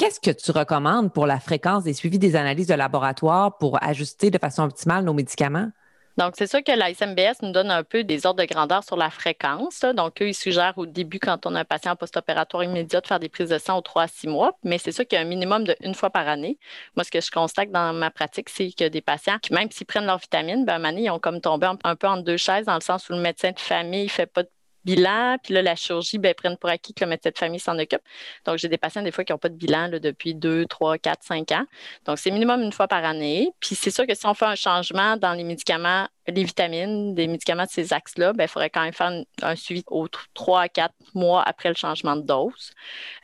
Qu'est-ce 0.00 0.18
que 0.18 0.30
tu 0.30 0.50
recommandes 0.50 1.12
pour 1.12 1.26
la 1.26 1.38
fréquence 1.38 1.84
des 1.84 1.92
suivis 1.92 2.18
des 2.18 2.34
analyses 2.34 2.68
de 2.68 2.72
laboratoire 2.72 3.58
pour 3.58 3.76
ajuster 3.84 4.30
de 4.30 4.38
façon 4.38 4.62
optimale 4.62 5.04
nos 5.04 5.12
médicaments? 5.12 5.68
Donc, 6.16 6.36
c'est 6.38 6.46
sûr 6.46 6.64
que 6.64 6.72
la 6.72 6.88
SMBS 6.88 7.42
nous 7.42 7.52
donne 7.52 7.70
un 7.70 7.84
peu 7.84 8.02
des 8.02 8.24
ordres 8.24 8.40
de 8.42 8.48
grandeur 8.48 8.82
sur 8.82 8.96
la 8.96 9.10
fréquence. 9.10 9.84
Donc, 9.94 10.22
eux, 10.22 10.28
ils 10.28 10.34
suggèrent 10.34 10.78
au 10.78 10.86
début, 10.86 11.18
quand 11.18 11.44
on 11.44 11.54
a 11.54 11.60
un 11.60 11.64
patient 11.66 11.96
post-opératoire 11.96 12.64
immédiat, 12.64 13.02
de 13.02 13.06
faire 13.06 13.20
des 13.20 13.28
prises 13.28 13.50
de 13.50 13.58
sang 13.58 13.76
aux 13.76 13.82
3 13.82 14.04
à 14.04 14.08
6 14.08 14.26
mois. 14.28 14.56
Mais 14.64 14.78
c'est 14.78 14.90
sûr 14.90 15.06
qu'il 15.06 15.18
y 15.18 15.18
a 15.18 15.22
un 15.22 15.28
minimum 15.28 15.64
de 15.64 15.76
une 15.82 15.94
fois 15.94 16.08
par 16.08 16.26
année. 16.26 16.58
Moi, 16.96 17.04
ce 17.04 17.10
que 17.10 17.20
je 17.20 17.30
constate 17.30 17.70
dans 17.70 17.92
ma 17.92 18.10
pratique, 18.10 18.48
c'est 18.48 18.72
que 18.72 18.88
des 18.88 19.02
patients 19.02 19.38
qui, 19.38 19.52
même 19.52 19.70
s'ils 19.70 19.86
prennent 19.86 20.06
leurs 20.06 20.16
vitamines, 20.16 20.64
ben, 20.64 20.72
à 20.72 20.76
un 20.76 20.92
moment 20.92 20.96
ils 20.98 21.10
ont 21.10 21.18
comme 21.18 21.42
tombé 21.42 21.70
un 21.84 21.96
peu 21.96 22.06
entre 22.06 22.24
deux 22.24 22.38
chaises, 22.38 22.64
dans 22.64 22.74
le 22.74 22.80
sens 22.80 23.10
où 23.10 23.12
le 23.12 23.20
médecin 23.20 23.52
de 23.52 23.60
famille 23.60 24.04
ne 24.04 24.08
fait 24.08 24.24
pas 24.24 24.44
de 24.44 24.50
bilan. 24.84 25.36
Puis 25.42 25.54
là, 25.54 25.62
la 25.62 25.76
chirurgie, 25.76 26.18
ben, 26.18 26.34
prennent 26.34 26.56
pour 26.56 26.70
acquis 26.70 26.94
que 26.94 27.04
le 27.04 27.10
médecin 27.10 27.30
de 27.30 27.38
famille 27.38 27.60
s'en 27.60 27.78
occupe. 27.78 28.02
Donc, 28.44 28.58
j'ai 28.58 28.68
des 28.68 28.78
patients, 28.78 29.02
des 29.02 29.12
fois, 29.12 29.24
qui 29.24 29.32
n'ont 29.32 29.38
pas 29.38 29.48
de 29.48 29.56
bilan 29.56 29.88
depuis 29.88 30.34
2, 30.34 30.66
3, 30.66 30.98
4, 30.98 31.22
5 31.22 31.52
ans. 31.52 31.64
Donc, 32.06 32.18
c'est 32.18 32.30
minimum 32.30 32.62
une 32.62 32.72
fois 32.72 32.88
par 32.88 33.04
année. 33.04 33.52
Puis, 33.60 33.74
c'est 33.74 33.90
sûr 33.90 34.06
que 34.06 34.14
si 34.14 34.26
on 34.26 34.34
fait 34.34 34.46
un 34.46 34.54
changement 34.54 35.16
dans 35.16 35.32
les 35.32 35.44
médicaments 35.44 36.08
les 36.30 36.44
vitamines, 36.44 37.14
des 37.14 37.26
médicaments 37.26 37.64
de 37.64 37.70
ces 37.70 37.92
axes-là, 37.92 38.32
ben, 38.32 38.44
il 38.44 38.48
faudrait 38.48 38.70
quand 38.70 38.82
même 38.82 38.92
faire 38.92 39.12
un, 39.42 39.56
suivi 39.56 39.84
aux 39.88 40.08
3 40.34 40.62
à 40.62 40.68
4 40.68 40.94
mois 41.14 41.42
après 41.42 41.68
le 41.68 41.74
changement 41.74 42.16
de 42.16 42.22
dose. 42.22 42.72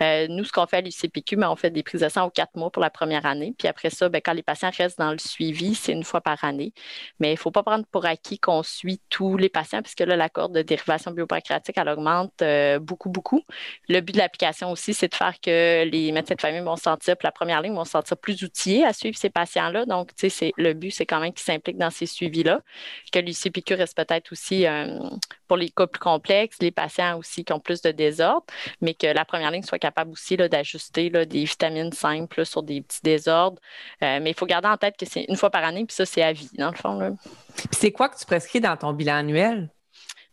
Euh, 0.03 0.27
nous, 0.29 0.45
ce 0.45 0.53
qu'on 0.53 0.66
fait 0.66 0.79
à 0.79 0.81
l'UCPQ, 0.81 1.37
ben, 1.37 1.51
on 1.51 1.57
fait 1.57 1.71
des 1.71 1.83
prises 1.83 2.01
de 2.01 2.09
sang 2.09 2.27
aux 2.27 2.31
4 2.31 2.57
mois 2.57 2.71
pour 2.71 2.83
la 2.83 2.90
première 2.90 3.27
année. 3.27 3.55
Puis 3.59 3.69
après 3.69 3.90
ça, 3.90 4.09
ben, 4.09 4.21
quand 4.25 4.33
les 4.33 4.42
patients 4.42 4.71
restent 4.77 4.99
dans 4.99 5.12
le 5.12 5.19
suivi, 5.19 5.75
c'est 5.75 5.92
une 5.92 6.05
fois 6.05 6.21
par 6.21 6.42
année. 6.45 6.73
Mais 7.21 7.29
il 7.31 7.35
ne 7.35 7.38
faut 7.38 7.51
pas 7.51 7.62
prendre 7.62 7.85
pour 7.87 8.07
acquis 8.07 8.38
qu'on 8.38 8.62
suit 8.62 9.01
tous 9.11 9.37
les 9.37 9.49
patients, 9.49 9.83
puisque 9.83 10.01
là, 10.01 10.16
la 10.16 10.29
courbe 10.29 10.55
de 10.55 10.62
dérivation 10.62 11.11
biopancréatique, 11.11 11.77
elle 11.79 11.88
augmente 11.88 12.42
euh, 12.42 12.79
beaucoup, 12.79 13.11
beaucoup. 13.11 13.42
Le 13.88 14.01
but 14.01 14.12
de 14.12 14.19
l'application 14.19 14.71
aussi, 14.71 14.95
c'est 14.95 15.09
de 15.09 15.14
faire 15.14 15.40
que 15.40 15.85
les 15.85 16.12
médecins 16.12 16.35
de 16.35 16.40
famille 16.40 16.61
vont 16.61 16.77
se 16.77 16.83
sentir, 16.83 17.16
pour 17.16 17.27
la 17.27 17.33
première 17.33 17.62
ligne, 17.62 17.75
vont 17.75 17.85
se 17.85 17.92
sentir 17.92 18.16
plus 18.16 18.42
outillés 18.42 18.85
à 18.85 18.92
suivre 18.92 19.16
ces 19.16 19.31
patients-là. 19.31 19.87
Donc, 19.87 20.14
tu 20.14 20.31
sais, 20.31 20.53
le 20.57 20.73
but, 20.73 20.90
c'est 20.90 21.07
quand 21.07 21.21
même 21.21 21.33
qu'ils 21.33 21.45
s'impliquent 21.45 21.79
dans 21.79 21.90
ces 21.90 22.07
suivis-là 22.07 22.61
que 23.12 23.18
l'UCPQ 23.18 23.74
reste 23.74 23.96
peut-être 23.96 24.32
aussi 24.32 24.66
euh, 24.66 24.98
pour 25.48 25.56
les 25.56 25.70
cas 25.70 25.87
plus 25.87 26.00
complexes, 26.00 26.56
les 26.61 26.70
patients 26.70 27.18
aussi 27.18 27.44
qui 27.44 27.52
ont 27.52 27.61
plus 27.61 27.82
de 27.82 27.90
désordre, 27.90 28.46
mais 28.80 28.94
que 28.94 29.06
la 29.06 29.24
première 29.24 29.50
ligne 29.50 29.62
soit 29.62 29.78
capable 29.78 30.12
aussi 30.12 30.37
d'ajuster 30.37 31.11
des 31.11 31.44
vitamines 31.44 31.92
simples 31.92 32.44
sur 32.44 32.62
des 32.62 32.80
petits 32.80 33.02
désordres. 33.02 33.61
Euh, 34.02 34.18
mais 34.20 34.30
il 34.30 34.35
faut 34.35 34.46
garder 34.46 34.68
en 34.68 34.76
tête 34.76 34.96
que 34.96 35.06
c'est 35.06 35.24
une 35.28 35.37
fois 35.37 35.50
par 35.50 35.64
année, 35.64 35.85
puis 35.85 35.94
ça, 35.94 36.06
c'est 36.06 36.22
à 36.22 36.32
vie, 36.32 36.50
dans 36.59 36.70
le 36.70 36.76
fond. 36.76 37.16
c'est 37.70 37.92
quoi 37.92 38.09
que 38.09 38.18
tu 38.18 38.26
prescris 38.26 38.61
dans 38.61 38.76
ton 38.76 38.92
bilan 38.92 39.16
annuel? 39.16 39.70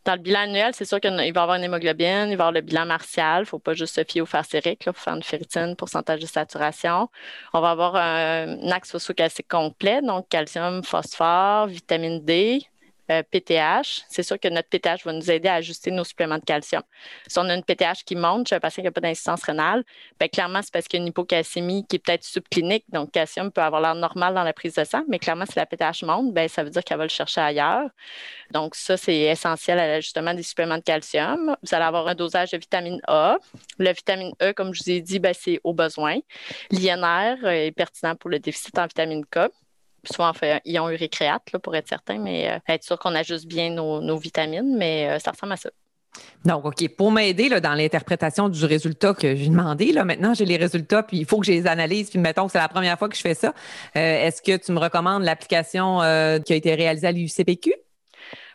Dans 0.04 0.14
le 0.14 0.20
bilan 0.20 0.40
annuel, 0.40 0.72
c'est 0.74 0.84
sûr 0.84 1.00
qu'il 1.00 1.10
va 1.10 1.24
y 1.24 1.28
avoir 1.28 1.54
une 1.56 1.64
hémoglobine, 1.64 2.26
il 2.26 2.26
va 2.26 2.30
y 2.30 2.32
avoir 2.34 2.52
le 2.52 2.60
bilan 2.60 2.84
martial. 2.84 3.38
Il 3.38 3.40
ne 3.42 3.46
faut 3.46 3.58
pas 3.58 3.72
juste 3.72 3.94
se 3.94 4.04
fier 4.04 4.20
au 4.20 4.26
fer. 4.26 4.42
Il 4.52 4.76
faut 4.84 4.92
faire 4.92 5.14
une 5.14 5.22
ferritine, 5.22 5.74
pourcentage 5.76 6.20
de 6.20 6.26
saturation. 6.26 7.08
On 7.54 7.60
va 7.60 7.70
avoir 7.70 7.96
un, 7.96 8.70
axe 8.70 8.90
phosphocalcique 8.90 9.48
complet, 9.48 10.02
donc 10.02 10.28
calcium, 10.28 10.82
phosphore, 10.84 11.68
vitamine 11.68 12.22
D, 12.22 12.66
PTH, 13.08 13.50
euh, 13.50 13.82
c'est 14.08 14.22
sûr 14.22 14.38
que 14.38 14.48
notre 14.48 14.68
PTH 14.68 15.04
va 15.04 15.12
nous 15.12 15.30
aider 15.30 15.48
à 15.48 15.54
ajuster 15.54 15.90
nos 15.90 16.04
suppléments 16.04 16.38
de 16.38 16.44
calcium. 16.44 16.82
Si 17.26 17.38
on 17.38 17.48
a 17.48 17.54
une 17.54 17.62
PTH 17.62 18.04
qui 18.04 18.16
monte 18.16 18.48
chez 18.48 18.56
un 18.56 18.60
patient 18.60 18.82
qui 18.82 18.86
n'a 18.86 18.92
pas 18.92 19.00
d'insuffisance 19.00 19.42
rénale, 19.42 19.84
bien, 20.18 20.28
clairement, 20.28 20.60
c'est 20.62 20.72
parce 20.72 20.88
qu'il 20.88 20.98
y 20.98 21.02
a 21.02 21.02
une 21.02 21.08
hypocalcémie 21.08 21.86
qui 21.86 21.96
est 21.96 21.98
peut-être 21.98 22.24
subclinique, 22.24 22.84
donc 22.88 23.12
calcium 23.12 23.50
peut 23.50 23.60
avoir 23.60 23.80
l'air 23.80 23.94
normal 23.94 24.34
dans 24.34 24.42
la 24.42 24.52
prise 24.52 24.74
de 24.74 24.84
sang, 24.84 25.02
mais 25.08 25.18
clairement, 25.18 25.46
si 25.46 25.54
la 25.56 25.66
PTH 25.66 26.02
monte, 26.04 26.32
bien, 26.32 26.48
ça 26.48 26.64
veut 26.64 26.70
dire 26.70 26.82
qu'elle 26.82 26.98
va 26.98 27.04
le 27.04 27.10
chercher 27.10 27.40
ailleurs. 27.40 27.88
Donc, 28.50 28.74
ça, 28.74 28.96
c'est 28.96 29.16
essentiel 29.16 29.78
à 29.78 29.86
l'ajustement 29.86 30.34
des 30.34 30.42
suppléments 30.42 30.78
de 30.78 30.82
calcium. 30.82 31.56
Vous 31.62 31.74
allez 31.74 31.84
avoir 31.84 32.06
un 32.08 32.14
dosage 32.14 32.50
de 32.52 32.58
vitamine 32.58 33.00
A. 33.06 33.36
La 33.78 33.92
vitamine 33.92 34.32
E, 34.42 34.52
comme 34.52 34.74
je 34.74 34.82
vous 34.82 34.90
ai 34.90 35.00
dit, 35.00 35.18
bien, 35.18 35.32
c'est 35.34 35.60
au 35.64 35.72
besoin. 35.72 36.18
L'INR 36.70 37.46
est 37.46 37.72
pertinent 37.72 38.14
pour 38.16 38.30
le 38.30 38.38
déficit 38.38 38.78
en 38.78 38.86
vitamine 38.86 39.24
K 39.26 39.50
souvent 40.12 40.30
on 40.30 40.34
fait 40.34 40.52
un 40.52 40.60
ion 40.64 40.90
urécréate 40.90 41.52
là, 41.52 41.58
pour 41.58 41.74
être 41.76 41.88
certain, 41.88 42.18
mais 42.18 42.50
euh, 42.50 42.58
être 42.72 42.84
sûr 42.84 42.98
qu'on 42.98 43.14
ajuste 43.14 43.46
bien 43.46 43.70
nos, 43.70 44.16
vitamines, 44.18 44.76
mais 44.76 45.08
euh, 45.08 45.18
ça 45.18 45.30
ressemble 45.30 45.52
à 45.52 45.56
ça. 45.56 45.70
Donc, 46.44 46.64
OK, 46.64 46.88
pour 46.96 47.10
m'aider 47.10 47.48
dans 47.60 47.74
l'interprétation 47.74 48.48
du 48.48 48.64
résultat 48.64 49.14
que 49.14 49.34
j'ai 49.34 49.48
demandé, 49.48 49.90
là, 49.92 50.04
maintenant 50.04 50.32
j'ai 50.32 50.44
les 50.44 50.56
résultats, 50.56 51.02
puis 51.02 51.18
il 51.18 51.26
faut 51.26 51.40
que 51.40 51.46
je 51.46 51.52
les 51.52 51.66
analyse, 51.66 52.10
puis 52.10 52.20
mettons 52.20 52.46
que 52.46 52.52
c'est 52.52 52.58
la 52.58 52.68
première 52.68 52.96
fois 52.98 53.08
que 53.08 53.16
je 53.16 53.20
fais 53.20 53.34
ça. 53.34 53.52
Euh, 53.96 54.26
est-ce 54.26 54.40
que 54.40 54.56
tu 54.56 54.70
me 54.70 54.78
recommandes 54.78 55.24
l'application 55.24 55.98
qui 56.44 56.52
a 56.52 56.56
été 56.56 56.74
réalisée 56.74 57.08
à 57.08 57.12
l'UCPQ? 57.12 57.72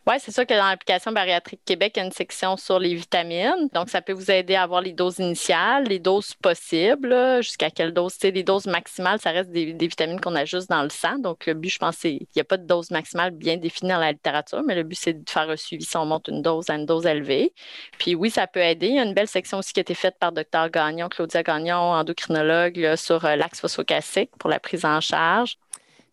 Oui, 0.08 0.16
c'est 0.20 0.32
sûr 0.32 0.46
que 0.46 0.54
dans 0.54 0.68
l'application 0.68 1.12
Bariatrique 1.12 1.62
Québec, 1.66 1.94
il 1.96 2.00
y 2.00 2.02
a 2.02 2.06
une 2.06 2.12
section 2.12 2.58
sur 2.58 2.80
les 2.80 2.96
vitamines. 2.96 3.68
Donc, 3.74 3.90
ça 3.90 4.02
peut 4.02 4.14
vous 4.14 4.32
aider 4.32 4.56
à 4.56 4.64
avoir 4.64 4.82
les 4.82 4.94
doses 4.94 5.20
initiales, 5.20 5.84
les 5.84 6.00
doses 6.00 6.34
possibles, 6.36 7.42
jusqu'à 7.42 7.70
quelle 7.70 7.94
dose. 7.94 8.14
Tu 8.14 8.20
sais, 8.22 8.32
les 8.32 8.44
doses 8.44 8.66
maximales, 8.66 9.20
ça 9.20 9.32
reste 9.32 9.52
des, 9.52 9.74
vitamines 9.74 10.20
qu'on 10.20 10.36
ajuste 10.36 10.70
dans 10.70 10.84
le 10.84 10.90
sang. 10.90 11.20
Donc, 11.20 11.46
le 11.46 11.54
but, 11.54 11.70
je 11.70 11.80
pense, 11.80 11.98
c'est 11.98 12.18
qu'il 12.18 12.28
n'y 12.36 12.42
a 12.42 12.46
pas 12.46 12.58
de 12.58 12.66
dose 12.66 12.92
maximale 12.92 13.32
bien 13.32 13.58
définie 13.58 13.92
dans 13.92 14.00
la 14.00 14.12
littérature, 14.12 14.64
mais 14.66 14.76
le 14.76 14.84
but, 14.84 14.98
c'est 15.00 15.14
de 15.14 15.30
faire 15.30 15.50
un 15.50 15.58
suivi 15.58 15.84
si 15.84 15.98
on 15.98 16.06
monte 16.06 16.28
une 16.30 16.42
dose 16.42 16.70
à 16.70 16.76
une 16.76 16.86
dose 16.86 17.06
élevée. 17.06 17.54
Puis 17.98 18.16
oui, 18.16 18.30
ça 18.30 18.48
peut 18.48 18.62
aider. 18.62 18.88
Il 18.88 18.96
y 18.96 19.00
a 19.00 19.04
une 19.04 19.14
belle 19.14 19.28
section 19.28 19.60
aussi 19.60 19.74
qui 19.74 19.80
a 19.80 19.82
été 19.82 19.94
faite 19.94 20.16
par 20.20 20.32
Dr 20.32 20.70
Gagnon, 20.72 21.10
Claudia 21.10 21.44
Gagnon, 21.44 21.76
endocrinologue, 21.76 22.96
sur 22.96 23.26
euh, 23.26 23.36
l'axe 23.36 23.60
phosphocalcique 23.60 24.32
pour 24.40 24.50
la 24.50 24.60
prise 24.60 24.86
en 24.86 25.02
charge. 25.02 25.58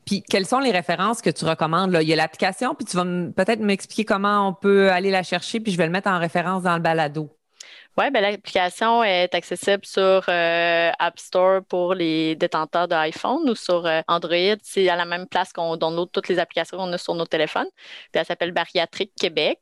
Puis, 0.07 0.23
quelles 0.23 0.47
sont 0.47 0.61
les 0.61 0.71
références 0.71 1.21
que 1.21 1.31
tu 1.31 1.45
recommandes? 1.45 1.90
Là? 1.90 2.01
Il 2.01 2.09
y 2.09 2.12
a 2.12 2.16
l'application, 2.16 2.75
puis 2.75 2.87
tu 2.87 2.97
vas 2.97 3.05
peut-être 3.05 3.61
m'expliquer 3.61 4.05
comment 4.05 4.49
on 4.49 4.55
peut 4.55 4.90
aller 4.90 5.11
la 5.11 5.25
chercher, 5.25 5.59
puis 5.61 5.73
je 5.73 5.77
vais 5.77 5.87
le 5.87 5.92
mettre 5.92 6.09
en 6.09 6.19
référence 6.19 6.62
dans 6.62 6.77
le 6.77 6.81
balado. 6.81 7.37
Oui, 7.99 8.11
ben, 8.11 8.21
l'application 8.21 9.03
est 9.03 9.35
accessible 9.35 9.85
sur 9.87 10.23
euh, 10.29 10.90
App 10.99 11.19
Store 11.19 11.62
pour 11.66 11.95
les 11.95 12.37
détenteurs 12.37 12.88
d'iPhone 12.88 13.49
ou 13.49 13.55
sur 13.55 13.87
euh, 13.87 14.03
Android. 14.07 14.57
C'est 14.62 14.90
à 14.90 14.97
la 14.97 15.07
même 15.07 15.27
place 15.27 15.51
qu'on 15.51 15.79
download 15.79 16.11
toutes 16.12 16.29
les 16.29 16.38
applications 16.38 16.77
qu'on 16.77 16.92
a 16.92 16.99
sur 16.99 17.14
nos 17.14 17.25
téléphones. 17.25 17.69
Puis 18.12 18.21
elle 18.21 18.27
s'appelle 18.27 18.53
Bariatrique 18.53 19.12
Québec. 19.19 19.61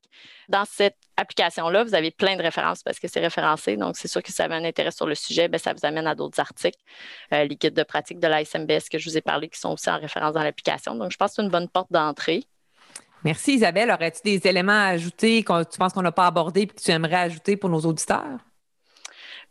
Dans 0.48 0.64
cette 0.64 0.96
application-là, 1.16 1.84
vous 1.84 1.94
avez 1.94 2.10
plein 2.10 2.36
de 2.36 2.42
références 2.42 2.82
parce 2.82 2.98
que 2.98 3.08
c'est 3.08 3.20
référencé. 3.20 3.76
Donc, 3.76 3.96
c'est 3.96 4.08
sûr 4.08 4.22
que 4.22 4.30
si 4.30 4.36
vous 4.36 4.42
avez 4.42 4.54
un 4.54 4.64
intérêt 4.64 4.90
sur 4.90 5.06
le 5.06 5.14
sujet, 5.14 5.48
bien, 5.48 5.58
ça 5.58 5.72
vous 5.72 5.84
amène 5.84 6.06
à 6.06 6.14
d'autres 6.14 6.40
articles, 6.40 6.78
euh, 7.32 7.44
les 7.44 7.56
guides 7.56 7.74
de 7.74 7.82
pratique 7.82 8.18
de 8.18 8.26
la 8.26 8.40
SMBS 8.42 8.88
que 8.90 8.98
je 8.98 9.08
vous 9.08 9.16
ai 9.16 9.20
parlé 9.20 9.48
qui 9.48 9.58
sont 9.58 9.72
aussi 9.72 9.90
en 9.90 9.98
référence 9.98 10.32
dans 10.32 10.42
l'application. 10.42 10.94
Donc, 10.94 11.12
je 11.12 11.16
pense 11.16 11.30
que 11.30 11.34
c'est 11.36 11.42
une 11.42 11.50
bonne 11.50 11.68
porte 11.68 11.90
d'entrée. 11.90 12.44
Merci 13.24 13.54
Isabelle. 13.54 13.90
Aurais-tu 13.90 14.20
des 14.22 14.46
éléments 14.46 14.72
à 14.72 14.88
ajouter 14.88 15.42
que 15.42 15.64
tu 15.64 15.78
penses 15.78 15.92
qu'on 15.92 16.02
n'a 16.02 16.12
pas 16.12 16.26
abordé 16.26 16.62
et 16.62 16.66
que 16.66 16.74
tu 16.74 16.90
aimerais 16.90 17.16
ajouter 17.16 17.56
pour 17.56 17.70
nos 17.70 17.80
auditeurs? 17.80 18.38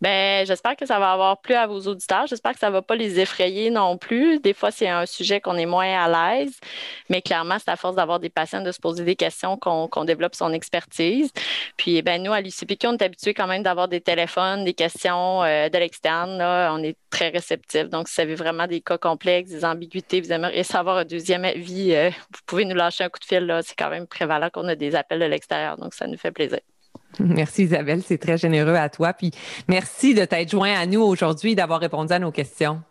Ben, 0.03 0.45
j'espère 0.45 0.75
que 0.75 0.85
ça 0.85 0.99
va 0.99 1.13
avoir 1.13 1.39
plu 1.39 1.55
à 1.55 1.65
vos 1.65 1.79
auditeurs. 1.87 2.27
J'espère 2.27 2.51
que 2.51 2.59
ça 2.59 2.67
ne 2.67 2.73
va 2.73 2.81
pas 2.81 2.97
les 2.97 3.21
effrayer 3.21 3.69
non 3.69 3.97
plus. 3.97 4.37
Des 4.41 4.53
fois, 4.53 4.69
c'est 4.69 4.89
un 4.89 5.05
sujet 5.05 5.39
qu'on 5.39 5.55
est 5.55 5.65
moins 5.65 5.87
à 5.97 6.35
l'aise, 6.35 6.59
mais 7.07 7.21
clairement, 7.21 7.55
c'est 7.57 7.71
à 7.71 7.77
force 7.77 7.95
d'avoir 7.95 8.19
des 8.19 8.29
patients 8.29 8.59
de 8.61 8.73
se 8.73 8.81
poser 8.81 9.05
des 9.05 9.15
questions 9.15 9.57
qu'on 9.57 10.03
développe 10.03 10.35
son 10.35 10.51
expertise. 10.51 11.31
Puis, 11.77 12.01
ben, 12.01 12.21
nous, 12.21 12.33
à 12.33 12.41
l'UCPQ, 12.41 12.87
on 12.87 12.97
est 12.97 13.03
habitués 13.03 13.33
quand 13.33 13.47
même 13.47 13.63
d'avoir 13.63 13.87
des 13.87 14.01
téléphones, 14.01 14.65
des 14.65 14.73
questions 14.73 15.41
euh, 15.43 15.69
de 15.69 15.77
l'externe. 15.77 16.41
On 16.41 16.83
est 16.83 16.97
très 17.09 17.29
réceptifs. 17.29 17.87
Donc, 17.87 18.09
si 18.09 18.15
vous 18.15 18.21
avez 18.23 18.35
vraiment 18.35 18.67
des 18.67 18.81
cas 18.81 18.97
complexes, 18.97 19.51
des 19.51 19.63
ambiguïtés, 19.63 20.19
vous 20.19 20.33
aimeriez 20.33 20.63
savoir 20.63 20.97
un 20.97 21.05
deuxième 21.05 21.45
avis, 21.45 21.95
euh, 21.95 22.09
vous 22.09 22.41
pouvez 22.45 22.65
nous 22.65 22.75
lâcher 22.75 23.05
un 23.05 23.09
coup 23.09 23.19
de 23.19 23.25
fil. 23.25 23.61
C'est 23.63 23.75
quand 23.77 23.89
même 23.89 24.07
prévalent 24.07 24.49
qu'on 24.49 24.67
a 24.67 24.75
des 24.75 24.95
appels 24.95 25.19
de 25.21 25.25
l'extérieur. 25.25 25.77
Donc, 25.77 25.93
ça 25.93 26.07
nous 26.07 26.17
fait 26.17 26.31
plaisir. 26.33 26.59
Merci 27.19 27.63
Isabelle, 27.63 28.01
c'est 28.05 28.17
très 28.17 28.37
généreux 28.37 28.75
à 28.75 28.89
toi. 28.89 29.13
Puis 29.13 29.31
merci 29.67 30.13
de 30.13 30.25
t'être 30.25 30.49
joint 30.49 30.73
à 30.73 30.85
nous 30.85 31.01
aujourd'hui 31.01 31.51
et 31.51 31.55
d'avoir 31.55 31.79
répondu 31.79 32.13
à 32.13 32.19
nos 32.19 32.31
questions. 32.31 32.81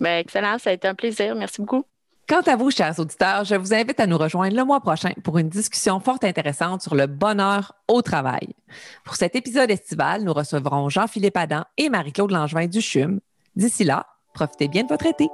Bien, 0.00 0.18
excellent, 0.18 0.58
ça 0.58 0.70
a 0.70 0.72
été 0.72 0.88
un 0.88 0.94
plaisir. 0.94 1.34
Merci 1.34 1.60
beaucoup. 1.60 1.84
Quant 2.28 2.40
à 2.40 2.56
vous, 2.56 2.72
chers 2.72 2.98
auditeurs, 2.98 3.44
je 3.44 3.54
vous 3.54 3.72
invite 3.72 4.00
à 4.00 4.06
nous 4.06 4.18
rejoindre 4.18 4.56
le 4.56 4.64
mois 4.64 4.80
prochain 4.80 5.12
pour 5.22 5.38
une 5.38 5.48
discussion 5.48 6.00
fort 6.00 6.18
intéressante 6.22 6.82
sur 6.82 6.96
le 6.96 7.06
bonheur 7.06 7.72
au 7.86 8.02
travail. 8.02 8.48
Pour 9.04 9.14
cet 9.14 9.36
épisode 9.36 9.70
estival, 9.70 10.24
nous 10.24 10.32
recevrons 10.32 10.88
Jean-Philippe 10.88 11.36
Adam 11.36 11.62
et 11.76 11.88
Marie-Claude 11.88 12.32
Langevin 12.32 12.66
du 12.66 12.80
CHUM. 12.80 13.20
D'ici 13.54 13.84
là, 13.84 14.06
profitez 14.34 14.66
bien 14.66 14.82
de 14.82 14.88
votre 14.88 15.06
été. 15.06 15.28